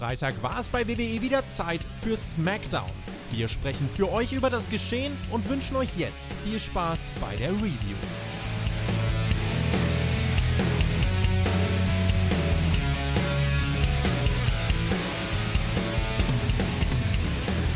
[0.00, 2.88] Freitag war es bei WWE wieder Zeit für SmackDown.
[3.32, 7.50] Wir sprechen für euch über das Geschehen und wünschen euch jetzt viel Spaß bei der
[7.50, 7.68] Review.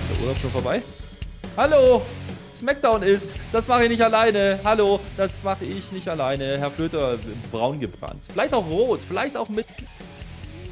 [0.00, 0.82] Ist der Urlaub schon vorbei?
[1.58, 2.00] Hallo!
[2.54, 4.60] Smackdown ist, das mache ich nicht alleine.
[4.62, 6.56] Hallo, das mache ich nicht alleine.
[6.58, 7.18] Herr Flöter,
[7.50, 8.22] braun gebrannt.
[8.32, 9.66] Vielleicht auch rot, vielleicht auch mit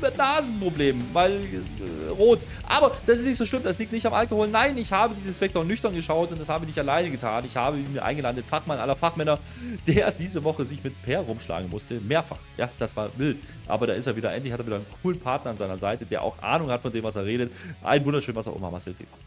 [0.03, 2.41] mit Nasenproblemen, weil äh, rot.
[2.69, 4.49] Aber das ist nicht so schlimm, das liegt nicht am Alkohol.
[4.49, 7.45] Nein, ich habe dieses Vektor nüchtern geschaut und das habe ich nicht alleine getan.
[7.47, 9.39] Ich habe mir eingeladen, den Fachmann aller Fachmänner,
[9.87, 12.01] der diese Woche sich mit Per rumschlagen musste.
[12.01, 12.39] Mehrfach.
[12.57, 13.39] Ja, das war wild.
[13.67, 16.05] Aber da ist er wieder, endlich hat er wieder einen coolen Partner an seiner Seite,
[16.05, 17.53] der auch Ahnung hat von dem, was er redet.
[17.83, 19.19] Ein wunderschön, was auch immer, Marcel Thiemann.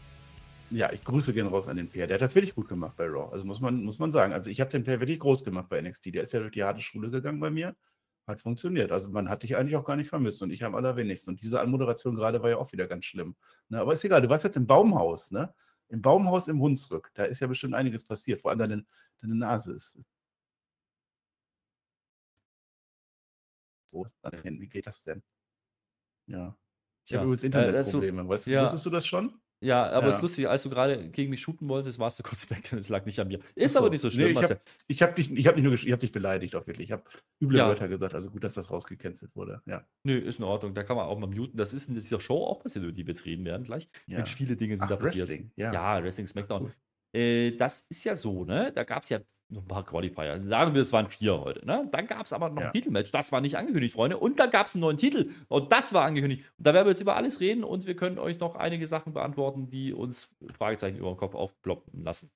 [0.70, 2.06] Ja, ich grüße gehen raus an den Per.
[2.06, 3.32] Der hat das wirklich gut gemacht bei Raw.
[3.32, 4.32] Also muss man, muss man sagen.
[4.32, 6.14] Also ich habe den Per wirklich groß gemacht bei NXT.
[6.14, 7.76] Der ist ja durch die harte Schule gegangen bei mir.
[8.26, 8.90] Hat funktioniert.
[8.90, 11.30] Also man hat dich eigentlich auch gar nicht vermisst und ich am allerwenigsten.
[11.30, 13.36] Und diese Anmoderation gerade war ja auch wieder ganz schlimm.
[13.68, 13.80] Ne?
[13.80, 15.54] Aber ist egal, du warst jetzt im Baumhaus, ne?
[15.88, 17.12] Im Baumhaus im Hunsrück.
[17.14, 18.86] Da ist ja bestimmt einiges passiert, vor allem deine,
[19.20, 20.00] deine Nase ist.
[23.86, 24.60] So ist deine Hände.
[24.62, 25.22] Wie geht das denn?
[26.26, 26.56] Ja.
[27.04, 28.22] Ich Ja, habe übrigens äh, das so- Internetprobleme.
[28.52, 28.62] Ja.
[28.64, 29.40] Wusstest du das schon?
[29.60, 30.22] Ja, aber es ist Ja.
[30.22, 33.06] lustig, als du gerade gegen mich shooten wolltest, warst du kurz weg und es lag
[33.06, 33.40] nicht an mir.
[33.54, 33.78] Ist so.
[33.80, 35.90] aber nicht so schlimm, Nee, ich habe ich hab dich, ich hab dich, nur ich
[35.92, 36.88] hab dich beleidigt, auch wirklich.
[36.88, 37.04] Ich habe
[37.40, 37.66] üble Ja.
[37.68, 38.14] Wörter gesagt.
[38.14, 39.62] Also gut, dass das rausgecancelt wurde.
[39.66, 39.86] Ja.
[40.04, 40.74] Nö, ist in Ordnung.
[40.74, 41.56] Da kann man auch mal muten.
[41.56, 43.88] Das ist in dieser Show auch passiert, über die wir jetzt reden werden gleich.
[44.06, 44.18] ja.
[44.18, 45.28] Mensch, viele Dinge sind Ach, da passiert.
[45.28, 45.50] Wrestling.
[45.56, 45.72] Ja.
[45.72, 46.62] Ja, Wrestling Smackdown.
[46.64, 46.72] Cool.
[47.14, 48.72] Äh, das ist ja so, ne?
[48.74, 50.32] Da gab es ja noch ein paar Qualifier.
[50.32, 51.88] Also sagen wir, es waren vier heute, ne?
[51.92, 52.66] Dann gab es aber noch Ja.
[52.68, 53.12] ein Titelmatch.
[53.12, 54.18] Das war nicht angekündigt, Freunde.
[54.18, 55.30] Und dann gab es einen neuen Titel.
[55.48, 56.44] Und das war angekündigt.
[56.58, 59.12] Und da werden wir jetzt über alles reden und wir können euch noch einige Sachen
[59.12, 62.30] beantworten, die uns Fragezeichen über den Kopf aufploppen lassen.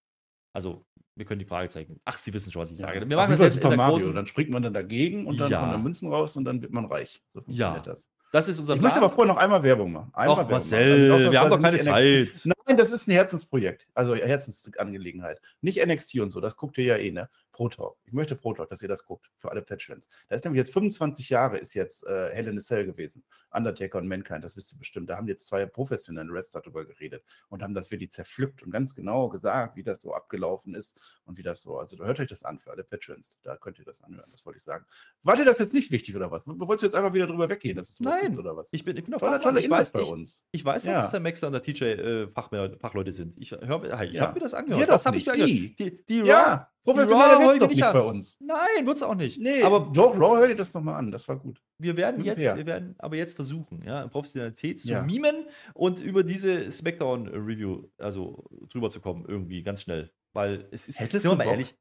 [0.53, 0.84] Also,
[1.17, 2.01] wir können die Fragezeichen.
[2.05, 2.87] Ach, Sie wissen schon, was ich Ja.
[2.87, 3.01] sage.
[3.09, 3.93] Wir Auf machen das jetzt in Super der Mario.
[3.97, 4.15] großen.
[4.15, 5.61] Dann springt man dann dagegen und dann Ja.
[5.61, 7.21] kommen da Münzen raus und dann wird man reich.
[7.34, 7.93] So funktioniert Ja.
[7.93, 8.09] das.
[8.33, 9.05] Das ist unser Ich möchte Plan.
[9.06, 10.11] aber vorher noch einmal Werbung machen.
[10.15, 11.12] Einmal Ach, Werbung Marcel, machen.
[11.21, 12.28] Also wir haben doch keine Zeit.
[12.44, 13.87] Nein, das ist ein Herzensprojekt.
[13.94, 15.41] Also Herzensangelegenheit.
[15.60, 17.28] Nicht NXT und so, das guckt ihr ja eh, ne?
[17.53, 17.98] Pro Talk.
[18.06, 20.09] Ich möchte Pro Talk, dass ihr das guckt, für alle Fetchfans.
[20.28, 23.25] Da ist nämlich jetzt 25 Jahre ist jetzt äh, Hell in a Cell gewesen.
[23.50, 25.10] Undertaker und Mankind, das wisst ihr bestimmt.
[25.10, 28.94] Da haben jetzt zwei professionelle Wrestler darüber geredet und haben das wirklich zerpflückt und ganz
[28.94, 31.78] genau gesagt, wie das so abgelaufen ist und wie das so.
[31.78, 33.41] Also da hört euch das an für alle Veterans.
[33.43, 34.87] Da könnt ihr das anhören, das wollte ich sagen.
[35.22, 36.43] War dir das jetzt nicht wichtig oder was?
[36.47, 38.72] Wolltest du jetzt einfach wieder drüber weggehen, dass es Nein, gibt oder was?
[38.72, 40.47] Ich bin, ich bin auf tolle ich weiß, bei ich, uns.
[40.53, 41.00] ich weiß noch, Ja.
[41.00, 43.37] dass der Maxer und der TJ äh, Fachmänner, Fachleute sind.
[43.38, 44.22] Ich, hör, ich Ja.
[44.22, 44.83] habe mir das Wir angehört.
[44.88, 45.50] doch Das habe ich mir angehört.
[45.78, 47.93] Die, die Ja, die professioneller Raw wird's doch nicht an.
[47.93, 48.41] bei uns.
[48.41, 49.38] Nein, wird es auch nicht.
[49.41, 51.61] Nee, aber doch, Raw, hör dir das nochmal an, das war gut.
[51.78, 52.56] wir werden Gut jetzt, fair.
[52.56, 55.03] wir werden aber jetzt versuchen, ja, Professionalität zu Ja.
[55.03, 60.11] mimen und über diese Smackdown-Review, also drüber zu kommen, irgendwie ganz schnell.
[60.32, 61.75] Weil es ist, Hättest sind wir du mal ehrlich,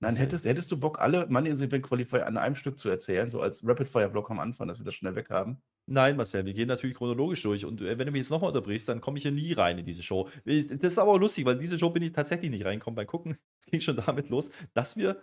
[0.00, 2.88] Nein, hättest, hättest du Bock, alle Money in the Bank Qualifier an einem Stück zu
[2.88, 5.60] erzählen, so als Rapid-Fire-Block am Anfang, dass wir das schnell weg haben?
[5.86, 7.64] Nein, Marcel, wir gehen natürlich chronologisch durch.
[7.64, 9.86] Und äh, wenn du mich jetzt nochmal unterbrichst, dann komme ich hier nie rein in
[9.86, 10.28] diese Show.
[10.44, 12.94] Ich- Das ist aber auch lustig, weil in diese Show bin ich tatsächlich nicht reingekommen
[12.96, 13.38] beim Gucken.
[13.60, 15.22] Es ging schon damit los, dass wir.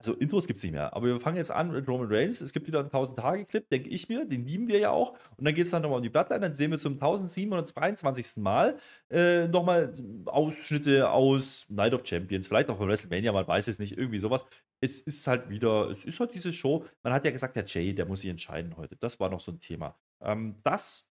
[0.00, 2.40] Also Intros gibt es nicht mehr, aber wir fangen jetzt an mit Roman Reigns.
[2.40, 5.14] Es gibt wieder einen 1000-Tage-Clip, denke ich mir, den lieben wir ja auch.
[5.36, 8.36] Und dann geht es dann nochmal um die Bloodline, dann sehen wir zum 1722.
[8.36, 8.78] Mal
[9.10, 9.92] äh, nochmal
[10.26, 14.44] Ausschnitte aus Night of Champions, vielleicht auch von WrestleMania, man weiß es nicht, irgendwie sowas.
[14.80, 16.84] Es ist halt wieder, es ist halt diese Show.
[17.02, 18.94] Man hat ja gesagt, der Jay, der muss sich entscheiden heute.
[18.96, 19.98] Das war noch so ein Thema.
[20.20, 21.10] Ähm, das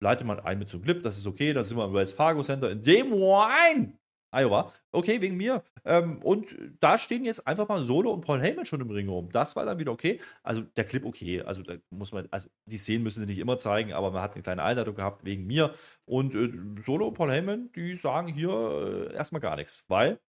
[0.00, 2.12] leitet man ein mit so einem Clip, das ist okay, dann sind wir im Wells
[2.12, 3.92] Fargo Center in Des Moines,
[4.30, 4.72] Iowa.
[4.92, 5.62] Okay, wegen mir.
[5.84, 9.30] Ähm, und da stehen jetzt einfach mal Solo und Paul Heyman schon im Ring rum.
[9.30, 10.20] Das war dann wieder okay.
[10.42, 11.42] Also der Clip okay.
[11.42, 14.34] Also da muss man, also die Szenen müssen sie nicht immer zeigen, aber man hat
[14.34, 15.74] eine kleine Einladung gehabt wegen mir.
[16.04, 16.50] Und äh,
[16.82, 20.20] Solo und Paul Heyman, die sagen hier äh, erstmal gar nichts, weil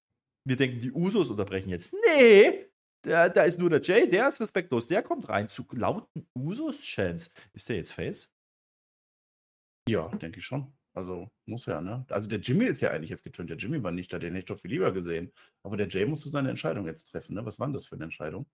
[0.48, 1.96] wir denken, die Usos unterbrechen jetzt.
[2.18, 2.72] Nee,
[3.04, 7.32] da, da ist nur der Jay, der ist respektlos, der kommt rein zu lauten Usos-Chants.
[7.54, 8.32] Ist der jetzt Face?
[9.88, 10.72] Ja, denke ich schon.
[10.94, 12.06] Also muss ja, ne?
[12.10, 13.50] Also der Jimmy ist ja eigentlich jetzt getönt.
[13.50, 15.32] Der Jimmy war nicht da, den hätte ich doch viel lieber gesehen.
[15.64, 17.46] Aber der Jay musste seine Entscheidung jetzt treffen, ne?
[17.46, 18.48] Was war denn das für eine Entscheidung?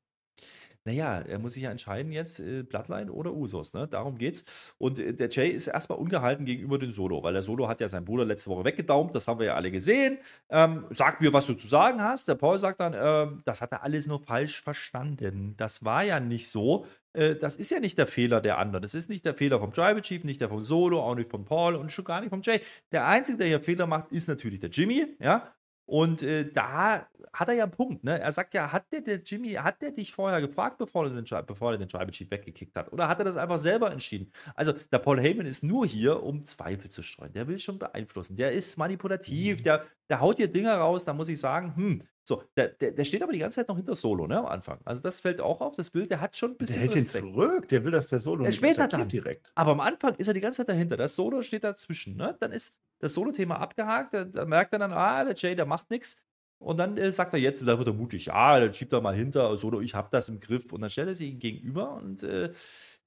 [0.87, 3.89] Naja, er muss sich ja entscheiden jetzt, äh, Bloodline oder Usos, ne?
[3.89, 4.45] Darum geht's.
[4.77, 7.89] Und äh, der Jay ist erstmal ungehalten gegenüber dem Solo, weil der Solo hat ja
[7.89, 10.17] seinen Bruder letzte Woche weggedaumt, das haben wir ja alle gesehen.
[10.49, 12.29] Ähm, sag mir, was du zu sagen hast.
[12.29, 15.55] Der Paul sagt dann, ähm, das hat er alles nur falsch verstanden.
[15.57, 16.85] Das war ja nicht so.
[17.11, 18.81] Äh, das ist ja nicht der Fehler der anderen.
[18.81, 21.43] Das ist nicht der Fehler vom Tribal Chief, nicht der vom Solo, auch nicht von
[21.43, 22.61] Paul und schon gar nicht vom Jay.
[22.93, 25.53] Der Einzige, der hier Fehler macht, ist natürlich der Jimmy, ja.
[25.87, 28.19] Und äh, da hat er ja einen Punkt, ne?
[28.19, 31.23] Er sagt ja, hat der, der Jimmy, hat der dich vorher gefragt, bevor er den,
[31.45, 32.91] bevor er den Tribal Chief weggekickt hat?
[32.91, 34.29] Oder hat er das einfach selber entschieden?
[34.53, 37.31] Also, der Paul Heyman ist nur hier, um Zweifel zu streuen.
[37.31, 38.35] Der will schon beeinflussen.
[38.35, 42.43] Der ist manipulativ, der, der haut hier Dinge raus, da muss ich sagen, hm, So,
[42.57, 44.79] der, der, der steht aber die ganze Zeit noch hinter Solo, ne, am Anfang.
[44.83, 47.03] Also das fällt auch auf, das Bild, der hat schon ein Der bisschen hält den
[47.03, 47.25] Respekt.
[47.25, 49.07] zurück, der will, dass der Solo Ja, nicht später dann.
[49.07, 49.51] direkt.
[49.55, 50.97] Aber am Anfang ist er die ganze Zeit dahinter.
[50.97, 52.17] Das Solo steht dazwischen.
[52.17, 52.35] Ne?
[52.41, 54.13] Dann ist das Solo-Thema abgehakt.
[54.13, 56.23] Da, da merkt er dann, ah, der Jay, der macht nichts.
[56.59, 59.15] Und dann äh, sagt er jetzt, da wird er mutig, ja, dann schiebt er mal
[59.15, 60.71] hinter, Solo, ich hab das im Griff.
[60.71, 61.93] Und dann stellt er sich ihm gegenüber.
[61.93, 62.51] Und äh,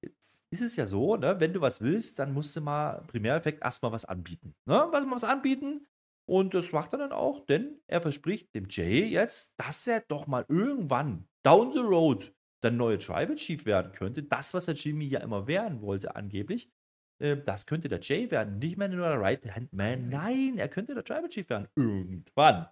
[0.02, 1.40] jetzt ist es ja so, ne?
[1.40, 4.54] wenn du was willst, dann musst du mal Primäreffekt erstmal was anbieten.
[4.66, 4.86] Ne?
[4.90, 5.86] Was, was anbieten.
[6.28, 10.28] Und das macht er dann auch, denn er verspricht dem Jay jetzt, dass er doch
[10.28, 12.32] mal irgendwann down the road
[12.62, 14.22] der neue Tribal Chief werden könnte.
[14.22, 16.70] Das, was der Jimmy ja immer werden wollte, angeblich.
[17.20, 20.08] Äh, Das könnte der Jay werden, nicht mehr nur der Right-Hand-Man.
[20.08, 21.68] Nein, er könnte der Tribal Chief werden.
[21.76, 22.66] Irgendwann.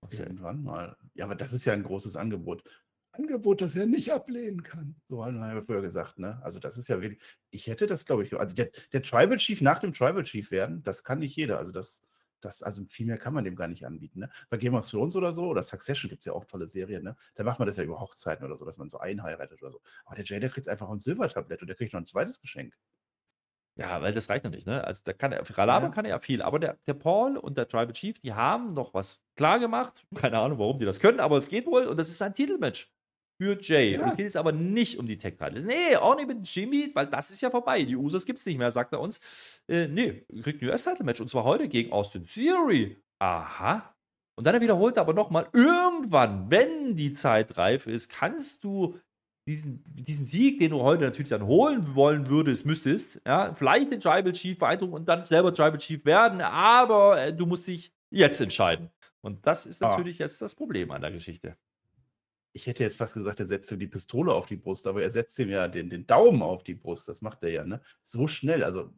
[0.00, 0.26] Marcel.
[0.26, 0.96] Irgendwann mal.
[1.14, 2.62] Ja, aber das ist ja ein großes Angebot.
[3.12, 4.94] Angebot, das er nicht ablehnen kann.
[5.08, 6.40] So haben wir früher gesagt, ne?
[6.42, 7.20] Also das ist ja wirklich,
[7.50, 10.82] ich hätte das, glaube ich, also der, der Tribal Chief nach dem Tribal Chief werden,
[10.84, 11.58] das kann nicht jeder.
[11.58, 12.04] Also das,
[12.40, 14.20] das, also viel mehr kann man dem gar nicht anbieten.
[14.20, 14.30] Ne?
[14.50, 17.16] Bei Game of Thrones oder so, oder Succession gibt es ja auch tolle Serien, ne?
[17.34, 19.80] Da macht man das ja über Hochzeiten oder so, dass man so einheiratet oder so.
[20.04, 22.76] Aber der Jay, der kriegt einfach ein Silbertablett und der kriegt noch ein zweites Geschenk.
[23.78, 24.82] Ja, weil das reicht noch nicht, ne?
[24.82, 25.92] Also da kann er, für Ralaba Ja.
[25.92, 28.92] kann er ja viel, aber der, der Paul und der Tribal Chief, die haben noch
[28.92, 30.04] was klar gemacht.
[30.16, 32.90] Keine Ahnung, warum die das können, aber es geht wohl und das ist ein Titelmatch
[33.40, 33.92] für Jay.
[33.92, 34.02] Ja.
[34.02, 35.64] Und es geht jetzt aber nicht um die Tag Titles.
[35.64, 37.84] Nee, auch nicht mit Jimmy, weil das ist ja vorbei.
[37.84, 39.20] Die Usos gibt's nicht mehr, sagt er uns.
[39.68, 43.00] Äh, nee, kriegt ein US-Title-Match und zwar heute gegen Austin Theory.
[43.20, 43.94] Aha.
[44.36, 48.98] Und dann wiederholt er aber nochmal, irgendwann, wenn die Zeit reif ist, kannst du
[49.48, 53.98] diesen, diesen Sieg, den du heute natürlich dann holen wollen würdest, müsstest, ja, vielleicht den
[54.00, 58.40] Tribal Chief beeindrucken und dann selber Tribal Chief werden, aber äh, du musst dich jetzt
[58.42, 58.90] entscheiden.
[59.22, 59.88] Und das ist Ah.
[59.88, 61.56] natürlich jetzt das Problem an der Geschichte.
[62.52, 65.10] Ich hätte jetzt fast gesagt, er setzt ihm die Pistole auf die Brust, aber er
[65.10, 67.08] setzt ihm ja den, den Daumen auf die Brust.
[67.08, 67.80] Das macht er ja, ne?
[68.02, 68.64] So schnell.
[68.64, 68.92] Also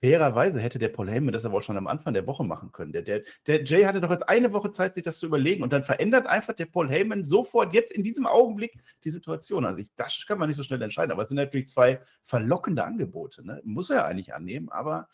[0.00, 2.92] fairerweise hätte der Paul Heyman das aber auch schon am Anfang der Woche machen können.
[2.92, 5.72] Der, der, der Jay hatte doch jetzt eine Woche Zeit, sich das zu überlegen und
[5.72, 9.64] dann verändert einfach der Paul Heyman sofort jetzt in diesem Augenblick die Situation.
[9.64, 12.84] Also ich, das kann man nicht so schnell entscheiden, aber es sind natürlich zwei verlockende
[12.84, 13.44] Angebote.
[13.44, 13.60] Ne?
[13.64, 15.08] Muss er eigentlich annehmen, aber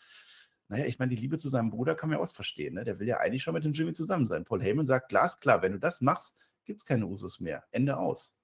[0.67, 2.75] naja, ich meine, die Liebe zu seinem Bruder kann man ja auch verstehen.
[2.75, 2.83] Ne?
[2.83, 4.45] Der will ja eigentlich schon mit dem Jimmy zusammen sein.
[4.45, 7.63] Paul Heyman sagt glasklar, wenn du das machst, gibt es keine Usus mehr.
[7.71, 8.35] Ende aus.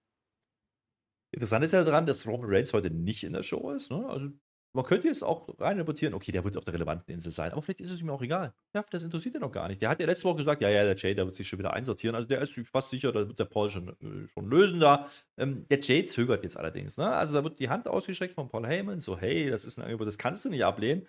[1.31, 3.89] Interessant ist ja daran, dass Roman Reigns heute nicht in der Show ist.
[3.89, 4.05] Ne?
[4.07, 4.29] Also
[4.73, 7.62] man könnte jetzt auch rein interpretieren, okay, der wird auf der relevanten Insel sein, aber
[7.62, 8.53] vielleicht ist es ihm auch egal.
[8.73, 9.81] Ja, das interessiert ihn noch gar nicht.
[9.81, 11.73] Der hat ja letzte Woche gesagt, ja, ja, der Jay, der wird sich schon wieder
[11.73, 12.15] einsortieren.
[12.15, 15.07] Also der ist fast sicher, da wird der Paul schon, äh, schon lösen da.
[15.38, 16.97] Ähm, der Jay zögert jetzt allerdings.
[16.97, 17.07] Ne?
[17.07, 20.07] Also da wird die Hand ausgestreckt von Paul Heyman, so, hey, das ist ein Angebot,
[20.07, 21.07] das kannst du nicht ablehnen.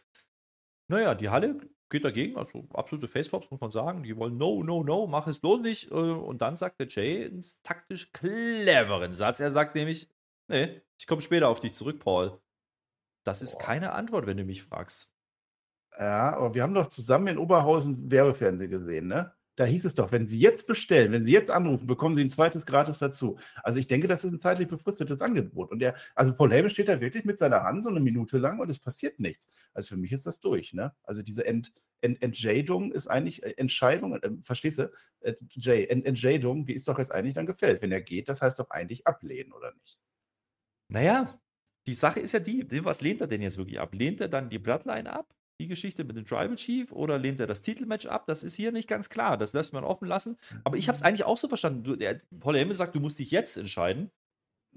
[0.89, 1.59] Naja, die Halle
[1.89, 4.03] geht dagegen, also absolute Facepops, muss man sagen.
[4.03, 5.91] Die wollen no, no, no, mach es bloß nicht.
[5.91, 9.41] äh, Und dann sagt der Jay einen taktisch cleveren Satz.
[9.41, 10.09] Er sagt nämlich,
[10.49, 12.41] nee, ich komme später auf dich zurück, Paul.
[13.25, 13.65] Das ist Boah.
[13.67, 15.11] keine Antwort, wenn du mich fragst.
[15.99, 19.35] Ja, aber wir haben doch zusammen in Oberhausen Werbefernsehen gesehen, ne?
[19.57, 22.31] Da hieß es doch, wenn Sie jetzt bestellen, wenn Sie jetzt anrufen, bekommen Sie ein
[22.31, 23.39] zweites gratis dazu.
[23.63, 25.71] Also ich denke, das ist ein zeitlich befristetes Angebot.
[25.71, 28.61] Und der, also Paul Heyman steht da wirklich mit seiner Hand so eine Minute lang
[28.61, 29.51] und es passiert nichts.
[29.75, 30.95] Also für mich ist das durch, ne?
[31.03, 34.91] Also diese Ent, Ent, Entscheidung ist eigentlich, äh, Entscheidung, äh, verstehst du?
[35.21, 37.83] Äh, Jay, Ent, Entscheidung, die ist doch jetzt eigentlich dann gefällt.
[37.83, 39.99] Wenn er geht, das heißt doch eigentlich ablehnen, oder nicht?
[40.89, 41.42] Naja,
[41.87, 43.95] die Sache ist ja die, was lehnt er denn jetzt wirklich ab?
[43.95, 45.35] Lehnt er dann die Bloodline ab?
[45.61, 48.27] Die Geschichte mit dem Tribal Chief oder lehnt er das Titelmatch ab?
[48.27, 49.37] Das ist hier nicht ganz klar.
[49.37, 50.37] Das lässt man offen lassen.
[50.65, 51.85] Aber ich habe es eigentlich auch so verstanden.
[51.85, 54.11] Du, der, Paul Heyman sagt, du musst dich jetzt entscheiden.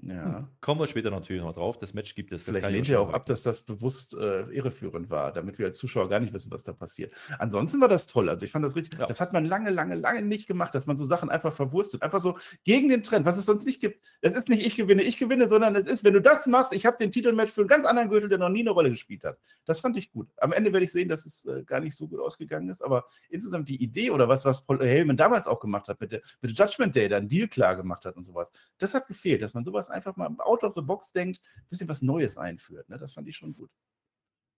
[0.02, 0.48] Ja.
[0.60, 1.78] Kommen wir später natürlich noch drauf.
[1.78, 2.44] Das Match gibt es.
[2.44, 6.08] Vielleicht lehnt er auch ab, dass das bewusst äh, irreführend war, damit wir als Zuschauer
[6.08, 7.12] gar nicht wissen, was da passiert.
[7.38, 8.28] Ansonsten war das toll.
[8.28, 8.98] Also ich fand das richtig.
[8.98, 9.06] Ja.
[9.06, 12.02] Das hat man lange, lange, lange nicht gemacht, dass man so Sachen einfach verwurstet.
[12.02, 14.04] Einfach so gegen den Trend, was es sonst nicht gibt.
[14.20, 16.84] Es ist nicht ich gewinne, ich gewinne, sondern es ist, wenn du das machst, ich
[16.84, 19.38] habe den Titelmatch für einen ganz anderen Gürtel, der noch nie eine Rolle gespielt hat.
[19.64, 20.28] Das fand ich gut.
[20.36, 23.06] Am Ende werde ich sehen, dass es äh, gar nicht so gut ausgegangen ist, aber
[23.28, 26.56] insgesamt die Idee oder was, was Paul Heyman damals auch gemacht hat, mit der, mit
[26.56, 29.54] der Judgment Day, da einen Deal klar gemacht hat und sowas, das hat gefehlt, dass
[29.54, 32.88] man sowas einfach mal out of the box denkt, ein bisschen was Neues einführt.
[32.88, 32.98] Ne?
[32.98, 33.70] Das fand ich schon gut.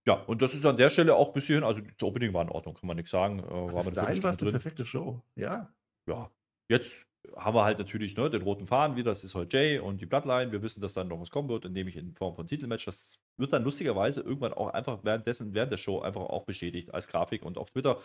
[0.05, 2.49] Ja, und das ist an der Stelle auch ein bisschen, also das Opening war in
[2.49, 3.39] Ordnung, kann man nichts sagen.
[3.39, 5.21] Äh, war Bis dahin war es eine perfekte Show.
[5.35, 5.71] Ja.
[6.07, 6.31] ja,
[6.67, 9.99] jetzt haben wir halt natürlich ne, den roten Faden wieder, das ist heute Jay und
[10.01, 10.51] die Bloodline.
[10.51, 12.85] Wir wissen, dass dann noch was kommen wird, nämlich in Form von Titelmatch.
[12.85, 17.07] Das wird dann lustigerweise irgendwann auch einfach währenddessen, während der Show einfach auch bestätigt als
[17.07, 17.99] Grafik und auf Twitter.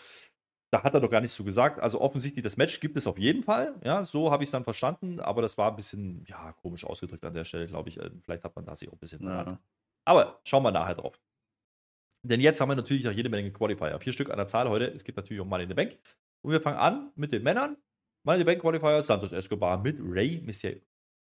[0.75, 1.79] Da hat er doch gar nichts so gesagt.
[1.79, 3.75] Also offensichtlich, das Match gibt es auf jeden Fall.
[3.85, 7.25] Ja, so habe ich es dann verstanden, aber das war ein bisschen, ja, komisch ausgedrückt
[7.25, 8.01] an der Stelle, glaube ich.
[8.01, 9.59] Äh, Vielleicht hat man da sich auch ein bisschen ja.
[10.05, 11.21] Aber schauen wir nachher drauf.
[12.23, 14.01] Denn jetzt haben wir natürlich noch jede Menge Qualifier.
[14.01, 14.87] Vier Stück an der Zahl heute.
[14.93, 15.97] Es gibt natürlich auch Money in the Bank.
[16.43, 17.77] Und wir fangen an mit den Männern.
[18.25, 20.81] Money in the Bank Qualifier Santos Escobar mit Ray Mysterio.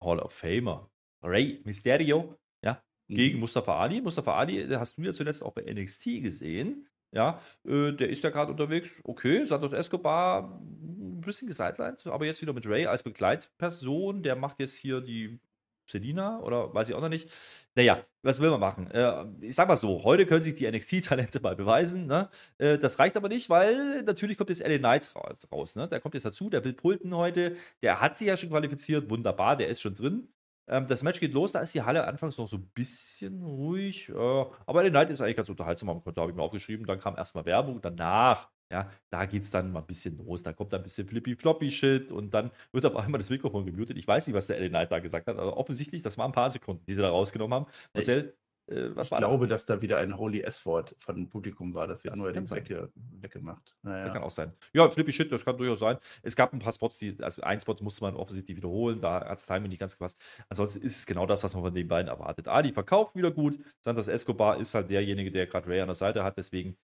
[0.03, 0.89] Hall of Famer.
[1.23, 2.39] Ray Mysterio.
[2.65, 3.15] Ja, Mhm.
[3.17, 4.01] gegen Mustafa Ali.
[4.01, 6.87] Mustafa Ali, hast du ja zuletzt auch bei NXT gesehen.
[7.13, 9.01] Ja, äh, der ist ja gerade unterwegs.
[9.05, 10.61] Okay, Santos Escobar
[11.23, 14.23] bisschen gesidelined, aber jetzt wieder mit Ray als Begleitperson.
[14.23, 15.39] Der macht jetzt hier die
[15.87, 17.31] Selina oder weiß ich auch noch nicht.
[17.75, 18.91] Naja, was will man machen?
[18.91, 22.07] Äh, ich sag mal so, heute können sich die NXT-Talente mal beweisen.
[22.07, 22.29] Ne?
[22.59, 25.11] Äh, das reicht aber nicht, weil natürlich kommt jetzt LA Knight
[25.51, 25.77] raus.
[25.77, 25.89] Ne?
[25.89, 27.57] Der kommt jetzt dazu, der will pulten heute.
[27.83, 30.29] Der hat sich ja schon qualifiziert, wunderbar, der ist schon drin.
[30.69, 34.09] Ähm, das Match geht los, da ist die Halle anfangs noch so ein bisschen ruhig.
[34.09, 36.87] Äh, aber LA Knight ist eigentlich ganz unterhaltsam am Konto, habe ich mir aufgeschrieben.
[36.87, 40.43] Dann kam erstmal Werbung, danach ja, da geht es dann mal ein bisschen los.
[40.43, 43.99] Da kommt dann ein bisschen Flippy-Floppy-Shit und dann wird auf einmal das Mikrofon gemutet.
[43.99, 46.33] Ich weiß nicht, was der LA Knight da gesagt hat, aber offensichtlich, das waren ein
[46.33, 47.67] paar Sekunden, die sie da rausgenommen haben.
[47.93, 48.35] Marcel,
[48.67, 49.55] äh, was ich war glaube, da?
[49.55, 51.87] dass da wieder ein Holy S-Wort von dem Publikum war.
[51.87, 53.77] Das wird das neuerdings weg hier weggemacht.
[53.83, 54.05] Naja.
[54.05, 54.53] Das kann auch sein.
[54.73, 55.99] Ja, Flippy Shit, das kann durchaus sein.
[56.23, 59.31] Es gab ein paar Spots, die, also ein Spot musste man offensichtlich wiederholen, da hat
[59.39, 60.19] das Timing nicht ganz gepasst.
[60.49, 62.49] Ansonsten ist es genau das, was man von den beiden erwartet.
[62.49, 63.59] Ali verkauft wieder gut.
[63.81, 66.77] Santos Escobar ist halt derjenige, der gerade Ray an der Seite hat, deswegen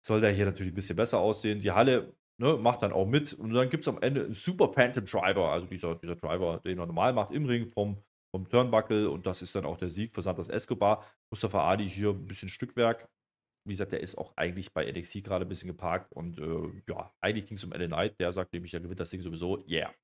[0.00, 1.60] soll der hier natürlich ein bisschen besser aussehen.
[1.60, 4.72] Die Halle ne, macht dann auch mit und dann gibt es am Ende einen super
[4.72, 8.02] Phantom Driver, also dieser, dieser Driver, den er normal macht im Ring vom,
[8.34, 11.06] vom Turnbuckle und das ist dann auch der Sieg für Santos Escobar.
[11.30, 13.08] Mustafa Adi hier ein bisschen Stückwerk.
[13.64, 17.14] Wie gesagt, der ist auch eigentlich bei NXT gerade ein bisschen geparkt und äh, ja,
[17.20, 19.64] eigentlich ging es um LA Knight, der sagt nämlich, er gewinnt das Ding sowieso.
[19.68, 19.94] Yeah.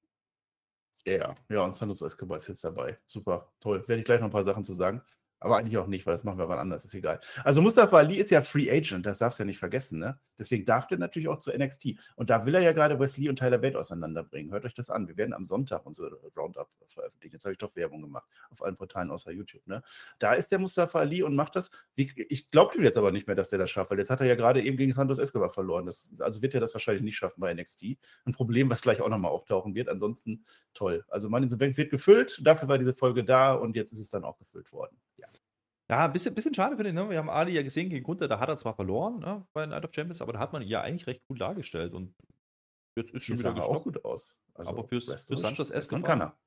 [1.04, 1.34] Yeah.
[1.48, 3.00] ja, und Santos Escobar ist jetzt dabei.
[3.04, 3.82] Super, toll.
[3.88, 5.02] Werde ich gleich noch ein paar Sachen zu sagen.
[5.40, 7.18] Aber eigentlich auch nicht, weil das machen wir wann anders, ist egal.
[7.44, 10.18] Also Mustafa Ali ist ja Free Agent, das darfst du ja nicht vergessen, ne?
[10.38, 11.96] Deswegen darf der natürlich auch zu NXT.
[12.16, 14.52] Und da will er ja gerade Wesley und Tyler Bate auseinanderbringen.
[14.52, 15.06] Hört euch das an.
[15.06, 17.34] Wir werden am Sonntag unsere Roundup veröffentlichen.
[17.34, 19.82] Jetzt habe ich doch Werbung gemacht auf allen Portalen außer YouTube, ne?
[20.18, 21.70] Da ist der Mustafa Ali und macht das.
[21.94, 24.26] Ich glaube ihm jetzt aber nicht mehr, dass der das schafft, weil jetzt hat er
[24.26, 25.86] ja gerade eben gegen Santos Escobar verloren.
[25.86, 27.84] Das, also wird er das wahrscheinlich nicht schaffen bei NXT.
[28.24, 29.88] Ein Problem, was gleich auch nochmal auftauchen wird.
[29.88, 30.44] Ansonsten
[30.74, 31.04] toll.
[31.08, 32.40] Also Mann in the Bank wird gefüllt.
[32.44, 34.96] Dafür war diese Folge da und jetzt ist es dann auch gefüllt worden.
[35.90, 36.04] Ja.
[36.04, 37.10] Ein bisschen, bisschen schade für den, ne?
[37.10, 39.84] Wir haben Ali ja gesehen gegen Gunther, da hat er zwar verloren ne, bei Night
[39.84, 42.14] of Champions, aber da hat man ihn ja eigentlich recht gut dargestellt und
[42.96, 44.38] jetzt ist schon wieder auch gut aus.
[44.54, 46.38] Also aber fürs, für Santos Escobar kann er.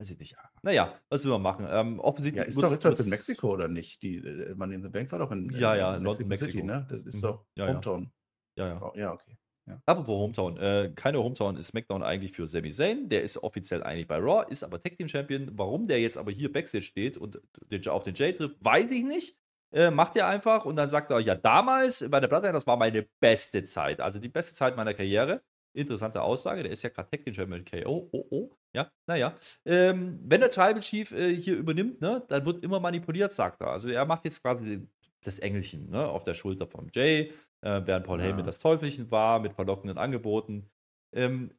[0.00, 0.32] Weiß ich nicht.
[0.32, 0.50] Ja.
[0.62, 1.66] Naja, was will man machen?
[1.70, 2.42] Ähm, offensichtlich.
[2.42, 4.02] Ja, ist doch ist das in Mexiko oder nicht?
[4.02, 6.50] Die, äh, Money in the Bank war doch in, ja, ja, in Mexico, Mexiko.
[6.50, 6.86] City, ne?
[6.90, 7.20] Das ist mhm.
[7.20, 8.12] doch ja, Hometown.
[8.56, 8.92] Ja, ja.
[8.96, 9.38] Ja, okay.
[9.66, 9.80] Ja.
[9.86, 10.56] Apropos Hometown.
[10.58, 13.08] Äh, keine Hometown ist SmackDown eigentlich für Sami Zayn.
[13.08, 15.50] Der ist offiziell eigentlich bei Raw, ist aber Tag Team Champion.
[15.52, 17.40] Warum der jetzt aber hier Backstage steht und
[17.70, 19.38] den, auf den Jay trifft, weiß ich nicht.
[19.72, 22.76] Äh, macht er einfach und dann sagt er, ja, damals bei der Bloodline, das war
[22.76, 24.00] meine beste Zeit.
[24.00, 25.42] Also die beste Zeit meiner Karriere.
[25.72, 26.62] Interessante Aussage.
[26.62, 28.08] Der ist ja gerade Tag Team Champion KO.
[28.12, 28.50] Oh, oh.
[28.72, 29.34] Ja, naja.
[29.64, 33.68] Ähm, wenn der Tribal Chief äh, hier übernimmt, ne, dann wird immer manipuliert, sagt er.
[33.68, 34.86] Also er macht jetzt quasi
[35.22, 37.32] das Engelchen ne, auf der Schulter von Jay
[37.64, 38.26] äh, während Paul ja.
[38.26, 40.70] Heyman das Teufelchen war mit verlockenden Angeboten.
[41.12, 41.50] Ähm,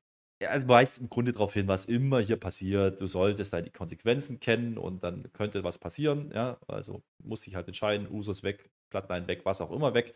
[0.45, 3.01] also weist im Grunde darauf hin, was immer hier passiert.
[3.01, 6.31] Du solltest da die Konsequenzen kennen und dann könnte was passieren.
[6.33, 10.13] Ja, also muss sich halt entscheiden, Usos weg, Plattline weg, was auch immer weg.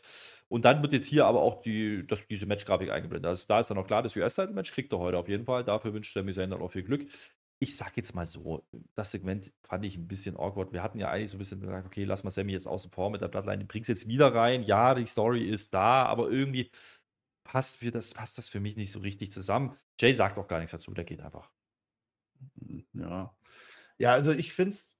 [0.50, 3.28] Und dann wird jetzt hier aber auch die, das, diese Matchgrafik eingeblendet.
[3.28, 5.64] Also da ist dann auch klar, das US-Title-Match kriegt er heute auf jeden Fall.
[5.64, 7.06] Dafür wünscht er mir dann auch viel Glück
[7.60, 10.72] ich sag jetzt mal so, das Segment fand ich ein bisschen awkward.
[10.72, 13.10] Wir hatten ja eigentlich so ein bisschen gesagt, okay, lass mal Sammy jetzt außen vor
[13.10, 14.64] mit der Bloodline, bring's jetzt wieder rein.
[14.64, 16.72] Ja, die Story ist da, aber irgendwie
[17.44, 19.76] passt, für das, passt das für mich nicht so richtig zusammen.
[20.00, 21.52] Jay sagt auch gar nichts dazu, der geht einfach.
[22.94, 23.36] Ja.
[23.98, 24.96] Ja, also ich finde es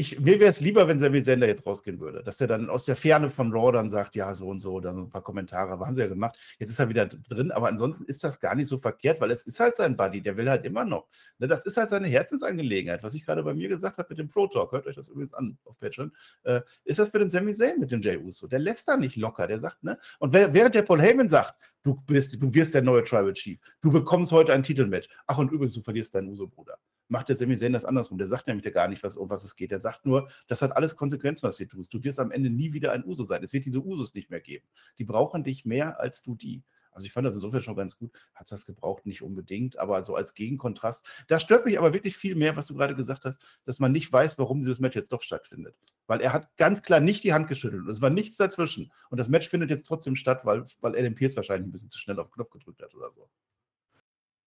[0.00, 2.86] ich, mir wäre es lieber, wenn Sammy Sender jetzt rausgehen würde, dass er dann aus
[2.86, 5.70] der Ferne von Raw dann sagt, ja, so und so, dann so ein paar Kommentare,
[5.72, 6.38] aber haben sie ja gemacht.
[6.58, 9.42] Jetzt ist er wieder drin, aber ansonsten ist das gar nicht so verkehrt, weil es
[9.42, 11.06] ist halt sein Buddy, der will halt immer noch.
[11.38, 14.30] Ne, das ist halt seine Herzensangelegenheit, was ich gerade bei mir gesagt habe mit dem
[14.30, 16.12] Pro Talk, hört euch das übrigens an auf Patreon,
[16.44, 18.46] äh, ist das mit dem Sammy Zayn, mit dem Jay Uso.
[18.46, 19.98] Der lässt da nicht locker, der sagt, ne?
[20.18, 23.92] Und während der Paul Heyman sagt, du bist, du wirst der neue Tribal Chief, du
[23.92, 26.78] bekommst heute ein Titelmatch, ach und übrigens, du verlierst deinen Uso-Bruder
[27.10, 28.18] macht der Sami Zayn das andersrum.
[28.18, 29.70] Der sagt nämlich gar nicht, was, um was es geht.
[29.70, 31.92] Der sagt nur, das hat alles Konsequenzen, was du tust.
[31.92, 33.42] Du wirst am Ende nie wieder ein Uso sein.
[33.42, 34.66] Es wird diese Usos nicht mehr geben.
[34.98, 36.62] Die brauchen dich mehr als du die.
[36.92, 38.12] Also ich fand das insofern schon ganz gut.
[38.34, 39.06] Hat es das gebraucht?
[39.06, 41.24] Nicht unbedingt, aber so als Gegenkontrast.
[41.28, 44.12] Da stört mich aber wirklich viel mehr, was du gerade gesagt hast, dass man nicht
[44.12, 45.76] weiß, warum dieses Match jetzt doch stattfindet.
[46.06, 48.92] Weil er hat ganz klar nicht die Hand geschüttelt und es war nichts dazwischen.
[49.08, 51.98] Und das Match findet jetzt trotzdem statt, weil, weil Adam Pierce wahrscheinlich ein bisschen zu
[51.98, 53.28] schnell auf den Knopf gedrückt hat oder so.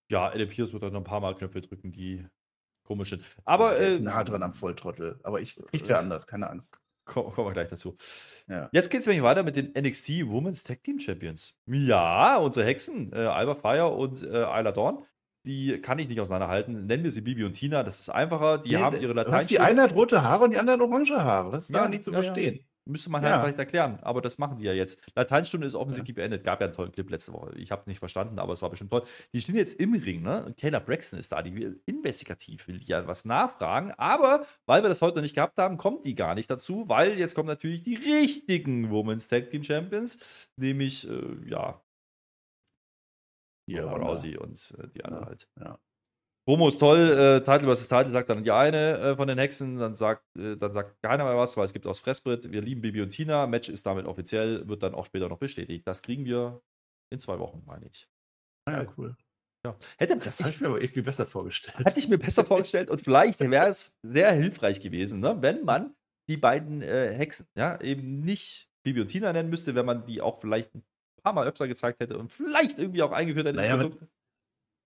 [0.10, 2.26] Ja, Adam Pierce wird auch noch ein paar Mal Knöpfe drücken, die
[2.84, 3.24] komisch sind.
[3.46, 3.80] Aber.
[3.82, 5.20] Ja, äh, nah dran am Volltrottel.
[5.24, 6.80] Aber ich krieg wer anders, keine Angst.
[7.06, 7.98] Kommen wir gleich dazu.
[8.48, 8.70] Ja.
[8.72, 11.54] Jetzt geht es nämlich weiter mit den NXT Women's Tag Team Champions.
[11.66, 15.04] Ja, unsere Hexen, äh, Alba Fire und äh, Isla Dawn.
[15.46, 16.86] Die kann ich nicht auseinanderhalten.
[16.86, 17.84] Nennen wir sie Bibi und Tina.
[17.84, 18.60] Das ist einfacher.
[18.60, 19.46] Die nee, haben ihre Latein.
[19.46, 21.52] Die eine hat rote Haare und die andere orange Haare.
[21.52, 22.64] Das ist ja, da nicht zu verstehen.
[22.86, 23.40] Müsste man halt ja.
[23.40, 25.00] vielleicht erklären, aber das machen die ja jetzt.
[25.16, 26.22] Lateinstunde ist offensichtlich ja.
[26.22, 26.44] beendet.
[26.44, 27.56] Gab ja einen tollen Clip letzte Woche.
[27.56, 29.04] Ich habe nicht verstanden, aber es war bestimmt toll.
[29.34, 30.46] Die stehen jetzt im Ring, ne?
[30.46, 31.42] Und Taylor Braxton ist da.
[31.42, 33.92] Die will investigativ, will die ja was nachfragen.
[33.98, 37.18] Aber weil wir das heute noch nicht gehabt haben, kommt die gar nicht dazu, weil
[37.18, 40.50] jetzt kommen natürlich die richtigen Women's Tag Team Champions.
[40.58, 41.82] Nämlich, äh, ja,
[43.68, 43.86] Hier.
[43.86, 45.48] Rousey und äh, die andere Ja, halt.
[45.60, 45.80] ja.
[46.46, 47.88] Promo ist toll, äh, Title vs.
[47.88, 51.24] Title sagt dann die eine äh, von den Hexen, dann sagt, äh, dann sagt keiner
[51.24, 52.52] mehr was, weil es gibt auch das Fressbrett.
[52.52, 53.48] Wir lieben Bibi und Tina.
[53.48, 55.88] Match ist damit offiziell, wird dann auch später noch bestätigt.
[55.88, 56.62] Das kriegen wir
[57.12, 58.10] in zwei Wochen, meine ich.
[58.66, 59.16] Ah, ja, cool.
[59.66, 59.78] Ja.
[59.98, 61.78] Hätte, Das ich, habe ich mir aber irgendwie besser vorgestellt.
[61.86, 65.96] hatte ich mir besser vorgestellt und vielleicht wäre es sehr hilfreich gewesen, ne, wenn man
[66.30, 70.20] die beiden äh, Hexen ja, eben nicht Bibi und Tina nennen müsste, wenn man die
[70.22, 70.84] auch vielleicht ein
[71.24, 74.04] paar Mal öfter gezeigt hätte und vielleicht irgendwie auch eingeführt hätte Naja, Produkt.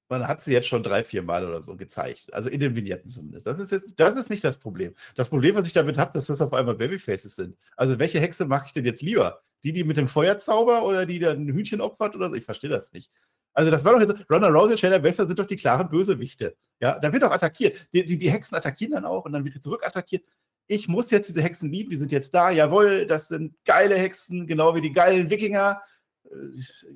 [0.10, 2.34] Man hat sie jetzt schon drei, vier Mal oder so gezeigt.
[2.34, 3.46] Also in den Vignetten zumindest.
[3.46, 4.94] Das ist, jetzt, das ist nicht das Problem.
[5.16, 7.58] Das Problem, was ich damit habe, dass das auf einmal Babyfaces sind.
[7.76, 9.42] Also welche Hexe mache ich denn jetzt lieber?
[9.64, 12.36] Die, die mit dem Feuerzauber oder die dann ein Hühnchen opfert oder so?
[12.36, 13.12] Ich verstehe das nicht.
[13.54, 16.56] Also das war doch jetzt, Ronda Rousey und Shayna Baszler sind doch die klaren Bösewichte.
[16.80, 17.88] Ja, da wird doch attackiert.
[17.92, 20.24] Die, die, die Hexen attackieren dann auch und dann wird zurück attackiert.
[20.68, 22.52] Ich muss jetzt diese Hexen lieben, die sind jetzt da.
[22.52, 25.82] Jawohl, das sind geile Hexen, genau wie die geilen Wikinger.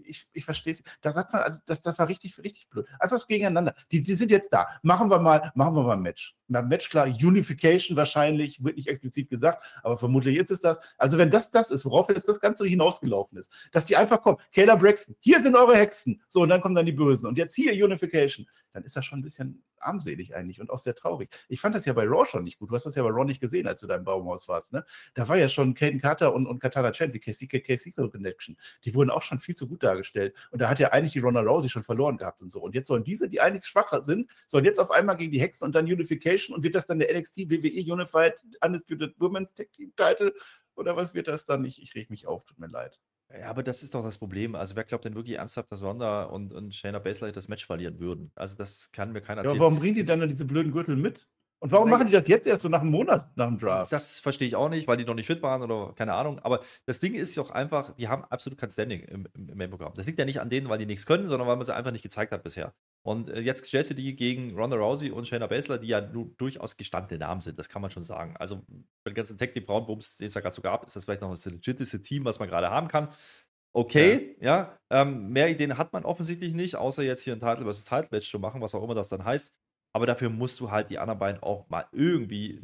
[0.04, 0.84] Ich, ich, verstehe es.
[1.02, 2.88] Da sagt man, also das, das war richtig, richtig blöd.
[3.00, 3.74] Einfach gegeneinander.
[3.92, 4.68] Die, die sind jetzt da.
[4.82, 6.36] Machen wir mal, machen wir mal ein Match.
[6.52, 10.80] Na, Match klar, Unification wahrscheinlich, wird nicht explizit gesagt, aber vermutlich ist es das.
[10.98, 14.38] Also wenn das das ist, worauf jetzt das Ganze hinausgelaufen ist, dass die einfach kommen,
[14.54, 16.22] Kayla Braxton, hier sind eure Hexen.
[16.28, 17.26] So, und dann kommen dann die Bösen.
[17.28, 18.46] Und jetzt hier Unification.
[18.74, 21.30] Dann ist das schon ein bisschen armselig eigentlich und auch sehr traurig.
[21.50, 22.70] Ich fand das ja bei Raw schon nicht gut.
[22.70, 24.74] Du hast das ja bei Raw nicht gesehen, als du da im Baumhaus warst.
[24.74, 24.86] Ne?
[25.14, 28.58] Da war ja schon Caden Carter und, und Katana Chance, die KC Connection.
[28.86, 30.36] Die wurden auch schon viel zu gut dargestellt.
[30.52, 32.62] Und da hat ja eigentlich die Ronda Rousey schon verloren gehabt und so.
[32.62, 35.66] Und jetzt sollen diese, die eigentlich schwacher sind, sollen jetzt auf einmal gegen die Hexen
[35.66, 39.94] und dann Unification und wird das dann der NXT WWE Unified Undisputed Women's Tag Team
[39.96, 40.34] Title
[40.76, 41.64] oder was wird das dann?
[41.66, 43.00] Ich, ich reg mich auf, tut mir leid.
[43.30, 44.56] Ja, aber das ist doch das Problem.
[44.56, 48.00] Also, wer glaubt denn wirklich ernsthaft, dass Ronda und, und Shayna Baszler das Match verlieren
[48.00, 48.32] würden?
[48.36, 49.60] Also, das kann mir keiner Ja, aber erzählen.
[49.62, 51.28] warum bringen die dann diese blöden Gürtel mit?
[51.64, 53.94] Und warum machen die das jetzt erst so nach einem Monat nach dem Draft?
[53.94, 56.40] Das verstehe ich auch nicht, weil die noch nicht fit waren oder keine Ahnung.
[56.40, 59.94] Aber das Ding ist doch einfach, die haben absolut kein Standing im, im, im Main-Programm.
[59.96, 61.92] Das liegt ja nicht an denen, weil die nichts können, sondern weil man sie einfach
[61.92, 62.74] nicht gezeigt hat bisher.
[63.04, 66.32] Und äh, jetzt stellst du die gegen Ronda Rousey und Shayna Baszler, die ja nur
[66.38, 68.36] durchaus gestandene Namen sind, das kann man schon sagen.
[68.38, 68.64] Also,
[69.04, 71.22] bei den ganzen Tag Team Frauenbums, den es da gerade so gab, ist das vielleicht
[71.22, 73.10] noch das legiteste Team, was man gerade haben kann.
[73.74, 77.86] Okay, ja, ähm, mehr Ideen hat man offensichtlich nicht, außer jetzt hier ein Title vs.
[77.86, 79.54] Title Match zu machen, was auch immer das dann heißt.
[79.94, 82.62] Aber dafür musst du halt die anderen beiden auch mal irgendwie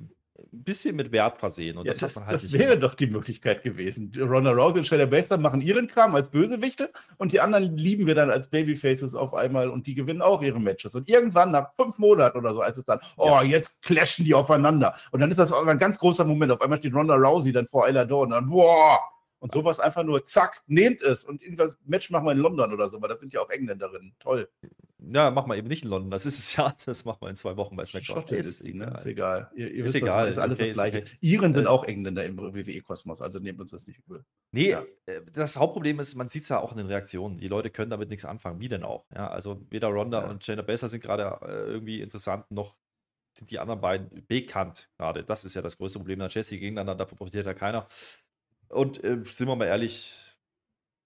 [0.54, 1.78] ein bisschen mit Wert versehen.
[1.78, 2.82] Und Ja, das, das, halt das wäre immer.
[2.82, 4.12] doch die Möglichkeit gewesen.
[4.20, 8.14] Ronda Rousey und Shayna Baszler machen ihren Kram als Bösewichte und die anderen lieben wir
[8.14, 10.94] dann als Babyfaces auf einmal und die gewinnen auch ihre Matches.
[10.94, 13.44] Und irgendwann nach fünf Monaten oder so, als es dann, oh, Ja.
[13.44, 14.96] jetzt clashen die aufeinander.
[15.12, 16.52] Und dann ist das auch ein ganz großer Moment.
[16.52, 19.00] Auf einmal steht Ronda Rousey dann vor Ayla Dawn und dann, boah!
[19.40, 22.90] Und sowas einfach nur, zack, nehmt es und irgendwas Match machen wir in London oder
[22.90, 24.14] so, weil das sind ja auch Engländerinnen.
[24.20, 24.50] Toll.
[25.14, 26.12] Ja, machen wir eben nicht in London.
[26.12, 26.76] Das ist es ja.
[26.86, 28.18] Das machen wir in zwei Wochen bei SmackDown.
[28.22, 28.86] Schottland ist sie, ne?
[28.86, 28.96] egal.
[28.98, 29.52] Ist egal.
[29.56, 30.28] Ihr, ihr Ist wisst, egal.
[30.28, 30.98] ist alles Okay, das ist Gleiche.
[31.00, 31.18] okay.
[31.22, 34.26] Iren sind Äh, auch Engländer im WWE-Kosmos, also nehmt uns das nicht übel.
[34.52, 34.86] Nee, Ja.
[35.06, 37.38] äh, das Hauptproblem ist, man sieht es ja auch in den Reaktionen.
[37.38, 38.60] Die Leute können damit nichts anfangen.
[38.60, 39.06] Wie denn auch?
[39.14, 40.30] Ja, also weder Ronda Ja.
[40.30, 42.76] und Shayna Baszler sind gerade äh, irgendwie interessant, noch
[43.38, 45.24] sind die anderen beiden bekannt gerade.
[45.24, 46.18] Das ist ja das größte Problem.
[46.20, 47.88] Dann Jesse gegeneinander, davon profitiert ja keiner.
[48.70, 50.12] Und äh, sind wir mal ehrlich,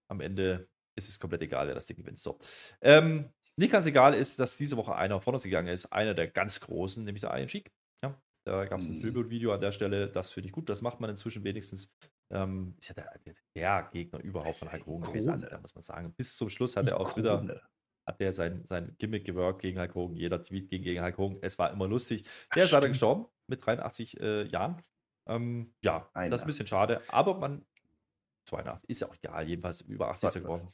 [0.07, 2.19] am Ende ist es komplett egal, wer das Ding gewinnt.
[2.19, 2.39] So.
[2.81, 3.29] Ähm,
[3.62, 6.60] nicht ganz egal ist, dass diese Woche einer von uns gegangen ist, einer der ganz
[6.60, 7.71] großen, nämlich der Iron Sheik.
[8.04, 9.02] Ja, da gab es ein Mhm.
[9.02, 11.93] Tribute-Video an der Stelle, das finde ich gut, das macht man inzwischen wenigstens.
[12.30, 15.82] Ähm, ist ja der, der Gegner überhaupt von Hulk Hogan gewesen, also, da muss man
[15.82, 16.13] sagen.
[16.13, 17.62] Bis zum Schluss hat er auf Twitter
[18.06, 20.15] hat der sein, sein Gimmick gewirkt gegen Hulk Hogan.
[20.17, 21.38] Jeder Tweet ging gegen Hulk Hogan.
[21.41, 22.28] Es war immer lustig.
[22.56, 24.82] Der ist leider gestorben mit 83 äh, Jahren.
[25.28, 26.67] Ähm, ja, das ist ein bisschen 81.
[26.67, 27.02] schade.
[27.10, 27.65] Aber man,
[28.45, 29.47] 82, ist ja auch egal.
[29.47, 30.43] Jedenfalls über 80 ist er 82.
[30.43, 30.69] geworden.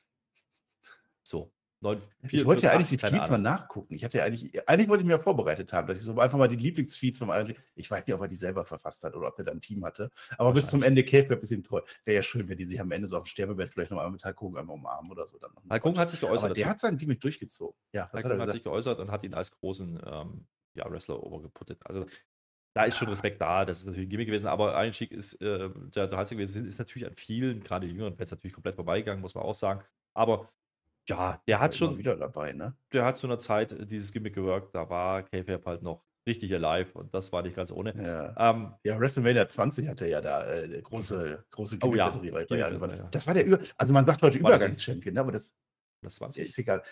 [1.23, 1.51] So.
[1.81, 3.93] 9, Ich wollte ja eigentlich die Tweets mal nachgucken.
[3.93, 6.47] Ich hatte ja eigentlich, eigentlich wollte ich mir vorbereitet haben, dass ich so einfach mal
[6.47, 9.37] die Lieblingstweets vom Iron Ich weiß nicht, ob er die selber verfasst hat oder ob
[9.37, 10.11] er da ein Team hatte.
[10.39, 11.81] Aber bis zum Ende Cave Web ist ihm treu.
[12.03, 14.25] Wäre ja schön, wenn die sich am Ende so auf dem Sterbebett vielleicht nochmal mit
[14.25, 15.37] Hogan einmal umarmen oder so.
[15.37, 15.51] Dann
[15.83, 16.71] Hogan hat sich geäußert Aber der dazu.
[16.71, 17.75] hat sein Gimmick durchgezogen.
[17.93, 21.21] Ja, was hat er hat sich geäußert und hat ihn als großen ähm, ja, Wrestler
[21.21, 21.79] obergeputtet.
[21.85, 22.07] Also
[22.73, 25.41] da ist schon Respekt da, das ist natürlich ein Gimmick gewesen, aber Iron Sheik ist
[25.41, 29.21] äh, der, der Halsig gewesen, ist natürlich an vielen, gerade jüngeren Fans natürlich komplett vorbeigegangen,
[29.21, 29.83] muss man auch sagen.
[30.13, 30.49] Aber
[31.09, 32.75] ja, der hat Immer schon, wieder dabei, ne?
[32.93, 36.53] der hat zu einer Zeit äh, dieses Gimmick gewirkt, da war K-Fab halt noch richtig
[36.53, 37.93] alive und das war nicht ganz ohne.
[38.03, 38.51] Ja.
[38.51, 42.97] Ähm, Ja, WrestleMania 20 hatte ja da äh, eine große, große Oh ja, Gimmick- irgendwann-
[42.97, 43.07] ja.
[43.11, 45.21] Das war der, Über also man sagt heute Übergangschampion, ne?
[45.21, 45.55] aber das
[46.03, 46.47] das 20.
[46.49, 46.83] ist egal.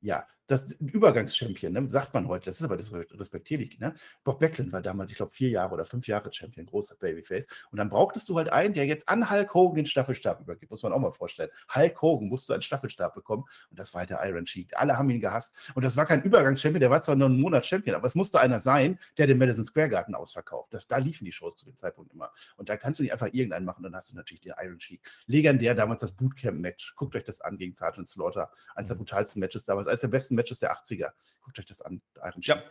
[0.00, 0.26] Ja.
[0.52, 3.94] Das Übergangschampion, ne, sagt man heute, das ist aber das respektierlich, ne?
[4.22, 7.46] Bob Backlund war damals, ich glaube, vier Jahre oder fünf Jahre Champion, großer Babyface.
[7.70, 10.82] Und dann brauchtest du halt einen, der jetzt an Hulk Hogan den Staffelstab übergibt, muss
[10.82, 11.48] man auch mal vorstellen.
[11.74, 14.74] Hulk Hogan musste einen Staffelstab bekommen und das war halt der Iron Sheik.
[14.76, 15.72] Alle haben ihn gehasst.
[15.74, 18.38] Und das war kein Übergangschampion, der war zwar nur einen Monat Champion, aber es musste
[18.38, 20.74] einer sein, der den Madison Square Garden ausverkauft.
[20.74, 22.30] Das, da liefen die Shows zu dem Zeitpunkt immer.
[22.58, 25.00] Und da kannst du nicht einfach irgendeinen machen, dann hast du natürlich den Iron Sheik.
[25.24, 26.94] Legendär damals das Bootcamp-Match.
[26.94, 28.50] Guckt euch das an gegen Sergeant Slaughter.
[28.74, 31.12] Eines der brutalsten Matches damals, eines der besten Matches der 80er.
[31.40, 32.56] Guckt euch das an, Iron Sheik.
[32.56, 32.62] Ja.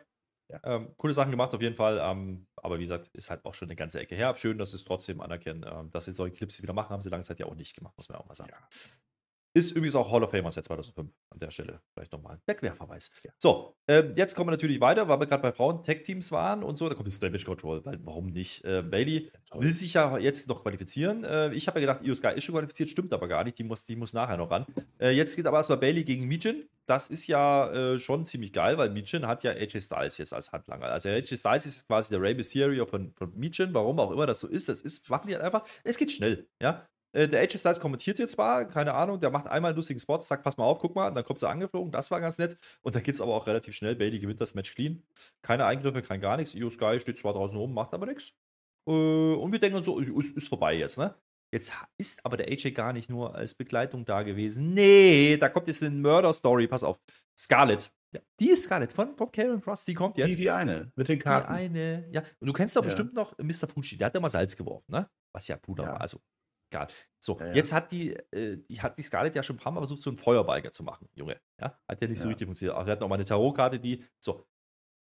[0.52, 0.60] Ja.
[0.64, 3.70] Ähm, coole Sachen gemacht auf jeden Fall, ähm, aber wie gesagt, ist halt auch schon
[3.70, 4.36] eine ganze Ecke her.
[4.36, 7.10] Schön, dass sie es trotzdem anerkennen, ähm, dass sie solche Clips wieder machen, haben sie
[7.10, 8.52] lange Zeit ja auch nicht gemacht, muss man auch mal sagen.
[8.52, 8.68] Ja.
[9.54, 11.82] Ist übrigens auch Hall of Famer seit 2005 an der Stelle.
[11.94, 13.12] Vielleicht nochmal der Querverweis.
[13.26, 13.32] Ja.
[13.38, 16.88] So, ähm, jetzt kommen wir natürlich weiter, weil wir gerade bei Frauen-Tech-Teams waren und so.
[16.88, 18.64] Da kommt das Damage Control, weil warum nicht?
[18.64, 21.26] Äh, Bailey will sich ja jetzt noch qualifizieren.
[21.26, 23.58] Äh, ich habe ja gedacht, Io Sky ist schon qualifiziert, stimmt aber gar nicht.
[23.58, 24.66] Die muss, die muss nachher noch ran.
[25.00, 26.70] Äh, jetzt geht aber erstmal Bailey gegen Mijin.
[26.86, 30.54] Das ist ja äh, schon ziemlich geil, weil Mijin hat ja AJ Styles jetzt als
[30.54, 30.86] Handlanger.
[30.86, 33.74] Also AJ Styles ist quasi der Rey Mysterio von, von Mijin.
[33.74, 35.64] Warum auch immer das so ist, das ist, machen die halt einfach.
[35.84, 36.88] Es geht schnell, ja.
[37.14, 40.22] Äh, der AJ Styles kommentiert jetzt zwar, keine Ahnung, der macht einmal einen lustigen Spot,
[40.22, 42.58] sagt, pass mal auf, guck mal, und dann kommt sie angeflogen, das war ganz nett.
[42.82, 43.96] Und dann geht es aber auch relativ schnell.
[43.96, 45.04] Bailey gewinnt das Match clean.
[45.42, 46.56] Keine Eingriffe, kein gar nichts.
[46.56, 48.34] Io Sky steht zwar draußen oben, macht aber nichts.
[48.88, 51.16] Äh, und wir denken so, ist, ist vorbei jetzt, ne?
[51.54, 54.74] Jetzt ist aber der AJ gar nicht nur als Begleitung da gewesen.
[54.74, 56.98] Nee, da kommt jetzt eine Murder-Story, pass auf.
[57.38, 57.92] Scarlett.
[58.14, 60.32] Ja, die ist Scarlett von, von Karen Cross, die kommt jetzt.
[60.32, 61.54] Die, die eine, mit den Karten.
[61.54, 62.24] Die eine, ja.
[62.40, 62.86] Und du kennst doch ja.
[62.86, 63.68] bestimmt noch Mr.
[63.68, 65.10] Fuji, der hat ja mal Salz geworfen, ne?
[65.34, 65.92] Was ja Puder ja.
[65.92, 66.02] war.
[66.02, 66.20] Also
[66.72, 66.88] egal.
[67.20, 67.54] So, ja, ja.
[67.54, 70.10] jetzt hat die, äh, die hat die Scarlett ja schon ein paar Mal versucht, so
[70.10, 71.40] einen Feuerbeiger zu machen, Junge.
[71.60, 72.24] Ja, hat ja nicht ja.
[72.24, 72.76] so richtig funktioniert.
[72.76, 74.46] Auch er hat noch mal eine Tarotkarte, die, so,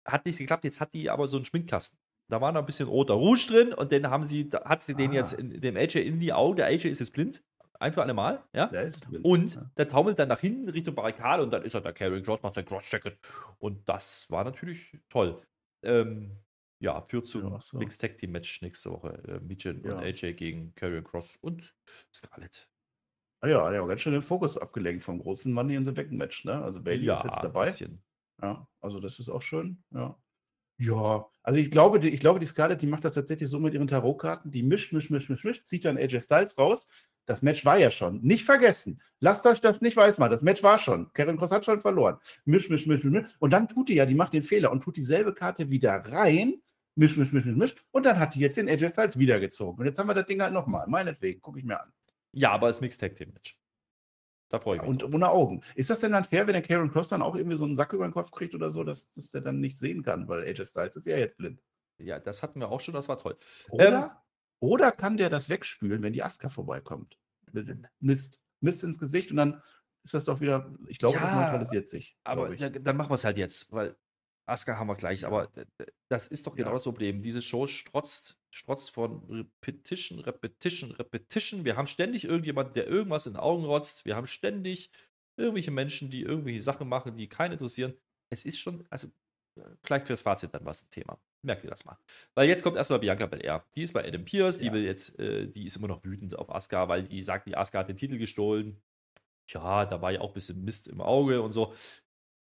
[0.06, 0.64] hat nicht geklappt.
[0.66, 1.98] Jetzt hat die aber so einen Schminkkasten.
[2.30, 4.98] Da war noch ein bisschen roter Rouge drin und dann haben sie, hat sie ah.
[4.98, 6.58] den jetzt in, dem AJ in die Augen.
[6.58, 7.44] Der AJ ist jetzt blind.
[7.80, 8.66] Ein für alle Mal, ja.
[8.66, 9.72] Blind, und ja.
[9.78, 12.56] der taumelt dann nach hinten Richtung Barrikade und dann ist er da Carrying Cross, macht
[12.56, 13.18] sein Cross-Checket.
[13.58, 15.42] Und das war natürlich toll.
[15.84, 16.36] Ähm,
[16.80, 17.78] ja, führt zum ja, so.
[17.78, 19.22] Mixed Tag Team Match nächste Woche.
[19.28, 19.96] Äh, Mijin ja.
[19.96, 21.76] und AJ gegen Karrion Cross und
[22.14, 22.70] Scarlett.
[23.42, 26.44] Ah ja, ja, ganz schön den Fokus abgelenkt vom großen Money in the Bank Match,
[26.46, 26.62] ne?
[26.62, 27.66] Also Bailey ja, ist jetzt dabei.
[27.66, 28.02] Bisschen.
[28.42, 30.18] Ja, also das ist auch schön, ja.
[30.78, 33.74] Ja, also ich glaube, die, ich glaube, die Scarlett, die macht das tatsächlich so mit
[33.74, 34.50] ihren Tarotkarten.
[34.50, 36.88] Die mischt, mischt, mischt, mischt, mischt, zieht dann AJ Styles raus.
[37.26, 38.22] Das Match war ja schon.
[38.22, 39.02] Nicht vergessen.
[39.20, 40.30] Lasst euch das nicht weiß mal.
[40.30, 41.12] Das Match war schon.
[41.12, 42.18] Karen Cross hat schon verloren.
[42.46, 43.28] Misch, misch, misch, misch.
[43.40, 46.62] Und dann tut die ja, die macht den Fehler und tut dieselbe Karte wieder rein
[47.00, 47.76] misch, misch, misch, misch.
[47.92, 49.80] Und dann hat die jetzt den Edge Styles wiedergezogen.
[49.80, 50.86] Und jetzt haben wir das Ding halt nochmal.
[50.88, 51.92] Meinetwegen, gucke ich mir an.
[52.34, 53.58] Ja, aber es Mixed Tag Team Match.
[54.50, 54.90] Da freue ich mich.
[54.90, 55.14] Und drauf.
[55.14, 55.62] ohne Augen.
[55.76, 57.94] Ist das denn dann fair, wenn der Karen Cross dann auch irgendwie so einen Sack
[57.94, 60.66] über den Kopf kriegt oder so, dass, dass der dann nicht sehen kann, weil AJ
[60.66, 61.62] Styles ist ja jetzt blind.
[62.00, 63.38] Ja, das hatten wir auch schon, das war toll.
[63.70, 64.10] Oder, ähm,
[64.60, 67.18] oder kann der das wegspülen, wenn die Aska vorbeikommt?
[68.00, 69.62] Mist, Mist ins Gesicht und dann
[70.04, 72.18] ist das doch wieder, ich glaube, ja, das neutralisiert sich.
[72.24, 73.96] Aber ja, dann machen wir es halt jetzt, weil
[74.50, 75.52] Asuka haben wir gleich, aber
[76.10, 76.74] das ist doch genau ja.
[76.74, 77.22] das Problem.
[77.22, 81.66] Diese Show strotzt, strotzt von Repetition, Repetition, Repetition.
[81.66, 84.06] Wir haben ständig irgendjemanden, der irgendwas in den Augen rotzt.
[84.06, 84.92] Wir haben ständig
[85.38, 87.94] irgendwelche Menschen, die irgendwelche Sachen machen, die keinen interessieren.
[88.30, 89.08] Es ist schon, also
[89.84, 91.20] vielleicht fürs Fazit dann was ein Thema.
[91.42, 91.98] Merkt ihr das mal.
[92.36, 93.64] Weil jetzt kommt erstmal Bianca Belair.
[93.76, 94.74] Die ist bei Adam Pierce, die ja.
[94.74, 97.80] will jetzt, äh, die ist immer noch wütend auf Asuka, weil die sagt, die Asuka
[97.80, 98.82] hat den Titel gestohlen.
[99.50, 101.74] Ja, da war ja auch ein bisschen Mist im Auge und so.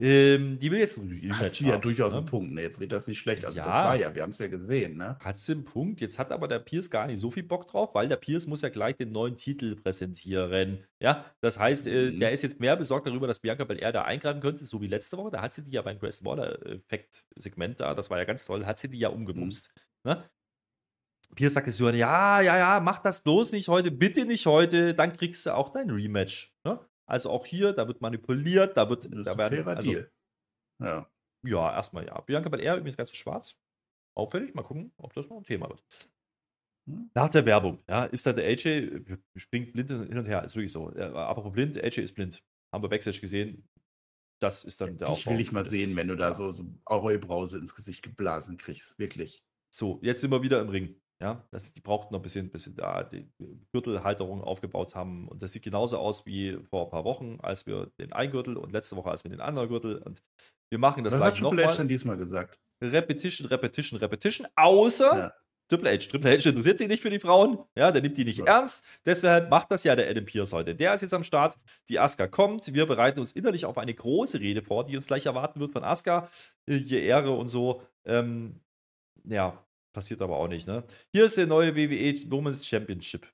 [0.00, 2.18] Ähm, die will jetzt ein Rematch Hat sie ja durchaus ne?
[2.18, 2.52] einen Punkt.
[2.52, 2.62] Ne?
[2.62, 3.44] Jetzt redet das nicht schlecht.
[3.44, 4.96] Also, ja, das war ja, wir haben es ja gesehen.
[4.96, 5.18] Ne?
[5.18, 6.00] Hat sie einen Punkt.
[6.00, 8.62] Jetzt hat aber der Pierce gar nicht so viel Bock drauf, weil der Pierce muss
[8.62, 10.84] ja gleich den neuen Titel präsentieren.
[11.00, 12.20] Ja, das heißt, äh, mhm.
[12.20, 15.16] der ist jetzt mehr besorgt darüber, dass Bianca Belair da eingreifen könnte, so wie letzte
[15.16, 15.32] Woche.
[15.32, 18.78] Da hat sie die ja beim Grace Waller-Effekt-Segment da, das war ja ganz toll, hat
[18.78, 19.72] sie die ja umgebumst.
[20.04, 20.12] Mhm.
[20.12, 20.24] Ne?
[21.34, 25.12] Pierce sagt es ja, ja, ja, mach das bloß nicht heute, bitte nicht heute, dann
[25.12, 26.54] kriegst du auch dein Rematch.
[26.64, 26.80] Ne?
[27.08, 29.04] Also auch hier, da wird manipuliert, da wird.
[29.04, 30.12] Das da ist werden, also, Deal.
[30.80, 31.10] Ja.
[31.42, 32.20] Ja, erstmal ja.
[32.20, 33.56] Bianca Belair übrigens ganz schwarz.
[34.14, 35.82] Auffällig, mal gucken, ob das noch ein Thema wird.
[36.88, 37.10] Hm?
[37.14, 40.72] Nach der Werbung, ja, ist da der AJ, springt blind hin und her, ist wirklich
[40.72, 40.88] so.
[40.88, 42.42] apropos blind, AJ ist blind.
[42.72, 43.66] Haben wir Backstage gesehen.
[44.40, 45.32] Das ist dann der Aufbau.
[45.32, 48.98] Ich will ich mal sehen, wenn du da so, so Rollbrause ins Gesicht geblasen kriegst.
[48.98, 49.42] Wirklich.
[49.70, 51.00] So, jetzt sind wir wieder im Ring.
[51.20, 53.28] Ja, das, die brauchten noch ein bisschen, bisschen da die
[53.72, 55.26] Gürtelhalterung aufgebaut haben.
[55.26, 58.56] Und das sieht genauso aus wie vor ein paar Wochen, als wir den einen Gürtel
[58.56, 59.98] und letzte Woche, als wir den anderen Gürtel.
[59.98, 60.22] Und
[60.70, 61.64] wir machen das Was gleich nochmal.
[61.64, 62.60] Was hat Triple H diesmal gesagt?
[62.80, 64.46] Repetition, Repetition, Repetition.
[64.54, 65.32] Außer ja.
[65.68, 66.08] Triple H.
[66.08, 67.58] Triple H interessiert sich nicht für die Frauen.
[67.76, 68.44] Ja, der nimmt die nicht ja.
[68.44, 68.84] ernst.
[69.04, 70.74] Deshalb macht das ja der Adam Pierce heute.
[70.74, 71.58] Der ist jetzt am Start.
[71.88, 72.72] Die Asuka kommt.
[72.72, 75.82] Wir bereiten uns innerlich auf eine große Rede vor, die uns gleich erwarten wird von
[75.82, 76.28] Asuka.
[76.66, 77.82] Je Ehre und so.
[78.06, 78.60] Ähm,
[79.24, 79.62] ja,
[79.98, 80.84] Passiert aber auch nicht, ne?
[81.10, 83.26] Hier ist der neue WWE Women's Championship.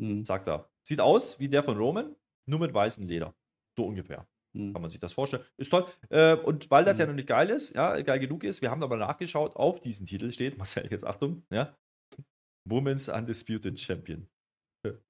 [0.00, 0.24] Mhm.
[0.24, 0.68] Sagt er.
[0.82, 3.32] Sieht aus wie der von Roman, nur mit weißem Leder.
[3.76, 4.26] So ungefähr.
[4.52, 5.44] Kann man sich das vorstellen.
[5.56, 5.86] Ist toll.
[6.08, 8.82] Äh, und weil das ja noch nicht geil ist, ja, geil genug ist, wir haben
[8.82, 11.78] aber nachgeschaut, auf diesem Titel steht, Marcel, jetzt Achtung, ja,
[12.68, 14.28] Women's Undisputed Champion.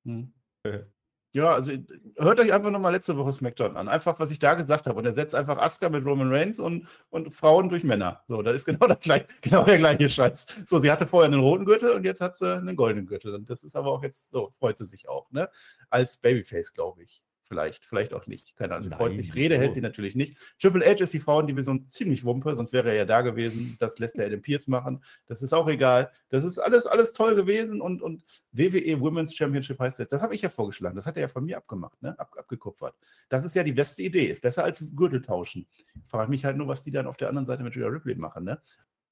[0.05, 0.35] Hm.
[1.35, 1.73] Ja, also
[2.17, 3.89] hört euch einfach nochmal letzte Woche SmackDown an.
[3.89, 4.99] Einfach, was ich da gesagt habe.
[4.99, 8.23] Und er setzt einfach Asuka mit Roman Reigns und, und Frauen durch Männer.
[8.29, 10.47] So, das ist genau, das gleich, genau der gleiche Scheiß.
[10.67, 13.35] So, sie hatte vorher einen roten Gürtel und jetzt hat sie einen goldenen Gürtel.
[13.35, 15.51] Und das ist aber auch jetzt so, freut sie sich auch, ne?
[15.91, 17.23] Als Babyface, glaube ich.
[17.49, 18.55] Vielleicht, vielleicht auch nicht.
[18.57, 18.91] Keine Ahnung.
[18.91, 19.35] Sie freut sich.
[19.35, 19.63] Rede wieso?
[19.63, 20.37] hält sie natürlich nicht.
[20.61, 23.77] Triple H ist die Frauendivision ziemlich Wumpe, sonst wäre er ja da gewesen.
[23.81, 25.03] Das lässt er Adam Pierce machen.
[25.27, 26.13] Das ist auch egal.
[26.29, 30.13] Das ist alles, alles toll gewesen und, und WWE Women's Championship heißt jetzt.
[30.13, 30.95] Das habe ich ja vorgeschlagen.
[30.95, 32.19] Das hat er ja von mir abgemacht, ne?
[32.19, 32.95] Ab, abgekupfert.
[33.31, 34.27] Das ist ja die beste Idee.
[34.27, 35.67] Ist besser als Gürtel tauschen.
[35.95, 37.89] Jetzt frage ich mich halt nur, was die dann auf der anderen Seite mit Rhea
[37.89, 38.61] Ripley machen, ne?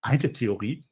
[0.02, 0.84] Eine Theorie,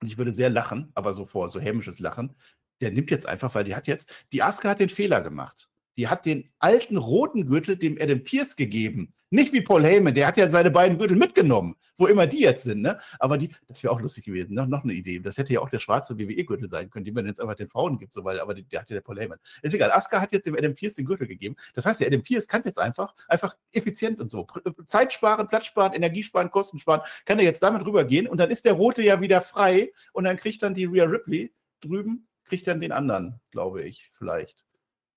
[0.00, 2.36] und ich würde sehr lachen, aber so vor, so hämisches Lachen,
[2.80, 5.67] der nimmt jetzt einfach, weil die hat jetzt, die Asuka hat den Fehler gemacht.
[5.98, 9.12] Die hat den alten roten Gürtel dem Adam Pierce gegeben.
[9.30, 12.64] Nicht wie Paul Heyman, der hat ja seine beiden Gürtel mitgenommen, wo immer die jetzt
[12.64, 12.98] sind, ne?
[13.18, 14.66] Aber die, das wäre auch lustig gewesen, ne?
[14.66, 15.18] noch eine Idee.
[15.18, 17.98] Das hätte ja auch der schwarze WWE-Gürtel sein können, den man jetzt einfach den Frauen
[17.98, 19.38] gibt, so, weil, aber der hat ja der Paul Heyman.
[19.60, 21.56] Ist egal, Asuka hat jetzt dem Adam Pierce den Gürtel gegeben.
[21.74, 25.46] Das heißt, der Adam Pierce kann jetzt einfach, einfach effizient und so, pr- Zeit sparen,
[25.46, 28.72] Platz sparen, Energie sparen, Kosten sparen, kann er jetzt damit rübergehen und dann ist der
[28.74, 32.92] rote ja wieder frei und dann kriegt dann die Rhea Ripley drüben, kriegt dann den
[32.92, 34.64] anderen, glaube ich, vielleicht.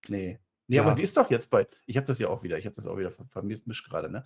[0.10, 0.39] Nee.
[0.72, 0.84] Nee, Ja.
[0.84, 1.68] aber die ist doch jetzt bei.
[1.86, 4.24] Ich habe das ja auch wieder, ich habe das auch wieder ver- vermischt gerade, ne?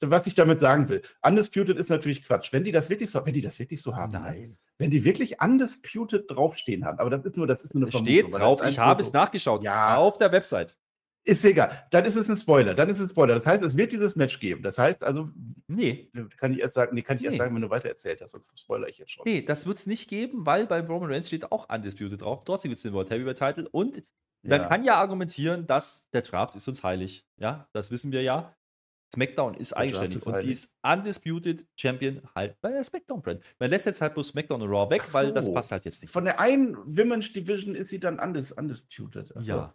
[0.00, 2.50] Was ich damit sagen will, Undisputed ist natürlich Quatsch.
[2.52, 4.56] Wenn die das wirklich so, wenn die das wirklich so haben, ne?
[4.78, 7.98] wenn die wirklich Undisputed draufstehen haben, aber das ist nur, das ist nur eine Es
[8.00, 9.62] steht drauf, ich habe es nachgeschaut.
[9.62, 9.96] Ja.
[9.98, 10.76] Auf der Website.
[11.24, 11.86] Ist egal.
[11.92, 12.74] Dann ist es ein Spoiler.
[12.74, 13.34] Dann ist es ein Spoiler.
[13.34, 14.62] Das heißt, es wird dieses Match geben.
[14.62, 15.30] Das heißt also,
[15.68, 16.10] Nee.
[16.36, 17.38] kann ich erst sagen, nee, kann ich erst Nee.
[17.38, 19.22] sagen, wenn du weiter erzählt hast, sonst spoiler ich jetzt schon.
[19.24, 22.42] Nee, das wird es nicht geben, weil bei Roman Reigns steht auch Undisputed drauf.
[22.44, 24.02] Trotzdem gibt es den World Heavyweight Title und
[24.42, 24.66] man Ja.
[24.66, 27.24] kann ja argumentieren, dass der Draft ist uns heilig.
[27.36, 28.56] Ja, das wissen wir ja.
[29.14, 30.46] SmackDown ist eigenständig ist und heilig.
[30.46, 33.42] die ist Undisputed Champion halt bei der SmackDown-Brand.
[33.58, 35.52] Man lässt jetzt halt bloß SmackDown und Raw weg, Ach weil das so.
[35.52, 36.10] passt halt jetzt nicht.
[36.10, 39.32] Von der einen Women's Division ist sie dann undis undisputed.
[39.36, 39.52] Ach so.
[39.52, 39.74] Ja,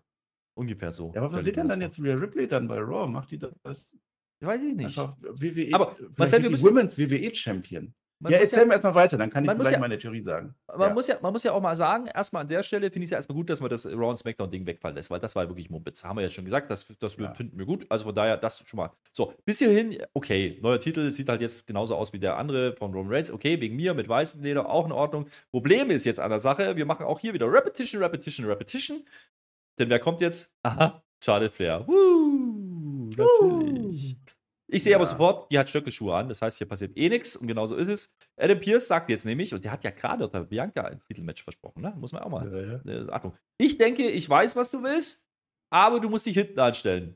[0.58, 1.12] ungefähr so.
[1.16, 3.08] Ja, aber was wird denn dann jetzt Rhea Ripley dann bei Raw?
[3.08, 3.54] Macht die das.
[4.40, 4.98] Weiß ich nicht.
[4.98, 5.70] WWE?
[5.74, 7.94] Aber, vielleicht wir die müssen- Women's WWE Champion.
[8.20, 10.56] Man ja, erzähl mir erstmal weiter, dann kann ich gleich ja- meine Theorie sagen.
[10.76, 10.94] Man, ja.
[10.96, 13.12] muss ja, man muss ja auch mal sagen, erstmal an der Stelle finde ich es
[13.12, 15.70] ja erstmal gut, dass man das Raw und SmackDown-Ding wegfallen lässt, weil das war wirklich
[15.70, 16.04] Mumpitz.
[16.04, 17.32] Haben wir ja schon gesagt, das, das Ja.
[17.36, 17.86] finden wir gut.
[17.90, 18.92] Also von daher, das schon mal.
[19.12, 22.92] So, bis hierhin, okay, neuer Titel, sieht halt jetzt genauso aus wie der andere von
[22.92, 23.30] Roman Reigns.
[23.32, 25.28] Okay, wegen mir mit weißem Leder, auch in Ordnung.
[25.52, 29.04] Problem ist jetzt an der Sache, wir machen auch hier wieder Repetition, Repetition, Repetition.
[29.80, 30.56] Denn wer kommt jetzt?
[30.64, 31.88] Aha, Charlotte Flair.
[31.88, 34.18] Woo, natürlich.
[34.70, 35.10] Ich sehe aber Ja.
[35.12, 36.28] sofort, die hat Stöckelschuhe an.
[36.28, 38.14] Das heißt, hier passiert eh nichts und genauso ist es.
[38.38, 41.82] Adam Pierce sagt jetzt nämlich, und der hat ja gerade unter Bianca ein Titelmatch versprochen,
[41.82, 41.94] ne?
[41.98, 42.52] Muss man auch mal.
[42.52, 43.06] Ja, ja.
[43.06, 43.34] Äh, Achtung.
[43.58, 45.26] Ich denke, ich weiß, was du willst,
[45.72, 47.12] aber du musst dich hinten anstellen.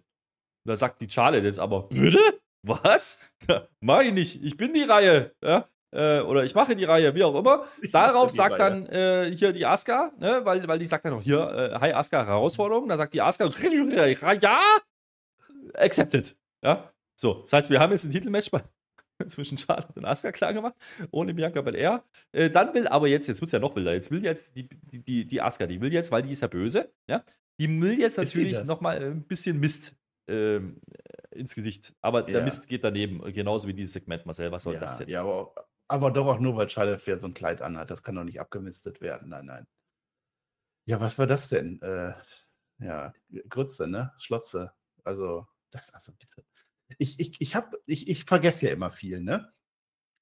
[0.63, 2.19] Und da sagt die Charlotte jetzt aber, bitte?
[2.65, 3.33] Was?
[3.81, 4.41] Mach ich nicht.
[4.43, 5.35] Ich bin die Reihe.
[5.43, 5.67] Ja?
[5.91, 7.65] Äh, oder ich mache die Reihe, wie auch immer.
[7.91, 8.59] Darauf die sagt Reihe.
[8.59, 10.41] dann äh, hier die Aska, ne?
[10.43, 12.87] weil, weil die sagt dann noch hier, äh, hi Aska, Herausforderung.
[12.87, 13.45] Da sagt die Aska,
[14.41, 14.59] ja,
[15.73, 16.35] accepted.
[16.63, 17.41] Ja, so.
[17.41, 18.61] Das heißt, wir haben jetzt ein Titelmatch bei,
[19.27, 20.75] zwischen Charlotte und Asuka klar gemacht,
[21.11, 22.03] ohne Bianca Belair.
[22.31, 24.69] Äh, dann will aber jetzt, jetzt wird es ja noch wilder, jetzt will jetzt die,
[24.69, 27.23] die, die, Asuka, die will jetzt, weil die ist ja böse, ja,
[27.59, 29.95] die will jetzt natürlich nochmal ein bisschen Mist
[30.27, 30.81] ähm,
[31.31, 31.93] ins Gesicht.
[32.01, 32.45] Aber der Ja.
[32.45, 34.51] Mist geht daneben, genauso wie dieses Segment, Marcel.
[34.51, 35.09] Was soll ja, das denn?
[35.09, 35.53] Ja, aber,
[35.91, 37.91] aber doch auch nur, weil Charlotte Flair so ein Kleid anhat.
[37.91, 39.29] Das kann doch nicht abgemistet werden.
[39.29, 39.67] Nein, nein.
[40.85, 41.81] Ja, was war das denn?
[41.81, 42.13] Äh,
[42.79, 43.13] ja,
[43.49, 44.13] Grütze, ne?
[44.17, 44.73] Schlotze.
[45.03, 46.43] Also, das, also bitte.
[46.97, 49.53] Ich, ich, ich, hab, ich, ich vergesse ja immer viel, ne?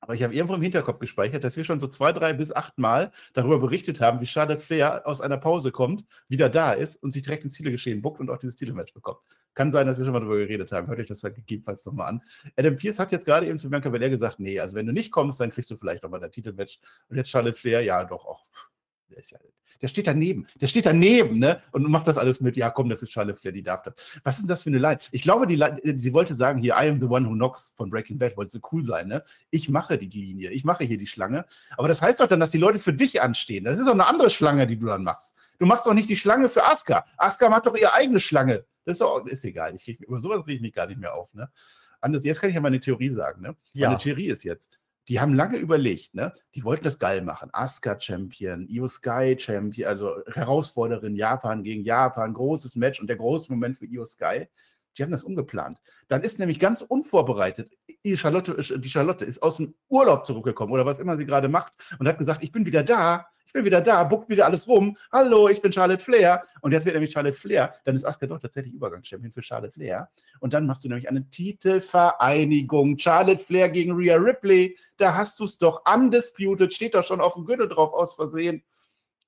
[0.02, 2.78] Aber ich habe irgendwo im Hinterkopf gespeichert, dass wir schon so zwei, drei bis acht
[2.78, 7.12] Mal darüber berichtet haben, wie Charlotte Flair aus einer Pause kommt, wieder da ist und
[7.12, 9.20] sich direkt ins Zielegeschehen buckt und auch dieses Titelmatch bekommt.
[9.60, 10.88] Kann sein, dass wir schon mal darüber geredet haben.
[10.88, 12.24] Hört euch das dann gegebenenfalls nochmal an.
[12.56, 15.12] Adam Pierce hat jetzt gerade eben zu Bianca Belair gesagt, nee, also wenn du nicht
[15.12, 16.80] kommst, dann kriegst du vielleicht nochmal dein Titelmatch.
[17.10, 18.46] Und jetzt Charlotte Flair, ja doch, auch.
[19.10, 19.38] Der, ja,
[19.82, 20.48] der steht daneben.
[20.62, 21.62] Der steht daneben, ne?
[21.74, 24.22] Und macht das alles mit, ja komm, das ist Charlotte Flair, die darf das.
[24.24, 25.00] Was ist das für eine Line?
[25.12, 27.90] Ich glaube, die Line, sie wollte sagen, hier, I am the one who knocks von
[27.90, 29.26] Breaking Bad, wollte so cool sein, ne?
[29.50, 31.44] Ich mache die Linie, ich mache hier die Schlange.
[31.76, 33.66] Aber das heißt doch dann, dass die Leute für dich anstehen.
[33.66, 35.36] Das ist doch eine andere Schlange, die du dann machst.
[35.60, 37.04] Du machst doch nicht die Schlange für Asuka.
[37.18, 38.64] Asuka macht doch ihre eigene Schlange.
[38.90, 39.76] Das ist doch, ist egal.
[39.76, 41.48] Ich krieg, über sowas rede ich mich gar nicht mehr auf, ne?
[42.02, 43.56] Anders, jetzt kann ich ja meine Theorie sagen, ne?
[43.74, 43.90] Ja.
[43.90, 46.34] Meine Theorie ist jetzt, die haben lange überlegt, ne?
[46.56, 47.52] Die wollten das geil machen.
[47.54, 53.52] Asuka Champion, Io Sky Champion, also Herausforderin Japan gegen Japan, großes Match und der große
[53.52, 54.48] Moment für Io Sky.
[54.98, 55.80] Die haben das umgeplant.
[56.08, 57.72] Dann ist nämlich ganz unvorbereitet,
[58.04, 61.74] die Charlotte, die Charlotte ist aus dem Urlaub zurückgekommen oder was immer sie gerade macht
[62.00, 64.96] und hat gesagt, ich bin wieder da, ich bin wieder da, buckt wieder alles rum.
[65.12, 66.44] Hallo, ich bin Charlotte Flair.
[66.62, 67.72] Und jetzt wird nämlich Charlotte Flair.
[67.84, 70.12] Dann ist Asuka doch tatsächlich Übergangschampion für Charlotte Flair.
[70.40, 73.00] Und dann machst du nämlich eine Titelvereinigung.
[73.00, 74.78] Charlotte Flair gegen Rhea Ripley.
[74.98, 78.62] Da hast du es doch undisputed, steht doch schon auf dem Gürtel drauf aus Versehen.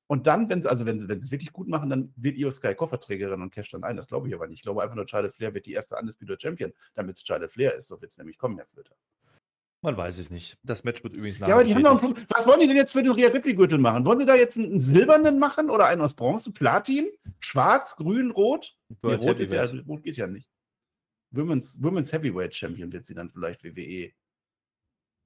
[0.05, 2.37] Und dann, wenn sie, also wenn sie, wenn sie es wirklich gut machen, dann wird
[2.37, 3.95] Io Sky Kofferträgerin und casht dann ein.
[3.95, 4.59] Das glaube ich aber nicht.
[4.59, 7.73] Ich glaube einfach nur, Charlotte Flair wird die erste Undisputed Champion, damit es Charlotte Flair
[7.73, 7.87] ist.
[7.87, 8.93] So wird es nämlich kommen, Herr Flöter.
[9.83, 10.59] Man weiß es nicht.
[10.63, 12.15] Das Match wird übrigens Ja, aber die haben doch ein.
[12.29, 14.05] Was wollen die denn jetzt für den Rhea Ripley-Gürtel machen?
[14.05, 16.51] Wollen sie da jetzt einen, silbernen machen oder einen aus Bronze?
[16.51, 17.09] Platin?
[17.39, 18.77] Schwarz, grün, rot?
[18.89, 19.87] Nee, rot, ist ja, Heavyweight.
[19.87, 20.51] rot geht ja nicht.
[21.31, 24.11] Women's, Women's Heavyweight Champion wird sie dann vielleicht WWE.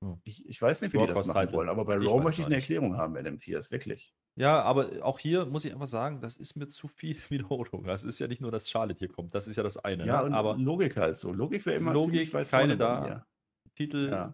[0.01, 0.21] Hm.
[0.23, 2.55] Ich, ich weiß nicht, wie die das machen wollen, aber bei Raw möchte ich eine.
[2.55, 4.13] Erklärung haben, LM4 wirklich.
[4.37, 7.83] Ja, aber auch hier muss ich einfach sagen, das ist mir zu viel Wiederholung.
[7.83, 10.05] Das ist ja nicht nur, dass Charlotte hier kommt, das ist ja das eine.
[10.05, 10.27] Ja, ne?
[10.27, 11.33] und aber Logik halt so.
[11.33, 13.25] Logik wäre immer Logik, ziemlich weit keine da.
[13.75, 14.33] Titel Ja.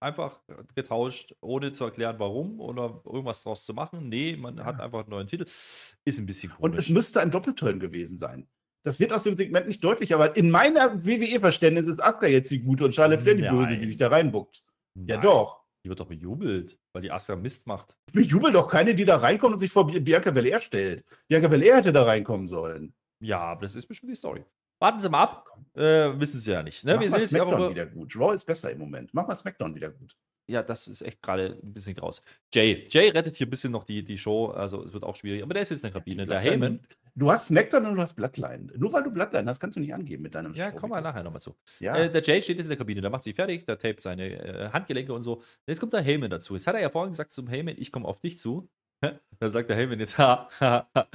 [0.00, 0.40] Einfach
[0.74, 4.08] getauscht, ohne zu erklären, warum oder irgendwas draus zu machen.
[4.08, 5.44] Nee, man hat einfach einen neuen Titel.
[5.44, 6.86] Ist ein bisschen Und komisch.
[6.86, 8.48] es müsste ein Doppelturn gewesen sein.
[8.84, 12.60] Das wird aus dem Segment nicht deutlich, aber in meiner WWE-Verständnis ist Asuka jetzt die
[12.60, 14.62] Gute und Charlotte Flair die Böse, die sich da reinbuckt.
[14.94, 15.64] Ja, doch.
[15.84, 17.96] Die wird doch bejubelt, weil die Asuka Mist macht.
[18.12, 21.04] Bejubelt doch keine, die da reinkommt und sich vor Bi- Bianca Belair stellt.
[21.28, 22.94] Bianca Belair hätte da reinkommen sollen.
[23.20, 24.44] Ja, aber das ist bestimmt die Story.
[24.78, 25.44] Warten Sie mal ab.
[25.74, 26.84] Äh, wissen Sie ja nicht.
[26.84, 26.94] Ne?
[26.94, 28.16] Mach Wir mal sehen SmackDown nur, wieder gut.
[28.16, 29.12] Raw ist besser im Moment.
[29.12, 30.16] Mach mal SmackDown wieder gut.
[30.50, 32.22] Ja, das ist echt gerade ein bisschen raus.
[32.54, 32.86] Jay.
[32.88, 34.46] Jay rettet hier ein bisschen noch die, die Show.
[34.46, 35.42] Also es wird auch schwierig.
[35.42, 36.26] Aber der ist jetzt in der Kabine.
[36.26, 36.80] Der Heyman.
[37.14, 38.72] Du hast SmackDown und du hast Bloodline.
[38.76, 41.02] Nur weil du Bloodline hast, kannst du nicht angeben mit deinem Ja, wir bitte.
[41.02, 41.54] nachher nochmal zu.
[41.80, 41.96] Ja.
[41.96, 44.24] Äh, der Jay steht jetzt in der Kabine, der macht sich fertig, der tapet seine
[44.30, 45.42] äh, Handgelenke und so.
[45.66, 46.54] Jetzt kommt der Heyman dazu.
[46.54, 48.70] Jetzt hat er ja vorhin gesagt zum Heyman, ich komme auf dich zu.
[49.40, 51.08] Da sagt der Heyman jetzt, ha, ha, ha.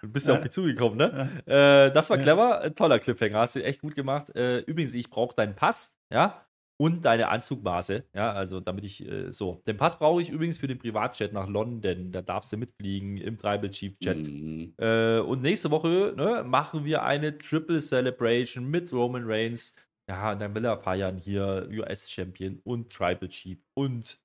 [0.00, 1.30] Du bist ja auf mich zugekommen, ne?
[1.46, 4.34] Äh, das war clever, ein toller Cliffhanger, hast du echt gut gemacht.
[4.34, 6.44] Äh, übrigens, ich brauche deinen Pass, ja,
[6.78, 9.62] und deine Anzugmaße, ja, also damit ich, äh, so.
[9.66, 13.38] Den Pass brauche ich übrigens für den Privatjet nach London, da darfst du mitfliegen im
[13.38, 14.26] Tribal Chief Jet.
[14.26, 14.74] Mhm.
[14.78, 19.74] Äh, und nächste Woche ne, machen wir eine Triple Celebration mit Roman Reigns.
[20.08, 24.18] Ja, und dann will er feiern hier US-Champion und Tribal Chief und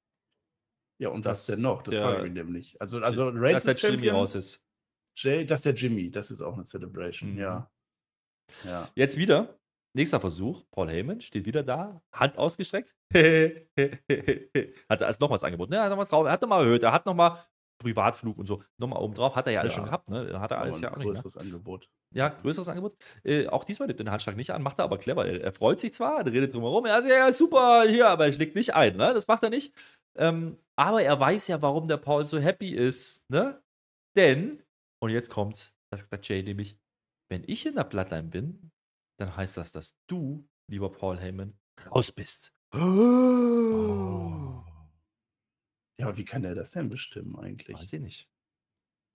[1.01, 1.81] Ja, und das, Das- denn noch?
[1.81, 2.79] Das der- frage ich mich nämlich.
[2.81, 4.15] Also, also dass Reigns der ist Jimmy Champion.
[4.15, 4.63] raus ist.
[5.17, 6.11] Jay, das ist der Jimmy.
[6.11, 7.33] Das ist auch eine Celebration.
[7.33, 7.39] Mhm.
[7.39, 7.71] Ja.
[8.65, 8.87] Ja.
[8.95, 9.57] Jetzt wieder,
[9.95, 10.63] nächster Versuch.
[10.71, 12.95] Paul Heyman steht wieder da, Hand ausgestreckt.
[13.13, 15.73] hat er erst noch was angeboten.
[15.73, 16.25] Ja, hat noch was drauf.
[16.25, 16.83] Er hat nochmal erhöht.
[16.83, 17.37] Er hat nochmal
[17.81, 18.63] Privatflug und so.
[18.77, 19.35] Nochmal oben drauf.
[19.35, 19.77] Hat er ja alles Ja.
[19.77, 20.09] schon gehabt.
[20.09, 20.39] Ne?
[20.39, 21.05] Hat er Aber alles ja auch nicht.
[21.07, 21.11] Ne?
[21.13, 21.89] größeres Angebot.
[22.13, 22.95] Ja, größeres Angebot.
[23.23, 25.25] Äh, auch diesmal nimmt er den Handschlag nicht an, macht er aber clever.
[25.25, 28.33] Er, er freut sich zwar, er redet drumherum, er sagt, ja, super, hier, aber er
[28.33, 29.13] schlägt nicht ein, ne?
[29.13, 29.73] Das macht er nicht.
[30.17, 33.61] Ähm, aber er weiß ja, warum der Paul so happy ist, ne?
[34.17, 34.61] Denn,
[35.01, 36.77] und jetzt kommt's, das sagt der Jay nämlich,
[37.29, 38.71] wenn ich in der Bloodline bin,
[39.19, 41.53] dann heißt das, dass du, lieber Paul Heyman,
[41.89, 42.53] raus bist.
[42.73, 44.63] Oh.
[46.01, 47.77] Ja, aber wie kann er das denn bestimmen eigentlich?
[47.77, 48.27] Weiß ich nicht.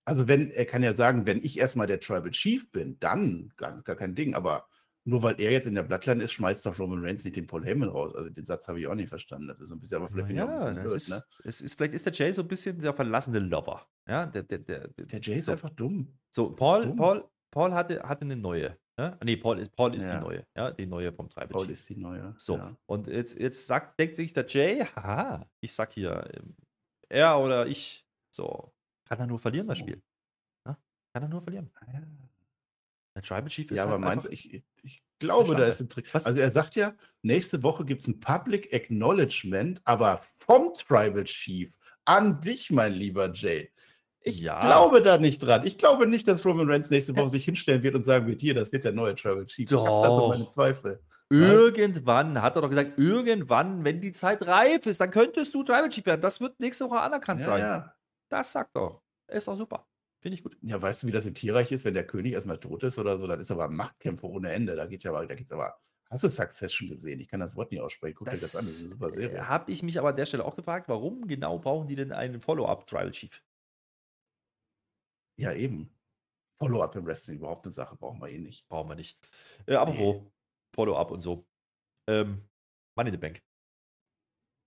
[0.05, 3.83] Also, wenn, er kann ja sagen, wenn ich erstmal der Tribal Chief bin, dann gar,
[3.83, 4.35] gar kein Ding.
[4.35, 4.68] Aber
[5.05, 7.64] nur weil er jetzt in der Bloodline ist, schmeißt doch Roman Reigns nicht den Paul
[7.64, 8.14] Heyman raus.
[8.14, 9.49] Also, den Satz habe ich auch nicht verstanden.
[9.49, 11.09] Das ist so ein bisschen, aber vielleicht bin ich auch ein Ja, bisschen blöd, ist,
[11.11, 11.22] ne?
[11.44, 13.87] es ist, vielleicht ist der Jay so ein bisschen der verlassene Lover.
[14.09, 15.53] Ja, der, der, der, Der Jay ist so.
[15.53, 16.16] einfach dumm.
[16.31, 16.96] So, Paul, dumm.
[16.96, 18.79] Paul, Paul hatte, hatte eine neue.
[18.99, 19.18] Ne?
[19.25, 20.18] Nee, Paul ist, Paul ist Ja.
[20.18, 20.46] die neue.
[20.57, 21.72] Ja, die neue vom Tribal Paul Chief.
[21.72, 22.33] ist die neue.
[22.38, 22.77] So, Ja.
[22.87, 26.55] und jetzt, jetzt sagt, denkt sich der Jay, haha, ich sag hier, ähm,
[27.09, 28.73] er oder ich, so,
[29.09, 29.85] kann er nur verlieren, das So.
[29.85, 30.03] Spiel.
[30.64, 30.77] Ne?
[31.12, 31.71] Kann er nur verlieren.
[31.75, 32.01] Ah, ja.
[33.14, 35.64] Der Tribal Chief ist Ja, aber halt meinst du, einfach, ich, ich, ich glaube, da
[35.64, 36.12] ist ein Trick.
[36.12, 36.27] Was?
[36.27, 41.73] Also er sagt ja, nächste Woche gibt es ein Public Acknowledgement, aber vom Tribal Chief
[42.05, 43.71] an dich, mein lieber Jay.
[44.21, 44.61] Ich Ja.
[44.61, 45.64] glaube da nicht dran.
[45.64, 48.55] Ich glaube nicht, dass Roman Reigns nächste Woche sich hinstellen wird und sagen wird, hier,
[48.55, 49.71] das wird der neue Tribal Chief.
[49.71, 50.29] Ich habe da so Doch.
[50.29, 51.01] meine Zweifel.
[51.31, 55.89] Irgendwann, hat er doch gesagt, irgendwann, wenn die Zeit reif ist, dann könntest du Tribal
[55.89, 56.21] Chief werden.
[56.21, 57.61] Das wird nächste Woche anerkannt Ja, sein.
[57.61, 57.95] ja.
[58.29, 59.03] Das sagt doch.
[59.29, 59.87] Ist doch super.
[60.21, 60.57] Finde ich gut.
[60.62, 63.17] ja, weißt du, wie das im Tierreich ist, wenn der König erstmal tot ist oder
[63.17, 64.75] so, dann ist aber Machtkämpfe ohne Ende.
[64.75, 65.79] Da geht's ja aber, da geht's aber.
[66.11, 67.21] Hast du Succession gesehen?
[67.21, 68.15] Ich kann das Wort nicht aussprechen.
[68.17, 69.49] Guck dir das an, das ist eine super Serie.
[69.49, 72.41] Habe ich mich aber an der Stelle auch gefragt, warum genau brauchen die denn einen
[72.41, 73.43] Follow-up Tribal Chief?
[75.37, 75.91] Ja, eben.
[76.59, 78.67] Follow-up im Wrestling, überhaupt eine Sache, brauchen wir eh nicht.
[78.69, 79.19] Brauchen wir nicht.
[79.67, 80.23] Äh, apropos
[80.77, 81.45] Follow-up und so.
[82.09, 82.43] Ähm,
[82.97, 83.43] Money in the Bank.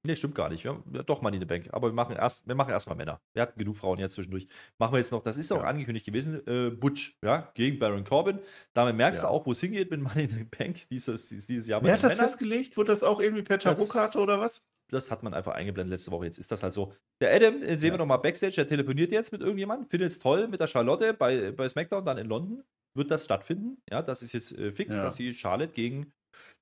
[0.06, 0.64] Nee, stimmt gar nicht.
[0.64, 1.68] Ja, ja, doch Money in the Bank.
[1.74, 3.22] Aber wir machen erst, wir machen erstmal Männer.
[3.34, 4.48] Wir hatten genug Frauen jetzt zwischendurch.
[4.78, 5.68] Machen wir jetzt noch, das ist auch Ja.
[5.68, 8.40] angekündigt gewesen, äh, Butch, ja, gegen Baron Corbin.
[8.74, 9.28] Damit merkst Ja.
[9.30, 11.84] du auch, wo es hingeht mit Money in the Bank dieses, dieses Jahr.
[11.84, 12.28] Wer hat das Männern.
[12.28, 12.78] festgelegt?
[12.78, 14.69] Wurde das auch irgendwie per Tarotkarte oder was?
[14.92, 16.26] Das hat man einfach eingeblendet letzte Woche.
[16.26, 16.94] Jetzt ist das halt so.
[17.22, 17.94] Der Adam, den sehen Ja.
[17.94, 21.14] wir noch mal Backstage, der telefoniert jetzt mit irgendjemandem, findet es toll mit der Charlotte
[21.14, 22.64] bei, bei SmackDown, dann in London.
[22.96, 23.78] Wird das stattfinden?
[23.90, 25.04] Ja, das ist jetzt äh, fix, Ja.
[25.04, 26.12] dass die Charlotte gegen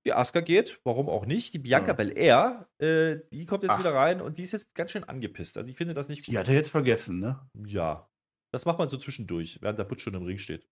[0.06, 1.54] Die Asuka geht, warum auch nicht.
[1.54, 1.94] Die Bianca Ja.
[1.94, 3.80] Belair, äh, die kommt jetzt Ach.
[3.80, 5.58] wieder rein und die ist jetzt ganz schön angepisst.
[5.58, 6.34] Also ich finde das nicht gut.
[6.34, 7.40] Die hat er jetzt vergessen, ne?
[7.66, 8.10] Ja.
[8.54, 10.68] Das macht man so zwischendurch, während der Butch schon im Ring steht.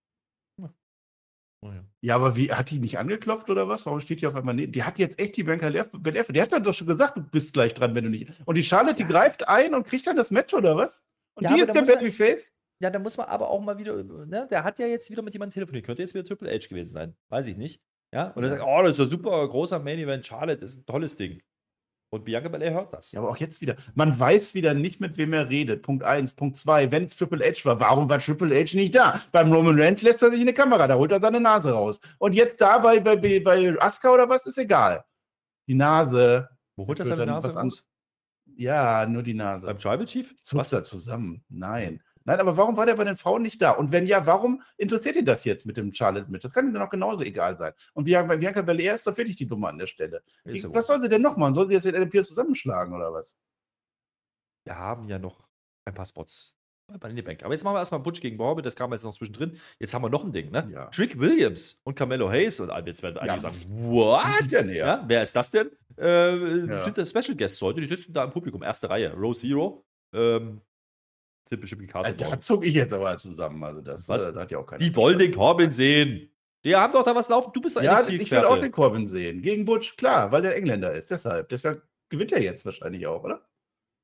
[1.62, 1.68] Ja.
[1.68, 1.84] Oh ja.
[2.00, 3.86] Ja, aber wie, hat die nicht angeklopft oder was?
[3.86, 4.72] Warum steht die auf einmal neben?
[4.72, 7.52] Die hat jetzt echt die Belair, Belair- die hat dann doch schon gesagt, du bist
[7.54, 8.30] gleich dran, wenn du nicht.
[8.44, 11.04] Und die Charlotte, die greift ein und kriegt dann das Match oder was?
[11.34, 12.52] Und Ja, die ist der Babyface?
[12.80, 15.32] Ja, da muss man aber auch mal wieder, ne, der hat ja jetzt wieder mit
[15.32, 15.86] jemandem telefoniert.
[15.86, 17.16] Könnte jetzt wieder Triple H gewesen sein.
[17.30, 17.80] Weiß ich nicht.
[18.12, 18.56] Ja, und er Ja.
[18.58, 21.42] sagt, oh, das ist ein super großer Main Event, Charlotte, das ist ein tolles Ding.
[22.16, 23.12] Und Bianca Belair hört das.
[23.12, 23.76] Ja, aber auch jetzt wieder.
[23.94, 25.82] Man weiß wieder nicht, mit wem er redet.
[25.82, 26.32] Punkt eins.
[26.32, 26.90] Punkt zwei.
[26.90, 29.20] Wenn es Triple H war, warum war Triple H nicht da?
[29.32, 32.00] Beim Roman Reigns lässt er sich in die Kamera, da holt er seine Nase raus.
[32.18, 35.04] Und jetzt da bei, bei, bei- Asuka oder was, ist egal.
[35.68, 36.48] Die Nase.
[36.74, 37.84] Wo holt er seine Nase raus?
[38.56, 39.66] Ja, nur die Nase.
[39.66, 40.34] Beim Tribal Chief?
[40.42, 41.44] Zuckt er zusammen.
[41.48, 42.02] Nein.
[42.26, 43.70] Nein, aber warum war der bei den Frauen nicht da?
[43.70, 46.44] Und wenn ja, warum interessiert ihn das jetzt mit dem Charlotte mit?
[46.44, 47.72] Das kann ihm doch genauso egal sein.
[47.94, 50.22] Und Bianca, Bianca Belair ist doch wirklich die Dumme an der Stelle.
[50.44, 50.74] Die, so.
[50.74, 51.54] was soll sie denn noch machen?
[51.54, 53.38] Soll sie jetzt den Adam Pierce zusammenschlagen oder was?
[54.64, 55.46] Wir haben ja noch
[55.84, 56.56] ein paar Spots
[57.00, 57.42] bei die Bank.
[57.42, 59.58] Aber jetzt machen wir erstmal Butch gegen Morbid, das kam jetzt noch zwischendrin.
[59.78, 60.64] Jetzt haben wir noch ein Ding, ne?
[60.70, 60.86] Ja.
[60.86, 63.40] Trick Williams und Carmelo Hayes und jetzt werden einige Ja.
[63.40, 64.50] sagen, what?
[64.50, 65.04] Ja, nee, ja.
[65.06, 65.70] Wer ist das denn?
[65.98, 66.84] Äh, Ja.
[66.84, 67.80] Sind das Special Guests heute?
[67.80, 69.12] Die sitzen da im Publikum, erste Reihe.
[69.14, 69.84] Row Zero.
[70.12, 70.60] Ähm,
[71.50, 73.62] die Castle Da zog ich jetzt aber zusammen.
[73.62, 74.26] Also das, Was?
[74.26, 74.78] äh, da hat ja auch keiner.
[74.78, 76.30] Die wollen den Corbin sehen.
[76.64, 77.50] Die haben doch da was laufen.
[77.52, 79.40] Du bist doch ja, ich will auch den Corbin sehen.
[79.40, 81.10] Gegen Butch, klar, weil der Engländer ist.
[81.10, 81.48] Deshalb.
[81.48, 83.40] Deshalb gewinnt er jetzt wahrscheinlich auch, oder?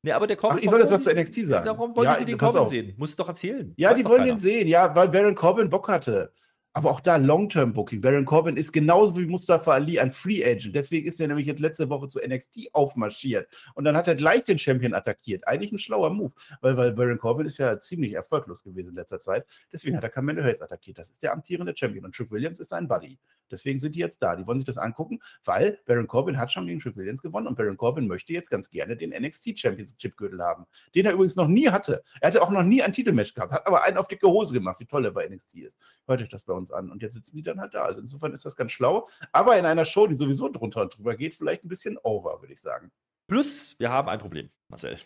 [0.02, 1.14] Nee, aber der Ach, Corbin ich soll jetzt was zu.
[1.14, 1.66] NXT sagen.
[1.66, 2.68] Darum wollen ja, die den Corbin auf.
[2.68, 2.94] sehen.
[2.96, 3.72] Musst du doch erzählen.
[3.76, 4.32] Ja, die wollen keiner.
[4.32, 6.32] den sehen, ja, weil Baron Corbin Bock hatte.
[6.74, 8.00] Aber auch da Long-Term-Booking.
[8.00, 10.74] Baron Corbin ist genauso wie Mustafa Ali ein Free Agent.
[10.74, 13.46] Deswegen ist er nämlich jetzt letzte Woche zu NXT aufmarschiert.
[13.74, 15.46] Und dann hat er gleich den Champion attackiert.
[15.46, 19.18] Eigentlich ein schlauer Move, weil, weil Baron Corbin ist ja ziemlich erfolglos gewesen in letzter
[19.18, 19.44] Zeit.
[19.70, 20.98] Deswegen hat er Carmelo Hayes attackiert.
[20.98, 22.06] Das ist der amtierende Champion.
[22.06, 23.18] Und Trick Williams ist ein Buddy.
[23.52, 24.34] Deswegen sind die jetzt da.
[24.34, 27.56] Die wollen sich das angucken, weil Baron Corbin hat schon gegen Trick Williams gewonnen und
[27.56, 30.64] Baron Corbin möchte jetzt ganz gerne den NXT Championship-Gürtel haben,
[30.94, 32.02] den er übrigens noch nie hatte.
[32.20, 34.80] Er hatte auch noch nie ein Titelmatch gehabt, hat aber einen auf dicke Hose gemacht,
[34.80, 35.76] wie toll er bei NXT ist.
[36.06, 36.90] Hört euch das bei uns an.
[36.90, 37.84] Und jetzt sitzen die dann halt da.
[37.84, 39.08] Also insofern ist das ganz schlau.
[39.32, 42.52] Aber in einer Show, die sowieso drunter und drüber geht, vielleicht ein bisschen over, würde
[42.52, 42.90] ich sagen.
[43.28, 44.96] Plus, wir haben ein Problem, Marcel.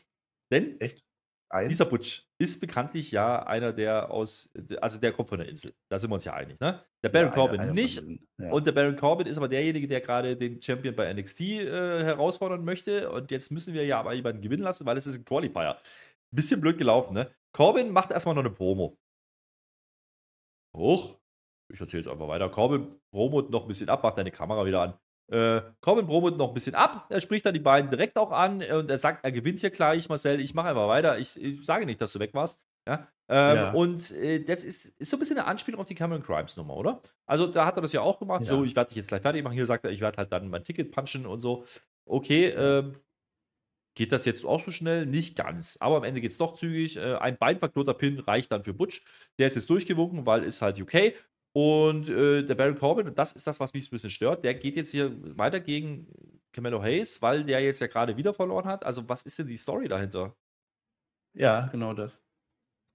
[0.52, 1.04] Denn Echt?
[1.48, 1.68] Eins?
[1.68, 4.50] dieser Butch ist bekanntlich ja einer, der aus,
[4.80, 5.70] also der kommt von der Insel.
[5.88, 6.82] Da sind wir uns ja einig, ne?
[7.04, 8.02] Der Baron Ja, Corbin einer von nicht.
[8.38, 8.50] ja.
[8.50, 12.64] Und der Baron Corbin ist aber derjenige, der gerade den Champion bei NXT äh, herausfordern
[12.64, 13.10] möchte.
[13.12, 15.78] Und jetzt müssen wir ja aber jemanden gewinnen lassen, weil es ist ein Qualifier.
[16.32, 17.30] Bisschen blöd gelaufen, ne?
[17.52, 18.98] Corbin macht erstmal noch eine Promo.
[20.76, 21.18] Hoch.
[21.72, 22.48] Ich erzähle jetzt einfach weiter.
[22.48, 24.94] Corbin promot noch ein bisschen ab, macht deine Kamera wieder an.
[25.28, 27.06] Äh, Corbin promot noch ein bisschen ab.
[27.08, 30.08] Er spricht dann die beiden direkt auch an und er sagt, er gewinnt hier gleich,
[30.08, 30.40] Marcel.
[30.40, 31.18] Ich mache einfach weiter.
[31.18, 32.60] Ich, ich sage nicht, dass du weg warst.
[32.86, 33.08] Ja?
[33.28, 33.70] Ähm, Ja.
[33.72, 36.76] Und äh, das ist, ist so ein bisschen eine Anspielung auf die Cameron Grimes Nummer,
[36.76, 37.02] oder?
[37.26, 38.42] Also da hat er das ja auch gemacht.
[38.42, 38.52] Ja.
[38.52, 39.54] So, ich werde dich jetzt gleich fertig machen.
[39.54, 41.64] Hier sagt er, ich werde halt dann mein Ticket punchen und so.
[42.08, 42.94] Okay, ähm,
[43.96, 45.06] geht das jetzt auch so schnell?
[45.06, 45.78] Nicht ganz.
[45.80, 46.98] Aber am Ende geht es doch zügig.
[46.98, 49.02] Äh, ein beinverknoter Pin reicht dann für Butch.
[49.40, 51.14] Der ist jetzt durchgewunken, weil ist halt UK.
[51.56, 54.76] Und äh, der Baron Corbin, das ist das, was mich ein bisschen stört, der geht
[54.76, 56.06] jetzt hier weiter gegen
[56.52, 58.84] Camelo Hayes, weil der jetzt ja gerade wieder verloren hat.
[58.84, 60.36] Also, was ist denn die Story dahinter?
[61.32, 62.22] Ja, genau das.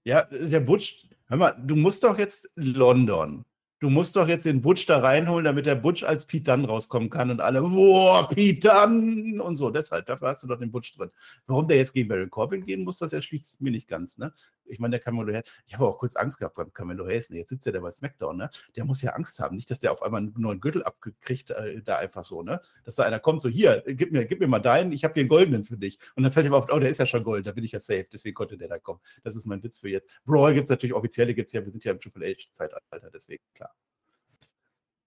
[0.04, 3.44] Ja, der Butch, hör mal, du musst doch jetzt London.
[3.80, 7.10] Du musst doch jetzt den Butch da reinholen, damit der Butch als Pete Dunne rauskommen
[7.10, 9.70] kann und alle, boah, Pete Dunne und so.
[9.70, 11.10] Deshalb, dafür hast du doch den Butch drin.
[11.48, 14.32] Warum der jetzt gegen Baron Corbin gehen muss, das erschließt mir nicht ganz, ne?
[14.66, 17.38] Ich meine, der Camelo Hayes, ich habe auch kurz Angst gehabt beim Camelo Hayes, ne?
[17.38, 18.50] Jetzt sitzt der da bei SmackDown, ne?
[18.76, 21.82] Der muss ja Angst haben, nicht, dass der auf einmal einen neuen Gürtel abgekriegt, äh,
[21.82, 22.60] da einfach so, ne?
[22.84, 25.22] Dass da einer kommt, so, hier, gib mir, gib mir mal deinen, ich habe hier
[25.22, 25.98] einen goldenen für dich.
[26.16, 27.80] Und dann fällt ihm auf, oh, der ist ja schon gold, da bin ich ja
[27.80, 29.00] safe, deswegen konnte der da kommen.
[29.22, 30.08] Das ist mein Witz für jetzt.
[30.24, 33.42] Brawl gibt es natürlich, offizielle gibt es ja, wir sind ja im Triple H-Zeitalter, deswegen,
[33.54, 33.74] klar.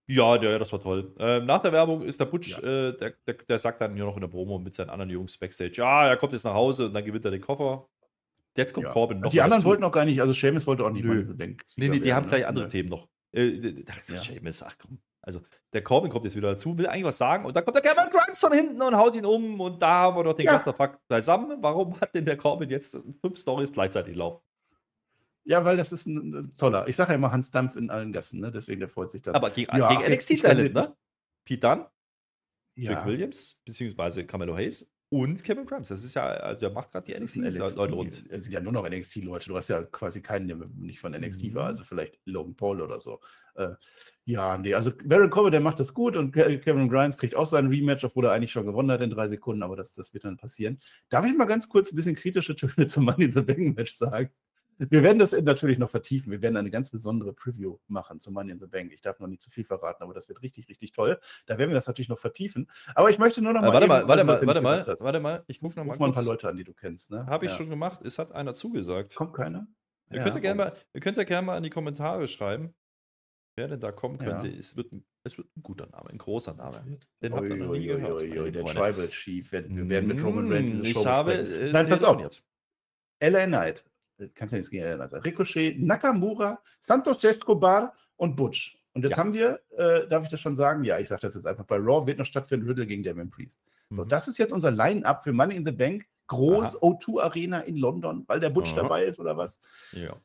[0.08, 1.16] Ja, der, das war toll.
[1.18, 2.90] Ähm, nach der Werbung ist der Butch, Ja.
[2.90, 5.36] äh, der, der, der sagt dann nur noch in der Promo mit seinen anderen Jungs
[5.38, 7.88] Backstage, ja, er kommt jetzt nach Hause und dann gewinnt er den Koffer.
[8.58, 8.92] Jetzt kommt Ja.
[8.94, 9.70] Corbin noch Die anderen dazu.
[9.70, 11.26] wollten auch gar nicht, also Seamus wollte auch nicht Nö.
[11.26, 11.58] mal denken.
[11.78, 12.48] Nee, nee, die haben gleich ne?
[12.48, 13.08] andere Themen noch.
[13.34, 14.18] Äh, ach, Ja.
[14.22, 15.00] Seamus, ach komm.
[15.22, 15.42] Also,
[15.74, 18.12] der Corbin kommt jetzt wieder dazu, will eigentlich was sagen und dann kommt der Cameron
[18.12, 20.52] Grimes von hinten und haut ihn um und da haben wir doch den Ja.
[20.52, 21.58] Clusterfuck beisammen.
[21.62, 24.44] Warum hat denn der Corbin jetzt fünf Stories gleichzeitig laufen?
[25.44, 26.88] Ja, weil das ist ein, ein toller.
[26.88, 28.52] Ich sage ja immer Hans Dampf in allen Gassen, ne?
[28.52, 29.36] deswegen der freut sich dann.
[29.36, 30.96] Aber gegen, Ja, gegen ach, NXT ich meine- Talent, ne?
[31.44, 31.90] Pete Dunne,
[32.76, 35.88] ja, Jack Williams, beziehungsweise Carmelo Hayes und Cameron Grimes.
[35.90, 38.26] Das ist ja, also der macht gerade die das ist NXT, ein Leute rund.
[38.30, 39.48] Es sind ja nur noch NXT-Leute.
[39.50, 41.54] Du hast ja quasi keinen, der nicht von NXT Mhm.
[41.56, 43.20] war, also vielleicht Logan Paul oder so.
[43.56, 43.70] Äh,
[44.26, 47.46] ja, nee, also Baron Corbin, der macht das gut und Ke- Cameron Grimes kriegt auch
[47.46, 50.26] sein Rematch, obwohl er eigentlich schon gewonnen hat in drei Sekunden, aber das, das wird
[50.26, 50.80] dann passieren.
[51.10, 53.96] Darf ich mal ganz kurz ein bisschen kritische Töne zum Money in the Bank Match
[53.96, 54.30] sagen?
[54.78, 56.32] Wir werden das natürlich noch vertiefen.
[56.32, 58.92] Wir werden eine ganz besondere Preview machen zu Money in the Bank.
[58.92, 61.20] Ich darf noch nicht zu viel verraten, aber das wird richtig, richtig toll.
[61.46, 62.70] Da werden wir das natürlich noch vertiefen.
[62.94, 63.74] Aber ich möchte nur noch Äh, mal.
[63.74, 65.44] warte eben- mal, warte mal, warte mal, warte mal.
[65.48, 66.24] Ich rufe noch mal Ruf mal ein paar.
[66.24, 67.12] Leute an, die du kennst.
[67.12, 67.26] Ne?
[67.26, 67.58] Habe ich Ja.
[67.58, 68.02] schon gemacht.
[68.04, 69.16] Es hat einer zugesagt.
[69.16, 69.68] Kommt keiner?
[70.12, 70.66] Ihr Ja, könnt ja gerne oh.
[70.66, 72.76] mal, ihr könnt ja gerne mal in die Kommentare schreiben,
[73.56, 74.26] wer denn da kommen Ja.
[74.40, 74.56] könnte.
[74.56, 77.00] Es, wird ein, es wird ein guter Name, ein großer Name.
[77.24, 78.20] Den habt ihr noch nie ui, gehört.
[78.22, 78.74] meine der Freunde.
[78.94, 79.52] Tribal Chief.
[79.52, 82.44] Wir, werden mit Roman Reigns diese Mm, Show Ich habe äh, Nein, pass auf.
[83.20, 83.86] LA Knight.
[84.34, 85.24] Kannst ja nichts gegen LA Knight sagen.
[85.24, 88.78] Ricochet, Nakamura, Santos Escobar und Butch.
[88.94, 89.18] Und jetzt Ja.
[89.18, 90.84] haben wir, äh, darf ich das schon sagen?
[90.84, 91.66] Ja, ich sage das jetzt einfach.
[91.66, 93.62] Bei Raw wird noch stattfinden Riddle gegen Damien Priest.
[93.90, 94.08] So, Mhm.
[94.10, 96.06] das ist jetzt unser Line-Up für Money in the Bank.
[96.28, 96.82] Groß Aha.
[96.82, 98.82] O2 Arena in London, weil der Butch Aha.
[98.84, 99.60] dabei ist oder was?
[99.92, 100.16] Ja.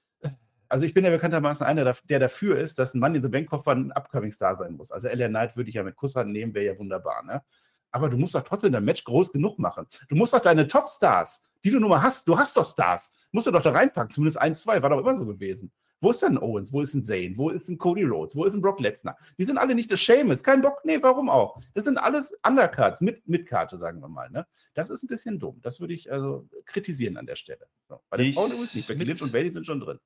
[0.69, 3.51] Also ich bin ja bekanntermaßen einer, der dafür ist, dass ein Money in the Bank
[3.51, 4.93] Koffer ein Upcoming Star sein muss.
[4.93, 7.43] Also LA Knight würde ich ja mit Kusshand nehmen, wäre ja wunderbar, ne?
[7.91, 9.85] Aber du musst doch trotzdem dein Match groß genug machen.
[10.09, 13.47] Du musst doch deine Top-Stars, die du nun mal hast, du hast doch Stars, musst
[13.47, 15.73] du doch da reinpacken, zumindest eins, zwei, war doch immer so gewesen.
[16.03, 16.73] Wo ist denn Owens?
[16.73, 17.37] Wo ist denn Zayn?
[17.37, 18.35] Wo ist denn Cody Rhodes?
[18.35, 19.19] Wo ist denn Brock Lesnar?
[19.39, 21.61] Die sind alle nicht das Seamus, kein Bock, nee, warum auch?
[21.75, 24.47] Das sind alles Undercards, mit, mit Karte, sagen wir mal, ne?
[24.73, 25.61] Das ist ein bisschen dumm.
[25.61, 27.67] Das würde ich also kritisieren an der Stelle.
[27.87, 28.01] So.
[28.09, 28.89] Bei den Frauen übrigens nicht.
[28.89, 29.99] Becky Lynch und Bailey sind schon drin.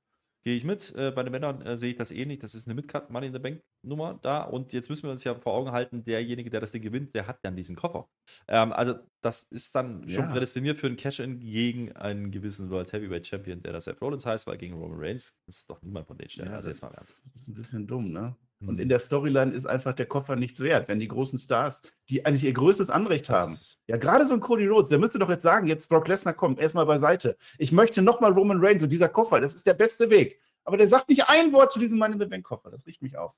[0.45, 0.95] Gehe ich mit.
[0.95, 2.38] Äh, bei den Männern äh, sehe ich das ähnlich.
[2.40, 4.42] Das ist eine Midcard Money in the Bank Nummer da.
[4.42, 7.26] Und jetzt müssen wir uns ja vor Augen halten, derjenige, der das Ding gewinnt, der
[7.26, 8.07] hat dann diesen Koffer.
[8.49, 10.32] Ähm, also das ist dann schon Ja.
[10.32, 14.47] prädestiniert für ein Cash-In gegen einen gewissen World Heavyweight Champion, der das Seth Rollins heißt,
[14.47, 16.53] weil gegen Roman Reigns ist doch niemand von den Stellen.
[16.53, 17.11] also das jetzt mal im Ernst.
[17.11, 18.36] ist, das ist ein bisschen dumm, ne?
[18.67, 18.81] Und Mhm.
[18.81, 22.45] in der Storyline ist einfach der Koffer nichts wert, wenn die großen Stars, die eigentlich
[22.45, 23.57] ihr größtes Anrecht Das haben.
[23.87, 26.61] Ja, gerade so ein Cody Rhodes, der müsste doch jetzt sagen, jetzt Brock Lesnar kommt,
[26.61, 27.37] erstmal beiseite.
[27.59, 30.41] Ich möchte nochmal Roman Reigns und dieser Koffer, das ist der beste Weg.
[30.65, 33.03] Aber der sagt nicht ein Wort zu diesem Mann in the Bank Koffer, das riecht
[33.03, 33.33] mich auf.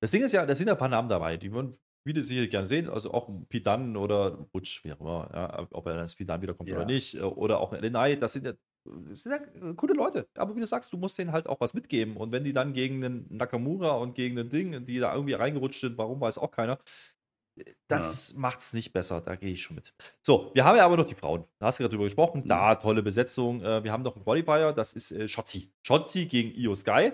[0.00, 1.76] Das Ding ist ja, da sind ja ein paar Namen dabei, die würden
[2.06, 2.88] viele sicher gerne sehen.
[2.88, 6.68] Also auch Pidan oder Butch, wie auch immer, ja, ob er dann als Pidan wiederkommt
[6.68, 6.76] Ja.
[6.76, 7.16] oder nicht.
[7.16, 8.52] äh, Oder auch Lenai, das sind ja,
[8.84, 10.28] das sind ja coole Leute.
[10.36, 12.16] Aber wie du sagst, du musst denen halt auch was mitgeben.
[12.16, 15.80] Und wenn die dann gegen einen Nakamura und gegen ein Ding, die da irgendwie reingerutscht
[15.80, 16.78] sind, warum weiß auch keiner.
[17.88, 19.92] Das macht's nicht besser, da gehe ich schon mit.
[20.22, 21.44] So, wir haben ja aber noch die Frauen.
[21.58, 22.42] Da hast du gerade drüber gesprochen.
[22.44, 22.48] Mhm.
[22.48, 23.62] Da, tolle Besetzung.
[23.62, 25.72] Äh, Wir haben noch einen Qualifier, das ist äh, Shotzi.
[25.82, 27.12] Shotzi gegen Io Sky.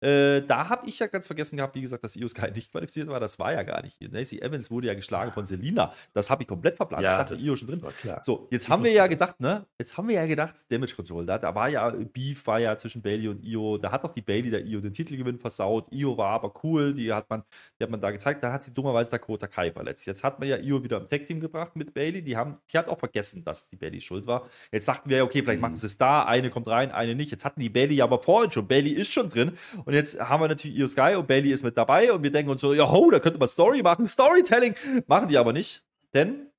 [0.00, 3.08] Äh, da habe ich ja ganz vergessen gehabt, wie gesagt, dass Io Sky nicht qualifiziert
[3.08, 3.20] war.
[3.20, 3.98] Das war ja gar nicht.
[4.00, 5.92] Lacey Evans wurde ja geschlagen von Selina.
[6.14, 7.02] Das habe ich komplett verplant.
[7.02, 7.82] ich dachte, Io schon drin.
[8.22, 9.66] So, jetzt Ich haben wir ja gedacht, ne?
[9.78, 11.26] Jetzt haben wir ja gedacht, Damage Control.
[11.26, 13.78] Da, da war ja Beef, war ja zwischen Bailey und Io.
[13.78, 15.86] Da hat doch die Bailey der Io den Titelgewinn versaut.
[15.92, 17.42] Io war aber cool, die hat man,
[17.78, 18.42] die hat man da gezeigt.
[18.42, 20.06] Da hat sie dummerweise Dakota Kai verletzt.
[20.06, 22.22] Jetzt hat man ja Io wieder im Tag-Team gebracht mit Bailey.
[22.22, 24.48] Die haben, die hat auch vergessen, dass die Bailey schuld war.
[24.72, 25.62] Jetzt dachten wir, ja, okay, vielleicht Mhm.
[25.62, 27.30] machen sie es da, eine kommt rein, eine nicht.
[27.30, 28.66] Jetzt hatten die Bailey ja aber vorhin schon.
[28.66, 29.52] Bailey ist schon drin.
[29.84, 32.12] Und jetzt haben wir natürlich Io Sky und Bailey ist mit dabei.
[32.12, 34.74] Und wir denken uns so, ja, ho, da könnte man Story machen, Storytelling.
[35.06, 35.82] Machen die aber nicht.
[36.14, 36.50] Denn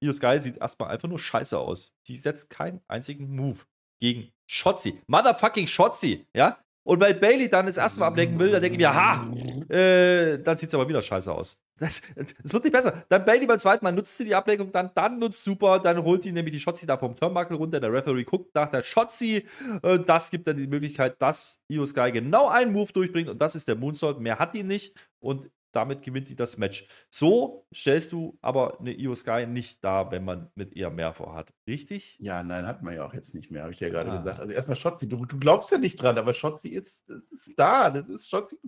[0.00, 1.92] Io Sky sieht erstmal einfach nur scheiße aus.
[2.06, 3.58] Die setzt keinen einzigen Move
[4.00, 5.02] gegen Shotzi.
[5.06, 6.58] Motherfucking Shotzi, ja?
[6.86, 9.28] Und weil Bailey dann das erste Mal ablenken will, dann denke ich mir, ha,
[9.68, 11.60] äh, dann sieht es aber wieder scheiße aus.
[11.78, 13.04] Das, das wird nicht besser.
[13.08, 16.22] Dann Bailey beim zweiten Mal nutzt sie die Ablenkung, dann, dann wird's super, dann holt
[16.22, 17.80] sie nämlich die Shotzi da vom Turnbuckle runter.
[17.80, 19.44] Der Referee guckt nach der Shotzi.
[19.82, 23.56] Äh, das gibt dann die Möglichkeit, dass Io Sky genau einen Move durchbringt und das
[23.56, 24.20] ist der Moonsault.
[24.20, 26.86] Mehr hat die nicht und damit gewinnt die das Match.
[27.10, 31.52] So stellst du aber eine Io Sky nicht da, wenn man mit ihr mehr vorhat.
[31.68, 32.16] Richtig?
[32.18, 34.18] Ja, nein, hat man ja auch jetzt nicht mehr, habe ich ja gerade Ah.
[34.18, 34.40] gesagt.
[34.40, 38.08] Also erstmal Schotzi, du, du glaubst ja nicht dran, aber Schotzi ist, ist da, das
[38.08, 38.58] ist Schotzi.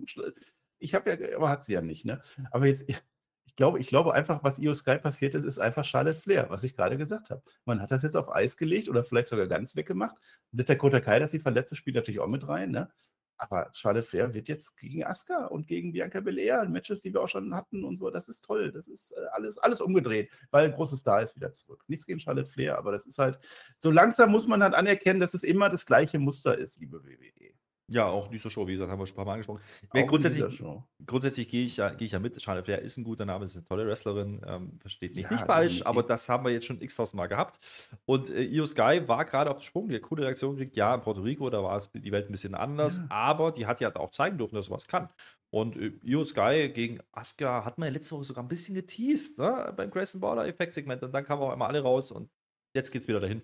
[0.77, 2.21] Ich habe ja, aber hat sie ja nicht, ne?
[2.51, 6.17] Aber jetzt, ich glaube, ich glaube einfach, was Io Sky passiert ist, ist einfach Charlotte
[6.17, 7.41] Flair, was ich gerade gesagt habe.
[7.65, 10.15] Man hat das jetzt auf Eis gelegt oder vielleicht sogar ganz weggemacht.
[10.51, 12.89] Mit der Kota Kai, dass sie verletzt spielt natürlich auch mit rein, ne?
[13.39, 17.29] Aber Charlotte Flair wird jetzt gegen Asuka und gegen Bianca Belair, Matches, die wir auch
[17.29, 18.71] schon hatten und so, das ist toll.
[18.71, 21.83] Das ist äh, alles, alles umgedreht, weil ein großes Star ist wieder zurück.
[21.87, 23.39] Nichts gegen Charlotte Flair, aber das ist halt,
[23.77, 27.53] so langsam muss man halt anerkennen, dass es immer das gleiche Muster ist, liebe WWE.
[27.91, 29.61] Ja, auch dieser Show, wie gesagt, haben wir schon ein paar Mal angesprochen.
[29.93, 30.61] In grundsätzlich,
[31.05, 32.39] grundsätzlich gehe ich, ja, gehe ich ja mit.
[32.41, 35.45] Charlotte Flair ist ein guter Name, ist eine tolle Wrestlerin, ähm, versteht mich Ja, nicht
[35.45, 37.57] falsch, aber das haben wir jetzt schon x-tausend Mal gehabt.
[38.05, 40.77] Und äh, Io Sky war gerade auf dem Sprung, die hat coole Reaktion gekriegt.
[40.77, 43.05] Ja, in Puerto Rico, da war es die Welt ein bisschen anders, Ja.
[43.09, 45.09] aber die hat ja auch zeigen dürfen, dass sie was kann.
[45.51, 49.39] Und äh, Io Sky gegen Asuka hat man ja letzte Woche sogar ein bisschen geteased,
[49.39, 49.73] ne?
[49.75, 51.01] beim Grayson Baller Effekt-Segment.
[51.01, 52.29] Und dann kamen auch einmal alle raus und
[52.75, 53.41] jetzt geht's wieder dahin.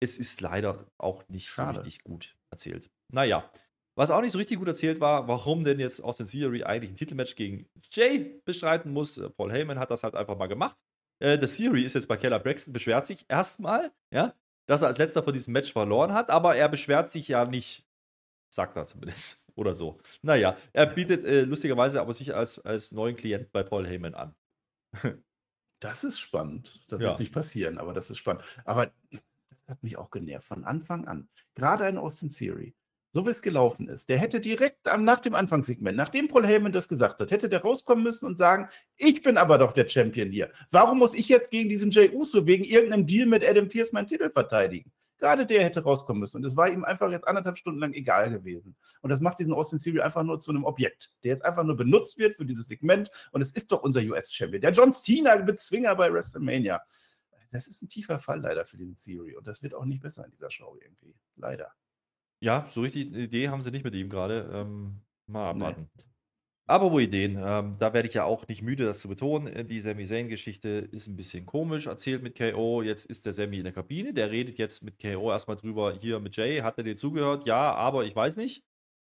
[0.00, 1.76] Es ist leider auch nicht Schade.
[1.76, 2.90] so richtig gut erzählt.
[3.12, 3.48] Naja,
[3.94, 6.96] was auch nicht so richtig gut erzählt war, warum denn jetzt Austin Theory eigentlich ein
[6.96, 9.18] Titelmatch gegen Jay bestreiten muss.
[9.18, 10.76] Äh, Paul Heyman hat das halt einfach mal gemacht.
[11.20, 14.34] Äh, der Theory ist jetzt bei Keller Braxton, beschwert sich erstmal, ja,
[14.66, 17.86] dass er als letzter von diesem Match verloren hat, aber er beschwert sich ja nicht.
[18.54, 19.50] Sagt er zumindest.
[19.56, 19.98] Oder so.
[20.22, 24.34] Naja, er bietet äh, lustigerweise aber sich als, als neuen Klient bei Paul Heyman an.
[25.80, 26.84] Das ist spannend.
[26.88, 27.08] Das Ja.
[27.08, 28.44] wird nicht passieren, aber das ist spannend.
[28.64, 29.20] Aber das
[29.68, 31.28] hat mich auch genervt, von Anfang an.
[31.54, 32.74] Gerade ein Austin Theory.
[33.14, 34.08] So wie es gelaufen ist.
[34.08, 37.60] Der hätte direkt am, nach dem Anfangssegment, nachdem Paul Heyman das gesagt hat, hätte der
[37.60, 40.50] rauskommen müssen und sagen, ich bin aber doch der Champion hier.
[40.70, 44.06] Warum muss ich jetzt gegen diesen Jay Uso wegen irgendeinem Deal mit Adam Pierce meinen
[44.06, 44.90] Titel verteidigen?
[45.18, 46.38] Gerade der hätte rauskommen müssen.
[46.38, 48.74] Und es war ihm einfach jetzt anderthalb Stunden lang egal gewesen.
[49.02, 51.76] Und das macht diesen Austin Theory einfach nur zu einem Objekt, der jetzt einfach nur
[51.76, 53.10] benutzt wird für dieses Segment.
[53.30, 54.62] Und es ist doch unser US-Champion.
[54.62, 56.82] Der John Cena-Bezwinger bei WrestleMania.
[57.52, 59.36] Das ist ein tiefer Fall leider für diesen Theory.
[59.36, 61.14] Und das wird auch nicht besser in dieser Show irgendwie.
[61.36, 61.72] Leider.
[62.42, 64.50] Ja, so richtig eine Idee haben sie nicht mit ihm gerade.
[64.52, 65.50] Ähm, mal Nee.
[65.50, 65.90] abwarten.
[66.66, 69.48] Aber wo Ideen, ähm, da werde ich ja auch nicht müde, das zu betonen.
[69.48, 72.82] Äh, Die Sami Zayn-Geschichte ist ein bisschen komisch erzählt mit KO.
[72.82, 76.20] Jetzt ist der Sami in der Kabine, der redet jetzt mit KO erstmal drüber, hier
[76.20, 77.46] mit Jay, hat er dir zugehört?
[77.46, 78.64] Ja, aber ich weiß nicht.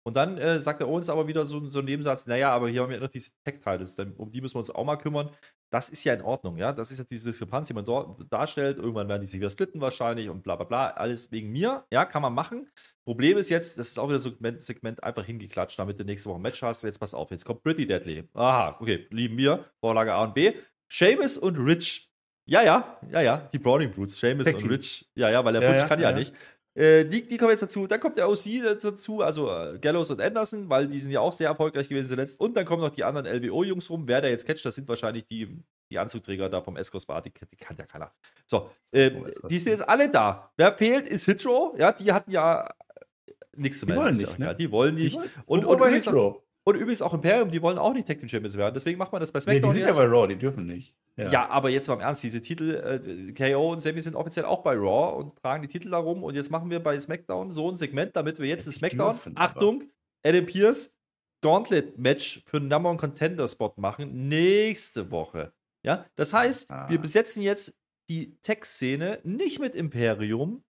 [0.04, 2.84] Und dann äh, sagt er uns aber wieder so, so einen Nebensatz, naja, aber hier
[2.84, 5.32] haben wir noch diese Tech-Titles, um die müssen wir uns auch mal kümmern.
[5.72, 6.74] Das ist ja in Ordnung, ja.
[6.74, 8.78] Das ist ja diese Diskrepanz, die man dort darstellt.
[8.78, 10.88] Irgendwann werden die sich wieder splitten wahrscheinlich und bla bla bla.
[10.92, 12.70] Alles wegen mir, ja, kann man machen.
[13.06, 16.30] Problem ist jetzt, das ist auch wieder so ein Segment, einfach hingeklatscht, damit du nächste
[16.30, 16.84] Woche ein Match hast.
[16.84, 18.28] Jetzt pass auf, jetzt kommt Pretty Deadly.
[18.34, 19.66] Aha, okay, lieben wir.
[19.80, 20.54] Vorlage A und B.
[20.92, 22.10] Seamus und Rich.
[22.46, 24.20] Ja, ja, ja, ja, die Browning Brutes.
[24.20, 24.70] Seamus und.
[24.70, 25.08] Rich.
[25.14, 26.18] Ja, ja, weil der Ja, Rich ja, kann ja, ja.
[26.18, 26.34] nicht.
[26.76, 27.88] Äh, die, die kommen jetzt dazu.
[27.88, 31.34] Dann kommt der OC dazu, also äh, Gallows und Anderson, weil die sind ja auch
[31.34, 32.40] sehr erfolgreich gewesen zuletzt.
[32.40, 34.08] Und dann kommen noch die anderen LWO-Jungs rum.
[34.08, 35.62] Wer da jetzt catcht, das sind wahrscheinlich die,
[35.92, 37.22] die Anzugträger da vom Escos Bar.
[37.22, 38.12] Die, die kann ja keiner.
[38.46, 39.12] So, äh,
[39.44, 40.52] Oh, die sind jetzt alle da.
[40.58, 41.76] Wer fehlt, ist Hitro.
[41.78, 44.04] Ja, die hatten ja äh, nichts zu Die melden.
[44.06, 44.56] wollen Ist ja nicht, ne?
[44.56, 45.16] Die wollen nicht.
[45.18, 46.44] Und, Und, und, aber übrigens, Hitro.
[46.66, 48.74] Und übrigens auch Imperium, die wollen auch nicht Tag Team Champions werden.
[48.74, 49.96] Deswegen macht man das bei Nee, die SmackDown sind ja jetzt.
[49.98, 50.94] bei Raw, die dürfen nicht.
[51.18, 51.50] Ja.
[51.50, 54.74] aber jetzt mal im Ernst, diese Titel, äh, KO und Sammy sind offiziell auch bei
[54.76, 56.24] Raw und tragen die Titel darum.
[56.24, 59.14] Und jetzt machen wir bei SmackDown so ein Segment, damit wir jetzt Ja, die SmackDown,
[59.16, 59.46] dürfen aber.
[59.46, 59.84] Achtung,
[60.24, 60.98] Adam Pierce,
[61.42, 65.54] Gauntlet-Match für einen Number One Contender-Spot machen, nächste Woche.
[65.84, 66.90] Ja, das heißt, Ah.
[66.90, 67.78] wir besetzen jetzt
[68.10, 70.64] die Tech-Szene nicht mit Imperium,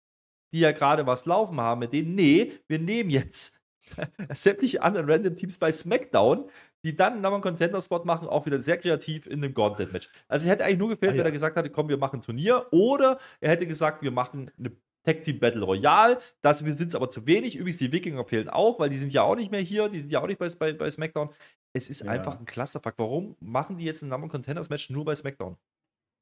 [0.53, 2.15] die ja gerade was laufen haben mit denen.
[2.15, 3.61] Nee, wir nehmen jetzt
[4.35, 6.49] sämtliche anderen Random Teams bei SmackDown,
[6.85, 9.93] die dann einen Number One Contender Spot machen, auch wieder sehr kreativ in einem Gauntlet
[9.93, 10.09] Match.
[10.29, 11.25] Also es hätte eigentlich nur gefehlt, Ah, wenn ja.
[11.27, 14.73] er gesagt hätte, komm, wir machen ein Turnier oder er hätte gesagt, wir machen eine
[15.05, 16.19] Tag Team Battle Royale.
[16.43, 17.57] Das sind es aber zu wenig.
[17.57, 20.11] Übrigens, die Wikinger fehlen auch, weil die sind ja auch nicht mehr hier, die sind
[20.11, 21.31] ja auch nicht bei, bei, bei SmackDown.
[21.73, 22.11] Es ist Ja.
[22.11, 22.95] einfach ein Clusterfuck.
[22.97, 25.57] Warum machen die jetzt ein Number Contenders Match nur bei SmackDown?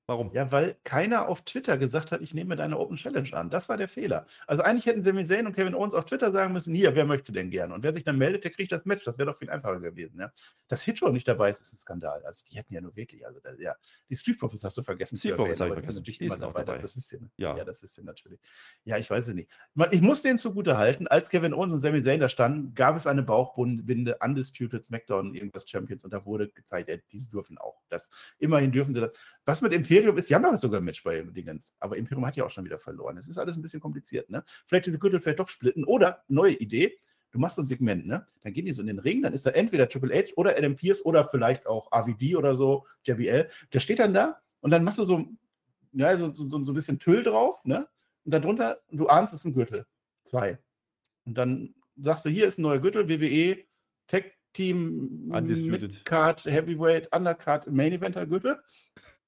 [0.07, 0.31] Warum?
[0.35, 3.49] Ja, weil keiner auf Twitter gesagt hat, ich nehme deine Open Challenge an.
[3.49, 4.27] Das war der Fehler.
[4.47, 7.33] Also eigentlich hätten Sami Zayn und Kevin Owens auf Twitter sagen müssen, hier, wer möchte
[7.33, 7.73] denn gerne?
[7.73, 9.05] Und wer sich dann meldet, der kriegt das Match.
[9.05, 10.21] Das wäre doch viel einfacher gewesen.
[10.21, 10.31] Ja?
[10.69, 12.23] Dass Hitro nicht dabei ist, ist ein Skandal.
[12.27, 13.75] Also die hätten ja nur wirklich, also da, ja,
[14.11, 15.17] die Street Profits hast du vergessen.
[15.17, 15.97] Street Profits habe ich vergessen.
[16.01, 16.65] natürlich Die immer dabei.
[16.65, 16.73] dabei.
[16.75, 17.21] Das, das wisst ihr.
[17.21, 17.31] ne?
[17.39, 17.57] Ja.
[17.57, 18.41] ja, das wisst ihr natürlich.
[18.85, 19.51] Ja, ich weiß es nicht.
[19.91, 23.07] Ich muss denen zugute halten, als Kevin Owens und Sami Zayn da standen, gab es
[23.07, 27.81] eine Bauchbinde, Undisputed SmackDown irgendwas Champions und da wurde gezeigt, ja, die dürfen auch.
[27.89, 29.13] Das, immerhin dürfen sie das.
[29.47, 32.37] Was mit Imperium ist, die haben doch sogar ein Match bei Dingens, aber Imperium hat
[32.37, 33.17] ja auch schon wieder verloren.
[33.17, 34.43] Es ist alles ein bisschen kompliziert, ne?
[34.67, 36.99] Vielleicht diese Gürtel vielleicht doch splitten oder neue Idee.
[37.31, 38.27] Du machst so ein Segment, ne?
[38.43, 40.77] Dann gehen die so in den Ring, dann ist da entweder Triple H oder Adam
[40.77, 43.49] Pierce oder vielleicht auch RVD oder so, JBL.
[43.73, 45.27] Der steht dann da und dann machst du so,
[45.93, 47.89] ja, so, so, so ein bisschen Tüll drauf, ne?
[48.25, 49.87] Und darunter, du ahnst, es ist ein Gürtel.
[50.25, 50.59] Zwei.
[51.25, 53.65] Und dann sagst du, hier ist ein neuer Gürtel, WWE,
[54.07, 56.05] Tech Team, Undisputed.
[56.05, 58.63] Card, Heavyweight, Undercard, Main Eventer Gürtel.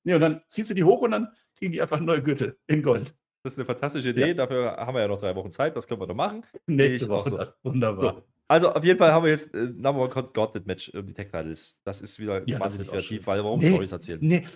[0.07, 1.28] Nee, und dann ziehst du die hoch und dann
[1.59, 3.12] kriegen die einfach neue Gürtel in Gold.
[3.42, 4.28] Das ist eine fantastische Idee.
[4.28, 4.34] Ja.
[4.34, 5.76] Dafür haben wir ja noch drei Wochen Zeit.
[5.76, 6.44] Das können wir doch machen.
[6.66, 7.28] Nächste Woche.
[7.30, 7.70] so.
[7.70, 8.14] Wunderbar.
[8.14, 8.22] So.
[8.46, 11.32] Also auf jeden Fall haben wir jetzt äh, Number One Gauntlet Match um die Tech
[11.32, 11.80] Titles.
[11.84, 13.70] Das ist wieder Ja, wahnsinnig kreativ, weil warum Nee.
[13.70, 14.20] Stories erzählen?
[14.22, 14.46] Nee,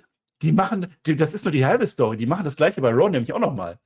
[0.40, 2.16] die machen, die, das ist nur die halbe Story.
[2.16, 3.80] Die machen das gleiche bei Raw nämlich auch nochmal.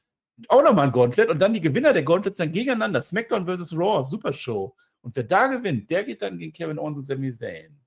[0.49, 3.01] Auch nochmal ein Gauntlet und dann die Gewinner der Gauntlets dann gegeneinander.
[3.01, 3.75] SmackDown vs.
[3.75, 4.77] Raw, Super Show.
[5.01, 7.81] Und wer da gewinnt, der geht dann gegen Kevin Owens und Sami Zayn.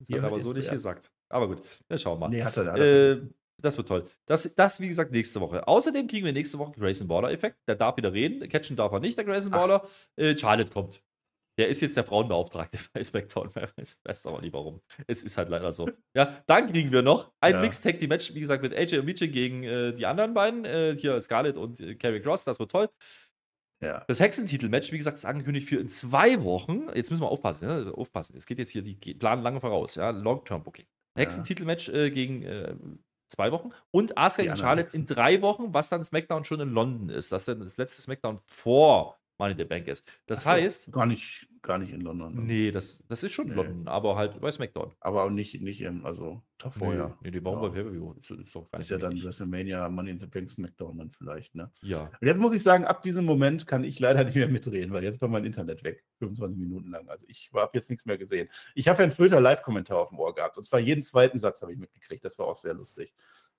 [0.00, 1.12] Das hat aber so nicht gesagt.
[1.34, 2.28] Aber gut, dann schauen wir mal.
[2.28, 3.20] Nee, hat er, hat er Äh,
[3.60, 4.06] das wird toll.
[4.26, 5.66] Das, das, wie gesagt, nächste Woche.
[5.66, 7.56] Außerdem kriegen wir nächste Woche Grayson Waller-Effekt.
[7.66, 8.48] Der darf wieder reden.
[8.48, 9.60] Catchen darf er nicht, der Grayson Ach.
[9.62, 9.88] Waller.
[10.16, 11.02] Äh, Charlotte kommt.
[11.58, 13.50] Der ist jetzt der Frauenbeauftragte bei SmackDown.
[13.54, 14.80] Wer weiß, weiß aber nicht warum.
[15.06, 15.88] Es ist halt leider so.
[16.14, 17.60] Ja, dann kriegen wir noch ein Ja.
[17.60, 20.64] Mixed Tag Team Match, wie gesagt, mit AJ und Miche gegen äh, die anderen beiden.
[20.64, 22.44] Äh, hier Scarlett und äh, Carrie Cross.
[22.44, 22.88] Das wird toll.
[23.80, 24.04] Ja.
[24.06, 26.88] Das Hexentitel-Match, wie gesagt, ist angekündigt für in zwei Wochen.
[26.94, 27.92] Jetzt müssen wir aufpassen, ne?
[27.94, 28.36] aufpassen.
[28.36, 30.10] Es geht jetzt hier, die planen lange voraus, ja.
[30.10, 30.86] Long-Term-Booking.
[31.16, 32.74] Hexentitel-Match äh, gegen äh,
[33.28, 35.06] zwei Wochen und Asuka gegen Charlotte in Hexen.
[35.06, 37.32] drei Wochen, was dann SmackDown schon in London ist.
[37.32, 40.06] Das dann das letzte SmackDown vor Money in the Bank ist.
[40.26, 42.46] Das so, heißt, Gar nicht, gar nicht in London.
[42.46, 43.54] nee, das, das ist schon Nee.
[43.54, 44.92] London, aber halt bei SmackDown.
[45.00, 47.08] Aber auch nicht, nicht im, also vorher.
[47.08, 47.68] Nee, nee, die waren Ja.
[47.68, 48.12] bei Pay-Per-View.
[48.20, 49.20] Ist, ist doch gar Ist nicht ja dann.
[49.22, 51.72] WrestleMania, Money in the Bank, SmackDown dann vielleicht, ne?
[51.82, 52.10] Ja.
[52.20, 55.02] Und jetzt muss ich sagen, ab diesem Moment kann ich leider nicht mehr mitreden, weil
[55.02, 56.04] jetzt war mein Internet weg.
[56.20, 57.08] 25 Minuten lang.
[57.08, 58.48] Also ich habe jetzt nichts mehr gesehen.
[58.74, 60.56] Ich habe ja einen Filter Live-Kommentar auf dem Ohr gehabt.
[60.58, 62.24] Und zwar jeden zweiten Satz habe ich mitgekriegt.
[62.24, 63.12] Das war auch sehr lustig.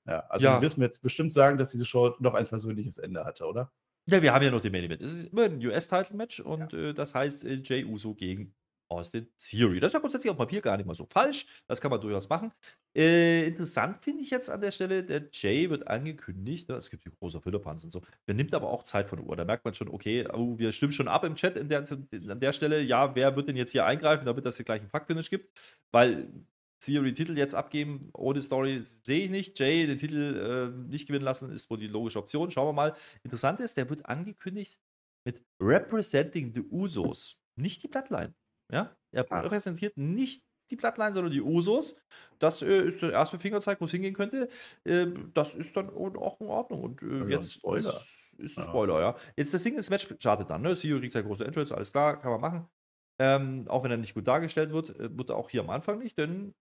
[0.08, 0.62] Ja, also Ja.
[0.62, 3.72] wirst mir jetzt bestimmt sagen, dass diese Show noch ein versöhnliches Ende hatte, oder?
[4.08, 5.02] Ja, wir haben ja noch den Main Event.
[5.02, 8.54] Es ist immer ein US-Title-Match und äh, das heißt äh, Jay Uso gegen
[8.88, 9.80] Austin Theory.
[9.80, 11.48] Das ist ja grundsätzlich auf Papier gar nicht mal so falsch.
[11.68, 12.52] Das kann man durchaus machen.
[12.96, 16.70] Äh, interessant finde ich jetzt an der Stelle, der Jay wird angekündigt.
[16.70, 16.76] Ne?
[16.76, 18.04] Es gibt die große Philippans und so.
[18.28, 19.36] Der nimmt aber auch Zeit von der Uhr.
[19.36, 22.54] Da merkt man schon, okay, oh, wir stimmen schon ab im Chat der, an der
[22.54, 22.82] Stelle.
[22.82, 25.50] Ja, wer wird denn jetzt hier eingreifen, damit das hier gleich einen Fuck-Finish gibt?
[25.92, 26.32] Weil
[26.80, 29.60] Theory Titel jetzt abgeben, ohne Story sehe ich nicht.
[29.60, 32.52] Jay den Titel äh, nicht gewinnen lassen, ist wohl die logische Option.
[32.52, 32.96] Schauen wir mal.
[33.24, 34.78] Interessant ist, der wird angekündigt
[35.26, 38.34] mit Representing the Usos, nicht die Bloodline.
[38.72, 39.44] Ja, er Ach.
[39.44, 42.00] repräsentiert nicht die Bloodline, sondern die Usos.
[42.40, 44.50] Das äh, ist der erste Fingerzeig, wo es hingehen könnte.
[44.84, 46.82] Ähm, das ist dann auch in Ordnung.
[46.82, 47.80] Und äh, jetzt Spoiler.
[47.80, 48.64] ist, ist ein.
[48.64, 49.16] Spoiler, ja.
[49.38, 50.62] Jetzt das Ding, das Match startet dann.
[50.62, 50.76] Ne?
[50.76, 52.70] CEO kriegt ja große Entrance, alles klar, kann man machen.
[53.18, 56.00] Ähm, auch wenn er nicht gut dargestellt wird, äh, wird er auch hier am Anfang
[56.00, 56.54] nicht, denn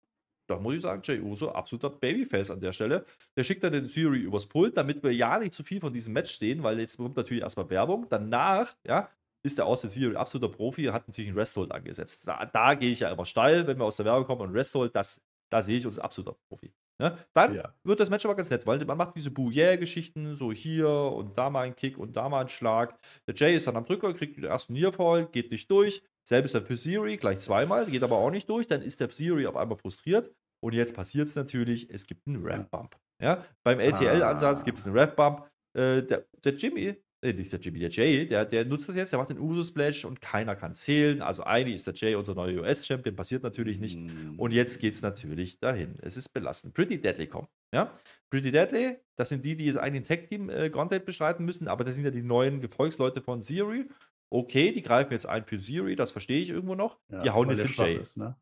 [0.46, 3.04] da muss ich sagen, Jay Uso, absoluter Babyface an der Stelle.
[3.36, 6.12] Der schickt dann den Theory übers Pult, damit wir ja nicht zu viel von diesem
[6.12, 8.06] Match stehen, weil jetzt kommt natürlich erstmal Werbung.
[8.10, 9.08] Danach, ja,
[9.42, 12.26] ist der Austin Theory absoluter Profi, hat natürlich einen Resthold angesetzt.
[12.26, 14.94] Da, da gehe ich ja immer steil, wenn wir aus der Werbung kommen und Resthold,
[14.96, 15.20] das,
[15.50, 16.72] da sehe ich uns als absoluter Profi.
[16.98, 17.18] Ne?
[17.34, 17.74] Dann Ja.
[17.82, 21.50] wird das Match aber ganz nett, weil man macht diese Bouillet-Geschichten, so hier und da
[21.50, 22.96] mal ein Kick und da mal ein Schlag.
[23.26, 26.02] Der Jay ist dann am Drücker, kriegt den ersten Nearfall, geht nicht durch.
[26.26, 28.66] Selbes dann für Theory, gleich zweimal, geht aber auch nicht durch.
[28.66, 30.30] Dann ist der Theory auf einmal frustriert.
[30.62, 32.96] Und jetzt passiert es natürlich, es gibt einen Rev-Bump.
[33.20, 33.44] Ja?
[33.62, 34.64] Beim LTL-Ansatz Ah.
[34.64, 35.46] gibt es einen Rev-Bump.
[35.76, 39.12] Äh, der, der Jimmy, äh, nicht der Jimmy, der Jay, der, der nutzt das jetzt,
[39.12, 41.20] der macht den Uso-Splash und keiner kann zählen.
[41.20, 43.98] Also eigentlich ist der Jay unser neuer US-Champion, passiert natürlich nicht.
[43.98, 44.38] Mm.
[44.38, 45.98] Und jetzt geht es natürlich dahin.
[46.00, 46.72] Es ist belastend.
[46.74, 47.48] Pretty Deadly kommt.
[47.74, 47.92] Ja?
[48.30, 51.96] Pretty Deadly, das sind die, die jetzt eigentlich ein Tag-Team äh, bestreiten müssen, aber das
[51.96, 53.86] sind ja die neuen Gefolgsleute von Theory.
[54.34, 56.98] Okay, die greifen jetzt ein für Theory, das verstehe ich irgendwo noch.
[57.08, 58.00] Ja, die hauen jetzt den Jay.
[58.00, 58.36] Ist, ne?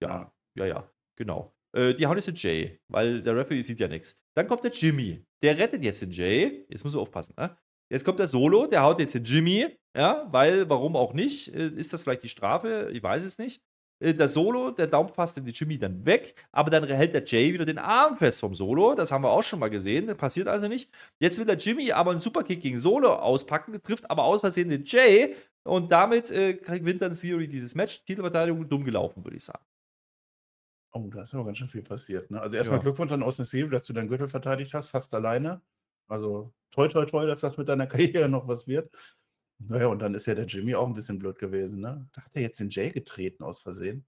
[0.00, 1.54] Ja, ja, ja, genau.
[1.76, 4.18] Äh, die hauen jetzt den Jay, weil der Referee sieht ja nichts.
[4.34, 5.22] Dann kommt der Jimmy.
[5.42, 6.64] Der rettet jetzt den Jay.
[6.70, 7.34] Jetzt muss man aufpassen.
[7.36, 7.54] Ne?
[7.92, 9.66] Jetzt kommt der Solo, der haut jetzt den Jimmy.
[9.94, 11.54] Ja, weil, warum auch nicht?
[11.54, 12.88] Äh, ist das vielleicht die Strafe?
[12.94, 13.62] Ich weiß es nicht.
[14.04, 17.52] Äh, Der Solo, der Daumen fasst den Jimmy dann weg, aber dann hält der Jay
[17.52, 18.94] wieder den Arm fest vom Solo.
[18.94, 20.06] Das haben wir auch schon mal gesehen.
[20.06, 20.90] Das passiert also nicht.
[21.18, 24.84] Jetzt will der Jimmy aber einen Superkick gegen Solo auspacken, trifft aber aus Versehen den
[24.84, 25.34] Jay
[25.64, 28.04] und damit äh, gewinnt dann Theory dieses Match.
[28.04, 29.64] Titelverteidigung dumm gelaufen, würde ich sagen.
[30.92, 32.30] Oh, da ist aber ganz schön viel passiert.
[32.30, 32.40] Ne?
[32.40, 32.82] Also erstmal Ja.
[32.82, 35.60] Glückwunsch an Austin Theory, dass du deinen Gürtel verteidigt hast, fast alleine.
[36.08, 38.90] Also toi, toi, toi, dass das mit deiner Karriere noch was wird.
[39.58, 41.80] Naja, und dann ist ja der Jimmy auch ein bisschen blöd gewesen.
[41.80, 42.06] Ne?
[42.12, 44.04] Da hat er jetzt den Jay getreten aus Versehen.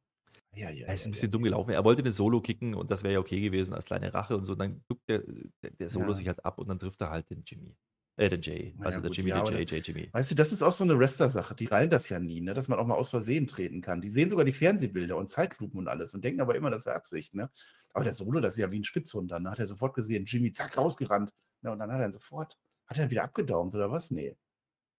[0.55, 1.33] Ja, ja, Er ist ein bisschen ja.
[1.33, 1.71] dumm gelaufen.
[1.71, 4.45] Er wollte den Solo kicken und das wäre ja okay gewesen als kleine Rache und
[4.45, 4.55] so.
[4.55, 5.23] Dann guckt der,
[5.63, 6.15] der, der Solo Ja.
[6.15, 7.77] sich halt ab und dann trifft er halt den Jimmy.
[8.19, 8.75] Äh, den Jay.
[8.79, 10.09] Also ja, der gut, Jimmy, ja, der aber Jay, das- Jay, Jimmy.
[10.13, 11.55] Weißt du, das ist auch so eine Wrestler-Sache.
[11.55, 12.55] Die reilen das ja nie, ne?
[12.55, 14.01] dass man auch mal aus Versehen treten kann.
[14.01, 16.97] Die sehen sogar die Fernsehbilder und Zeitlupen und alles und denken aber immer, das wäre
[16.97, 17.35] Absicht.
[17.35, 17.51] Ne?
[17.93, 19.31] Aber der Solo, das ist ja wie ein Spitzhund.
[19.31, 21.35] Dann hat er sofort gesehen, Jimmy, zack, rausgerannt.
[21.61, 21.71] Ne?
[21.71, 24.11] Und dann hat er ihn sofort, hat er ihn wieder abgedaumt oder was?
[24.11, 24.35] Nee.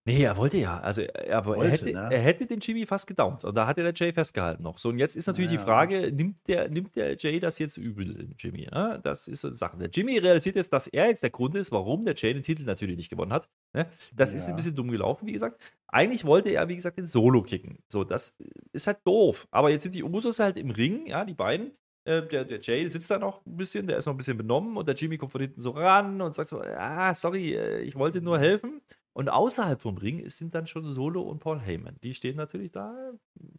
[0.08, 0.80] Nee, er wollte ja.
[0.80, 2.10] Also er, Wollte, er, hätte, ne?
[2.12, 3.44] er hätte den Jimmy fast gedaumt.
[3.44, 4.78] Und da hat er der Jay festgehalten noch.
[4.78, 5.58] So, und jetzt ist natürlich Ja.
[5.58, 8.68] die Frage, nimmt der, nimmt der Jay das jetzt übel, den Jimmy?
[8.72, 9.00] Ne?
[9.04, 9.78] Das ist so eine Sache.
[9.78, 12.64] Der Jimmy realisiert jetzt, dass er jetzt der Grund ist, warum der Jay den Titel
[12.64, 13.50] natürlich nicht gewonnen hat.
[13.74, 13.86] Ne?
[14.16, 14.56] Das ist ein Ja.
[14.56, 15.62] bisschen dumm gelaufen, wie gesagt.
[15.90, 17.80] Eigentlich wollte er, wie gesagt, den Solo kicken.
[17.90, 18.38] So, das
[18.72, 19.48] ist halt doof.
[19.52, 21.72] Aber jetzt sind die Usos halt im Ring, ja, die beiden.
[22.06, 24.78] Äh, Der, der Jay sitzt da noch ein bisschen, der ist noch ein bisschen benommen
[24.78, 27.96] und der Jimmy kommt von hinten so ran und sagt so, ah, sorry, äh, ich
[27.98, 28.80] wollte nur helfen.
[29.18, 31.98] Und außerhalb vom Ring sind dann schon Solo und Paul Heyman.
[32.04, 33.14] Die stehen natürlich da.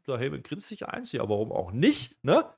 [0.07, 2.49] Der Heyman grinst sich eins, ja, warum auch nicht, ne?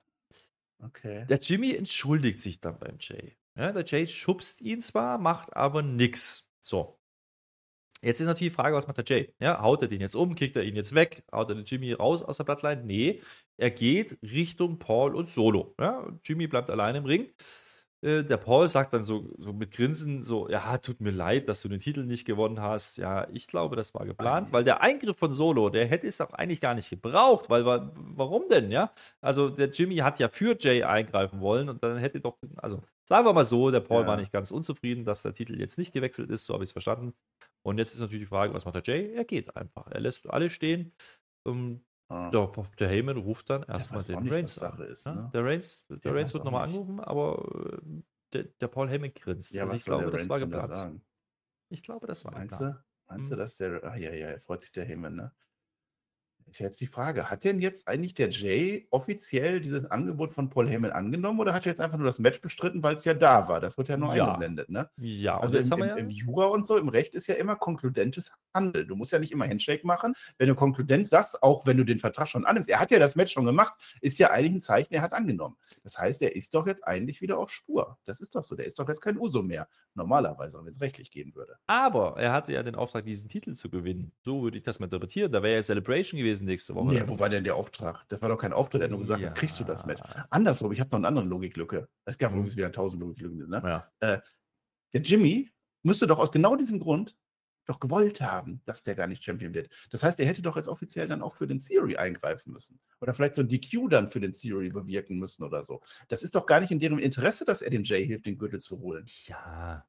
[0.84, 1.24] Okay.
[1.26, 3.38] Der Jimmy entschuldigt sich dann beim Jay.
[3.56, 6.52] Ja, der Jay schubst ihn zwar, macht aber nix.
[6.60, 7.00] So.
[8.02, 9.34] Jetzt ist natürlich die Frage, was macht der Jay?
[9.40, 11.94] Ja, haut er den jetzt um, kickt er ihn jetzt weg, haut er den Jimmy
[11.94, 12.84] raus aus der Bloodline?
[12.84, 13.22] Nee,
[13.56, 15.74] er geht Richtung Paul und Solo.
[15.80, 17.32] Ja, Jimmy bleibt allein im Ring.
[18.02, 21.60] Äh, der Paul sagt dann so, so mit Grinsen so, ja, tut mir leid, dass
[21.60, 22.96] du den Titel nicht gewonnen hast.
[22.96, 24.52] Ja, ich glaube, das war geplant, Ei.
[24.52, 27.92] weil der Eingriff von Solo, der hätte es auch eigentlich gar nicht gebraucht, weil, wa-
[27.94, 28.90] warum denn, ja?
[29.20, 33.26] Also der Jimmy hat ja für Jay eingreifen wollen und dann hätte doch, also sagen
[33.26, 34.08] wir mal so, der Paul Ja.
[34.08, 36.72] war nicht ganz unzufrieden, dass der Titel jetzt nicht gewechselt ist, so habe ich es
[36.72, 37.12] verstanden.
[37.62, 39.12] Und jetzt ist natürlich die Frage, was macht der Jay?
[39.14, 39.86] Er geht einfach.
[39.88, 40.92] Er lässt alle stehen.
[41.46, 42.28] Ähm, Ah.
[42.28, 42.50] der,
[42.80, 44.80] der Heyman ruft dann erstmal den Reigns an.
[44.80, 45.14] Ist, ja?
[45.14, 45.30] ne?
[45.32, 48.02] Der Reigns, der Der Reigns wird nochmal angerufen, aber äh,
[48.32, 49.54] der, der Paul Heyman grinst.
[49.54, 51.00] Ja, also ich glaube, das war geplant.
[51.68, 52.78] Ich glaube, das war Meinst geplant.
[52.78, 53.14] du?
[53.14, 53.84] Meinst du, dass der.
[53.84, 55.32] Ah, ja, ja, freut sich der Himmel, ne?
[56.50, 60.68] Ist jetzt die Frage, hat denn jetzt eigentlich der Jay offiziell dieses Angebot von Paul
[60.68, 63.46] Heyman angenommen oder hat er jetzt einfach nur das Match bestritten, weil es ja da
[63.48, 63.60] war?
[63.60, 64.26] Das wird ja nur Ja.
[64.26, 64.90] eingeblendet, ne?
[64.96, 65.94] Ja, Also im, im, ja.
[65.94, 68.88] im Jura und so, im Recht ist ja immer konkludentes Handeln.
[68.88, 70.14] Du musst ja nicht immer Handshake machen.
[70.38, 73.14] Wenn du konkludent sagst, auch wenn du den Vertrag schon annimmst, er hat ja das
[73.14, 75.56] Match schon gemacht, ist ja eigentlich ein Zeichen, er hat angenommen.
[75.84, 77.96] Das heißt, er ist doch jetzt eigentlich wieder auf Spur.
[78.06, 78.56] Das ist doch so.
[78.56, 79.68] Der ist doch jetzt kein Uso mehr.
[79.94, 81.56] Normalerweise, wenn es rechtlich gehen würde.
[81.68, 84.12] Aber er hatte ja den Auftrag, diesen Titel zu gewinnen.
[84.22, 85.30] So würde ich das mal interpretieren.
[85.30, 86.94] Da wäre ja Celebration gewesen nächste Woche.
[86.94, 88.04] Nee, wo war denn der Auftrag?
[88.08, 90.02] Das war doch kein Auftritt, er hat nur gesagt, jetzt kriegst du das Match.
[90.30, 91.88] Andersrum, ich habe noch eine andere Logiklücke.
[92.04, 92.38] Es gab Mhm.
[92.38, 93.48] übrigens wieder tausend Logiklücken.
[93.48, 93.62] Ne?
[94.02, 94.22] Ja.
[94.92, 95.50] Der Jimmy
[95.82, 97.16] müsste doch aus genau diesem Grund
[97.66, 99.72] doch gewollt haben, dass der gar nicht Champion wird.
[99.90, 102.80] Das heißt, er hätte doch jetzt offiziell dann auch für den Theory eingreifen müssen.
[103.00, 105.80] Oder vielleicht so ein DQ dann für den Theory bewirken müssen oder so.
[106.08, 108.58] Das ist doch gar nicht in deren Interesse, dass er dem Jay hilft, den Gürtel
[108.60, 109.04] zu holen.
[109.26, 109.86] Ja.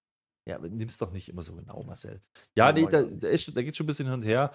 [0.47, 2.22] Ja, nimm's doch nicht immer so genau, Marcel.
[2.56, 4.52] Ja, Ja, nee, da, da, ist, da geht schon ein bisschen hin und her.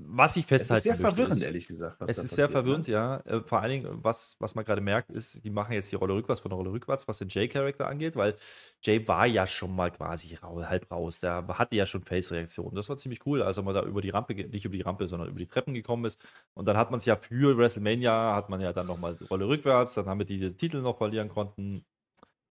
[0.00, 2.00] Was ich Es ist festhalten sehr möchte, verwirrend, ist, ehrlich gesagt.
[2.06, 2.94] Es ist sehr passiert, verwirrend, ne?
[2.94, 3.16] ja.
[3.26, 6.14] Äh, vor allen Dingen, was, was man gerade merkt, ist, die machen jetzt die Rolle
[6.14, 8.36] rückwärts von der Rolle rückwärts, was den Jay-Charakter angeht, weil
[8.80, 11.18] Jay war ja schon mal quasi halb raus.
[11.18, 12.76] Der hatte ja schon Face-Reaktionen.
[12.76, 15.08] Das war ziemlich cool, als er mal da über die Rampe, nicht über die Rampe,
[15.08, 16.20] sondern über die Treppen gekommen ist.
[16.54, 19.48] Und dann hat man es ja für WrestleMania, hat man ja dann nochmal die Rolle
[19.48, 21.84] rückwärts, dann haben wir die den Titel noch verlieren konnten.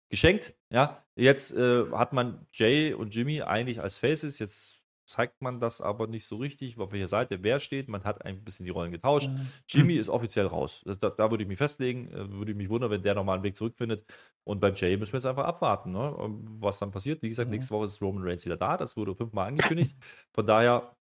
[0.09, 1.05] Geschenkt, ja.
[1.15, 4.78] Jetzt äh, hat man Jay und Jimmy eigentlich als Faces, jetzt
[5.09, 7.89] zeigt man das aber nicht so richtig, auf welcher Seite wer steht.
[7.89, 9.29] Man hat ein bisschen die Rollen getauscht.
[9.67, 10.83] Jimmy ist offiziell raus.
[10.85, 12.07] Das, da, da würde ich mich festlegen.
[12.11, 14.03] Äh, Würde ich mich wundern, wenn der nochmal einen Weg zurückfindet.
[14.43, 16.15] Und beim Jay müssen wir jetzt einfach abwarten, ne?
[16.19, 17.21] ähm, was dann passiert.
[17.23, 17.51] Wie gesagt, Ja.
[17.55, 18.77] nächste Woche ist Roman Reigns wieder da.
[18.77, 19.95] Das wurde fünfmal angekündigt.
[20.33, 20.95] Von daher,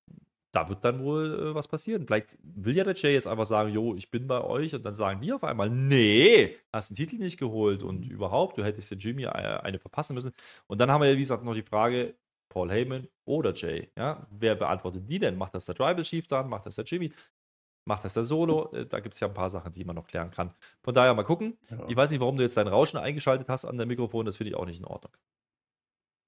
[0.50, 2.06] da wird dann wohl äh, was passieren.
[2.06, 4.74] Vielleicht will ja der Jay jetzt einfach sagen, jo, ich bin bei euch.
[4.74, 7.82] Und dann sagen die auf einmal, nee, hast den Titel nicht geholt.
[7.82, 10.32] Und überhaupt, du hättest den Jimmy äh, eine verpassen müssen.
[10.66, 12.14] Und dann haben wir ja, wie gesagt, noch die Frage,
[12.58, 13.88] Paul Heyman oder Jay.
[13.96, 14.26] Ja?
[14.32, 15.36] Wer beantwortet die denn?
[15.36, 16.48] Macht das der Tribal Chief dann?
[16.48, 17.12] Macht das der Jimmy?
[17.84, 18.72] Macht das der Solo?
[18.72, 20.52] Äh, Da gibt es ja ein paar Sachen, die man noch klären kann.
[20.82, 21.56] Von daher mal gucken.
[21.70, 21.86] Ja.
[21.88, 24.26] Ich weiß nicht, warum du jetzt dein Rauschen eingeschaltet hast an der Mikrofon.
[24.26, 25.12] Das finde ich auch nicht in Ordnung.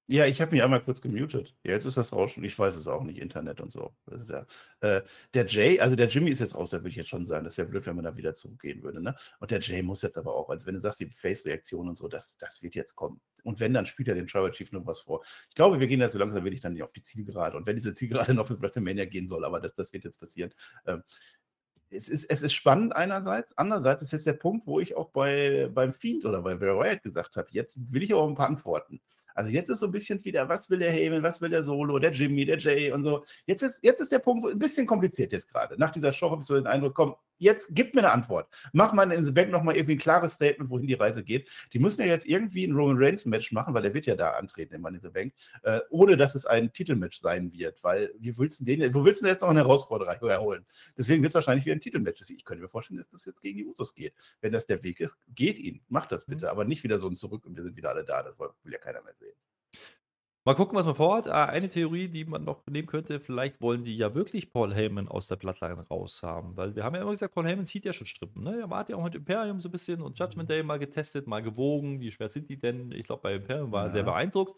[0.07, 1.55] Ja, ich habe mich einmal kurz gemutet.
[1.63, 2.43] Ja, jetzt ist das Rauschen.
[2.45, 3.93] Ich weiß es auch nicht, Internet und so.
[4.05, 4.45] Das ist ja,
[4.81, 5.01] äh,
[5.33, 7.43] der Jay, also der Jimmy ist jetzt raus, da würde ich jetzt schon sagen.
[7.45, 9.01] Das wäre blöd, wenn man da wieder zurückgehen würde.
[9.01, 9.15] Ne?
[9.39, 12.07] Und der Jay muss jetzt aber auch, also wenn du sagst, die Face-Reaktion und so,
[12.09, 13.21] das, das wird jetzt kommen.
[13.43, 15.23] Und wenn, dann spielt er dem Tribal Chief noch was vor.
[15.49, 17.57] Ich glaube, wir gehen da so langsam wirklich dann auf die Zielgerade.
[17.57, 20.53] Und wenn diese Zielgerade noch für WrestleMania gehen soll, aber das, das wird jetzt passieren.
[20.85, 21.03] Ähm,
[21.91, 25.69] es ist, es ist spannend einerseits, andererseits ist jetzt der Punkt, wo ich auch bei,
[25.73, 29.01] beim Fiend oder bei Wyatt gesagt habe, jetzt will ich aber ein paar Antworten.
[29.41, 31.97] Also jetzt ist so ein bisschen wieder, was will der Heyman, was will der Solo,
[31.97, 33.25] der Jimmy, der Jay und so.
[33.47, 35.75] Jetzt ist, jetzt ist der Punkt wo- ein bisschen kompliziert jetzt gerade.
[35.79, 38.53] Nach dieser Show habe ich so den Eindruck, komm, jetzt gib mir eine Antwort.
[38.71, 41.49] Mach mal in The Bank nochmal irgendwie ein klares Statement, wohin die Reise geht.
[41.73, 44.33] Die müssen ja jetzt irgendwie ein Roman Reigns Match machen, weil der wird ja da
[44.33, 45.33] antreten in the Bank,
[45.63, 49.21] äh, ohne dass es ein Titelmatch sein wird, weil wie willst du den, wo willst
[49.21, 50.67] du denn jetzt noch eine Herausforderung erholen?
[50.95, 52.21] Deswegen wird es wahrscheinlich wieder ein Titelmatch.
[52.29, 54.13] Ich könnte mir vorstellen, dass das jetzt gegen die Usos geht.
[54.41, 55.81] Wenn das der Weg ist, geht ihn.
[55.89, 58.21] Macht das bitte, aber nicht wieder so ein Zurück und wir sind wieder alle da.
[58.21, 59.30] Das will ja keiner mehr sehen.
[60.43, 61.27] Mal gucken, was man vorhat.
[61.27, 65.07] Ah, Eine Theorie, die man noch nehmen könnte, vielleicht wollen die ja wirklich Paul Heyman
[65.07, 66.57] aus der Bloodline raus haben.
[66.57, 68.43] Weil wir haben ja immer gesagt, Paul Heyman zieht ja schon Strippen.
[68.43, 68.59] Ne?
[68.61, 71.43] Er war ja auch mit Imperium so ein bisschen und Judgment Day mal getestet, mal
[71.43, 71.99] gewogen.
[71.99, 72.91] Wie schwer sind die denn?
[72.91, 74.05] Ich glaube, bei Imperium war er sehr Ja.
[74.11, 74.55] beeindruckt.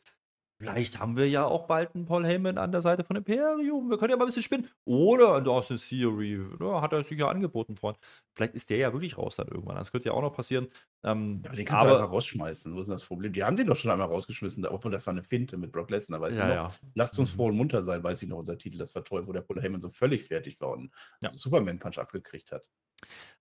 [0.59, 3.89] Vielleicht haben wir ja auch bald einen Paul Heyman an der Seite von Imperium.
[3.89, 4.69] Wir können ja mal ein bisschen spinnen.
[4.85, 6.39] Oder an Austin Theory.
[6.59, 6.81] Ne?
[6.81, 7.99] Hat er sich ja angeboten vorhin.
[8.33, 9.75] Vielleicht ist der ja wirklich raus dann irgendwann.
[9.75, 10.67] Das könnte ja auch noch passieren.
[11.03, 12.73] Ähm, Ja, aber den kannst du aber, einfach rausschmeißen.
[12.73, 13.33] Wo ist denn das Problem?
[13.33, 16.21] Die haben den doch schon einmal rausgeschmissen, obwohl das war eine Finte mit Brock Lesnar,
[16.21, 16.71] weißt ja, du noch?
[16.71, 16.79] ja.
[16.95, 17.35] Lasst uns Mhm.
[17.35, 19.61] froh und munter sein, weiß ich noch, unser Titel, das war toll, wo der Paul
[19.61, 21.33] Heyman so völlig fertig war und Ja.
[21.33, 22.69] Superman-Punch abgekriegt hat.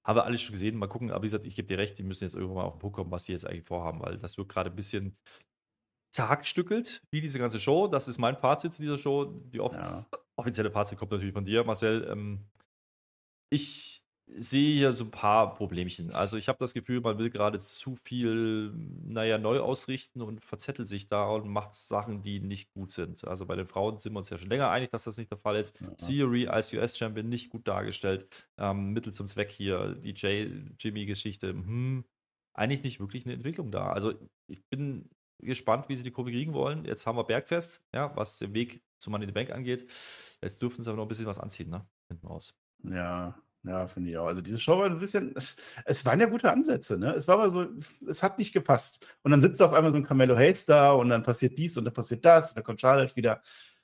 [0.02, 0.76] Haben wir alles schon gesehen.
[0.76, 1.12] Mal gucken.
[1.12, 2.96] Aber wie gesagt, ich gebe dir recht, die müssen jetzt irgendwann mal auf den Punkt
[2.96, 5.16] kommen, was die jetzt eigentlich vorhaben, weil das wird gerade ein bisschen
[6.12, 7.88] zerhackstückelt, wie diese ganze Show.
[7.88, 9.24] Das ist mein Fazit zu dieser Show.
[9.52, 10.04] Die off Ja.
[10.36, 12.06] offizielle Fazit kommt natürlich von dir, Marcel.
[12.10, 12.44] Ähm,
[13.50, 14.02] ich
[14.34, 16.10] sehe hier so ein paar Problemchen.
[16.12, 18.72] Also ich habe das Gefühl, man will gerade zu viel,
[19.04, 23.26] naja, neu ausrichten und verzettelt sich da und macht Sachen, die nicht gut sind.
[23.26, 25.38] Also bei den Frauen sind wir uns ja schon länger einig, dass das nicht der
[25.38, 25.78] Fall ist.
[25.80, 25.90] Ja.
[25.96, 28.26] Theory als US-Champion nicht gut dargestellt.
[28.58, 31.50] Ähm, Mittel zum Zweck hier, die Jay-Jimmy-Geschichte.
[31.50, 32.04] Hm,
[32.54, 33.92] eigentlich nicht wirklich eine Entwicklung da.
[33.92, 34.14] Also
[34.46, 35.10] ich bin
[35.42, 36.84] gespannt, wie sie die Kurve kriegen wollen.
[36.84, 39.82] Jetzt haben wir Bergfest, ja, was den Weg zu Money in the Bank angeht.
[40.40, 41.86] Jetzt dürften sie aber noch ein bisschen was anziehen, ne?
[42.08, 42.54] Hinten raus.
[42.84, 43.34] Ja,
[43.64, 44.26] ja, finde ich auch.
[44.26, 47.12] Also diese Show war ein bisschen, es, es waren ja gute Ansätze, ne?
[47.14, 47.66] Es war aber so,
[48.08, 49.06] es hat nicht gepasst.
[49.22, 51.84] Und dann sitzt auf einmal so ein Carmelo Hayes da und dann passiert dies und
[51.84, 53.40] dann passiert das und dann kommt Charlotte wieder.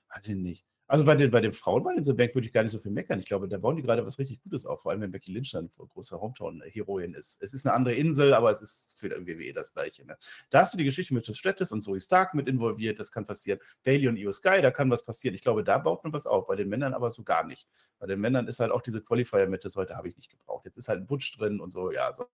[0.08, 0.67] Weiß ich nicht.
[0.90, 2.90] Also bei den, bei den Frauen bei den Bank würde ich gar nicht so viel
[2.90, 3.20] meckern.
[3.20, 5.50] Ich glaube, da bauen die gerade was richtig Gutes auf, vor allem wenn Becky Lynch
[5.52, 7.42] dann große Hometown-Heroin ist.
[7.42, 10.06] Es ist eine andere Insel, aber es ist für den WWE das Gleiche.
[10.06, 10.16] Ne?
[10.48, 13.60] Da hast du die Geschichte mit Stratus und Zoe Stark mit involviert, das kann passieren.
[13.84, 15.34] Bailey und Io Sky, da kann was passieren.
[15.34, 17.68] Ich glaube, da baut man was auf, bei den Männern aber so gar nicht.
[17.98, 20.64] Bei den Männern ist halt auch diese Qualifier-Mitte, heute habe ich nicht gebraucht.
[20.64, 22.24] Jetzt ist halt ein Butch drin und so, ja, so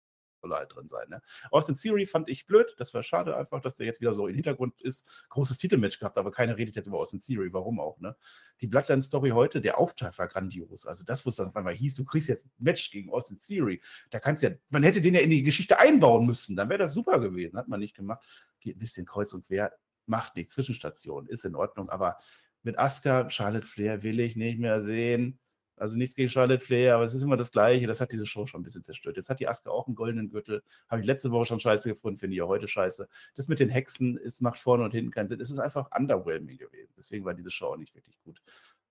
[0.49, 1.09] soll halt drin sein.
[1.09, 1.21] Ne?
[1.51, 2.75] Austin Theory fand ich blöd.
[2.79, 5.27] Das war schade einfach, dass der jetzt wieder so im Hintergrund ist.
[5.31, 7.53] Großes Titelmatch gehabt, aber keiner redet jetzt über Austin Theory.
[7.53, 7.99] Warum auch?
[8.01, 8.17] Ne?
[8.61, 10.87] Die Bloodline-Story heute, der Auftakt war grandios.
[10.87, 13.39] Also das, wo es dann auf einmal hieß, du kriegst jetzt ein Match gegen Austin
[13.39, 13.81] Theory.
[14.11, 16.57] Da kannst ja, man hätte den ja in die Geschichte einbauen müssen.
[16.57, 17.59] Dann wäre das super gewesen.
[17.59, 18.25] Hat man nicht gemacht.
[18.61, 19.73] Geht ein bisschen kreuz und quer.
[20.07, 20.55] Macht nichts.
[20.55, 21.27] Zwischenstation.
[21.27, 21.89] Ist in Ordnung.
[21.89, 22.19] Aber
[22.63, 25.39] mit Asuka, Charlotte Flair will ich nicht mehr sehen.
[25.77, 27.87] Also nichts gegen Charlotte Flair, aber es ist immer das Gleiche.
[27.87, 29.17] Das hat diese Show schon ein bisschen zerstört.
[29.17, 30.63] Jetzt hat die Aske auch einen goldenen Gürtel.
[30.89, 33.09] Habe ich letzte Woche schon scheiße gefunden, finde ich ja heute scheiße.
[33.35, 35.41] Das mit den Hexen ist, macht vorne und hinten keinen Sinn.
[35.41, 36.93] Es ist einfach underwhelming gewesen.
[36.97, 38.41] Deswegen war diese Show auch nicht wirklich gut.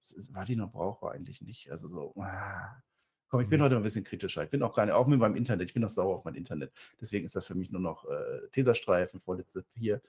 [0.01, 1.13] Ist, war die noch brauchbar?
[1.13, 1.71] Eigentlich nicht.
[1.71, 2.81] Also so, ah.
[3.29, 3.65] Komm, ich bin mhm.
[3.65, 4.43] heute ein bisschen kritischer.
[4.43, 6.71] Ich bin auch gerade, auch mit meinem Internet, ich bin noch sauer auf mein Internet.
[7.01, 10.01] Deswegen ist das für mich nur noch äh, Teserstreifen, vorletzte hier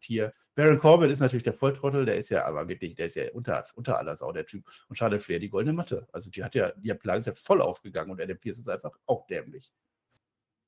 [0.00, 0.32] Tier.
[0.54, 3.64] Baron Corbin ist natürlich der Volltrottel, der ist ja aber wirklich, der ist ja unter,
[3.74, 4.68] unter aller Sau, der Typ.
[4.88, 6.06] Und Charlotte Flair, die goldene Matte.
[6.12, 8.96] Also die hat ja, ihr Plan ist ja voll aufgegangen und Adam Pierce ist einfach
[9.06, 9.72] auch dämlich.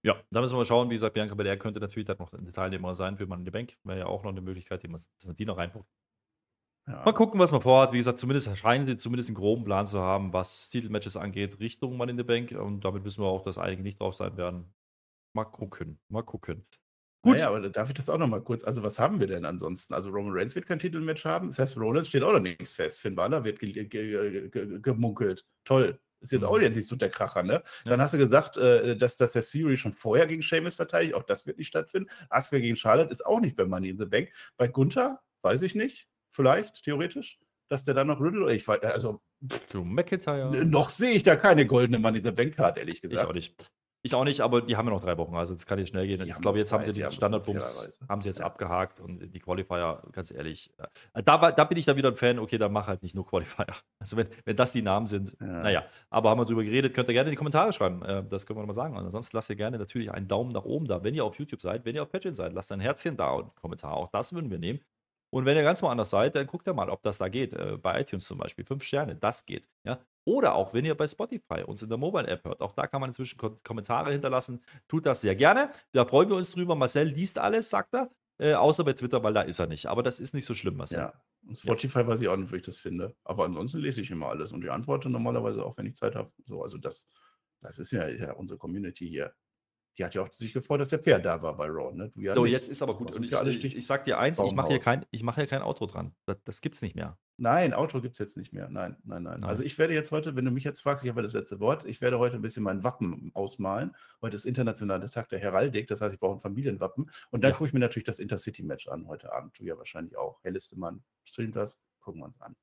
[0.05, 0.91] Ja, da müssen wir mal schauen.
[0.91, 3.51] Wie gesagt, Bianca Belair könnte natürlich dann noch ein Teilnehmer sein für man in die
[3.53, 3.77] Bank.
[3.85, 5.87] Wäre ja auch noch eine Möglichkeit, dass man die noch reinpackt.
[6.89, 7.05] Ja.
[7.05, 7.93] Mal gucken, was man vorhat.
[7.93, 11.97] Wie gesagt, zumindest scheinen sie zumindest einen groben Plan zu haben, was Titelmatches angeht, Richtung
[11.97, 12.51] Mann in the Bank.
[12.51, 14.75] Und damit wissen wir auch, dass einige nicht drauf sein werden.
[15.35, 16.67] Mal gucken, mal gucken.
[17.23, 17.37] Gut.
[17.37, 18.65] Naja, aber darf ich das auch noch mal kurz?
[18.65, 19.95] Also, was haben wir denn ansonsten?
[19.95, 21.53] Also, Roman Reigns wird kein Titelmatch haben.
[21.53, 22.99] Seth Rollins steht auch noch nichts fest.
[22.99, 25.47] Finn Balor wird ge ge ge gemunkelt.
[25.65, 26.01] Toll.
[26.21, 26.63] Ist jetzt auch mhm.
[26.63, 27.63] jetzt nicht so der Kracher, ne?
[27.85, 27.91] Ja.
[27.91, 31.15] Dann hast du gesagt, äh, dass, dass der Theory schon vorher gegen Sheamus verteidigt.
[31.15, 32.09] Auch das wird nicht stattfinden.
[32.29, 34.31] Asuka gegen Charlotte ist auch nicht bei Money in the Bank.
[34.57, 36.09] Bei Gunther weiß ich nicht.
[36.31, 37.39] Vielleicht, theoretisch.
[37.69, 39.21] Dass der dann noch Riddle, ich weiß, also.
[39.73, 40.65] Du McIntyre.
[40.65, 43.21] Noch sehe ich da keine goldene Money in the Bank Card, ehrlich gesagt.
[43.21, 43.73] Ich auch nicht.
[44.05, 46.07] Ich auch nicht, aber die haben ja noch drei Wochen, also das kann jetzt schnell
[46.09, 46.21] gehen.
[46.29, 48.47] ich glaube, jetzt Zeit, haben sie den Standardbums haben sie jetzt ja.
[48.47, 50.73] abgehakt und die Qualifier, ganz ehrlich,
[51.15, 53.27] äh, da, da bin ich dann wieder ein Fan, okay, dann mach halt nicht nur
[53.27, 53.67] Qualifier.
[54.01, 55.47] Also wenn, wenn das die Namen sind, ja.
[55.47, 58.47] naja, aber haben wir drüber geredet, könnt ihr gerne in die Kommentare schreiben, äh, das
[58.47, 58.97] können wir nochmal sagen.
[58.97, 61.61] Und ansonsten lasst ihr gerne natürlich einen Daumen nach oben da, wenn ihr auf YouTube
[61.61, 64.33] seid, wenn ihr auf Patreon seid, lasst ein Herzchen da und einen Kommentar, auch das
[64.33, 64.81] würden wir nehmen.
[65.35, 67.55] Und wenn ihr ganz woanders seid, dann guckt ihr mal, ob das da geht.
[67.55, 68.67] Äh, bei iTunes zum Beispiel.
[68.67, 69.67] Fünf Sterne, das geht.
[69.85, 69.99] Ja?
[70.25, 72.61] Oder auch, wenn ihr bei Spotify uns in der Mobile-App hört.
[72.61, 74.63] Auch da kann man inzwischen Kommentare hinterlassen.
[74.89, 75.71] Tut das sehr gerne.
[75.93, 76.77] Da freuen wir uns drüber.
[76.77, 78.11] Marcel liest alles, sagt er.
[78.39, 79.87] Äh, außer bei Twitter, weil da ist er nicht.
[79.87, 80.99] Aber das ist nicht so schlimm, Marcel.
[80.99, 81.13] Ja.
[81.47, 82.07] Und Spotify ja.
[82.07, 83.15] weiß ich auch nicht, wie ich das finde.
[83.25, 86.31] Aber ansonsten lese ich immer alles und die antworte normalerweise auch, wenn ich Zeit habe.
[86.45, 87.09] So, also das,
[87.61, 89.33] das ist ja, ist ja unsere Community hier.
[89.99, 91.95] Die hat ja auch sich gefreut, dass der Pär da war bei Raw.
[91.95, 92.11] Ne?
[92.17, 92.53] Ja so, nicht.
[92.53, 93.15] jetzt ist aber gut.
[93.15, 95.63] Und ich, ja ich, ich, sag dir eins, ich mache hier, kein, mach hier kein
[95.63, 96.15] Auto dran.
[96.25, 97.19] Das, das gibt's nicht mehr.
[97.37, 98.69] Nein, Auto gibt es jetzt nicht mehr.
[98.71, 101.11] Nein, nein, nein, nein, Also ich werde jetzt heute, wenn du mich jetzt fragst, ich
[101.11, 103.95] habe das letzte Wort, ich werde heute ein bisschen mein Wappen ausmalen.
[104.23, 107.11] Heute ist internationaler Tag der Heraldik, das heißt, ich brauche ein Familienwappen.
[107.31, 107.57] Und dann ja.
[107.57, 109.59] gucke ich mir natürlich das Intercity-Match an heute Abend.
[109.59, 110.43] Du ja wahrscheinlich auch.
[110.43, 112.55] Helleste Mann streamt das, gucken wir uns an.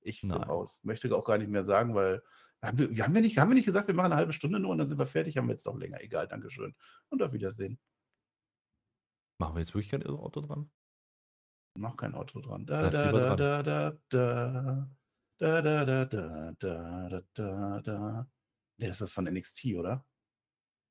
[0.00, 0.80] Ich bin raus.
[0.84, 2.22] Möchte auch gar nicht mehr sagen, weil
[2.62, 4.70] haben wir, haben, wir nicht, haben wir nicht gesagt, wir machen eine halbe Stunde nur
[4.70, 5.36] und dann sind wir fertig?
[5.36, 6.00] Haben wir jetzt doch länger.
[6.00, 6.74] Egal, Dankeschön.
[7.08, 7.78] Und auf Wiedersehen.
[9.38, 10.70] Machen wir jetzt wirklich kein Auto dran?
[11.78, 12.66] Mach kein Auto dran.
[12.66, 14.90] Da, da, da, da, da, da.
[15.40, 18.30] Da, da, da, da, da, da, da, da.
[18.76, 20.04] Nee, das ist von NXT, oder?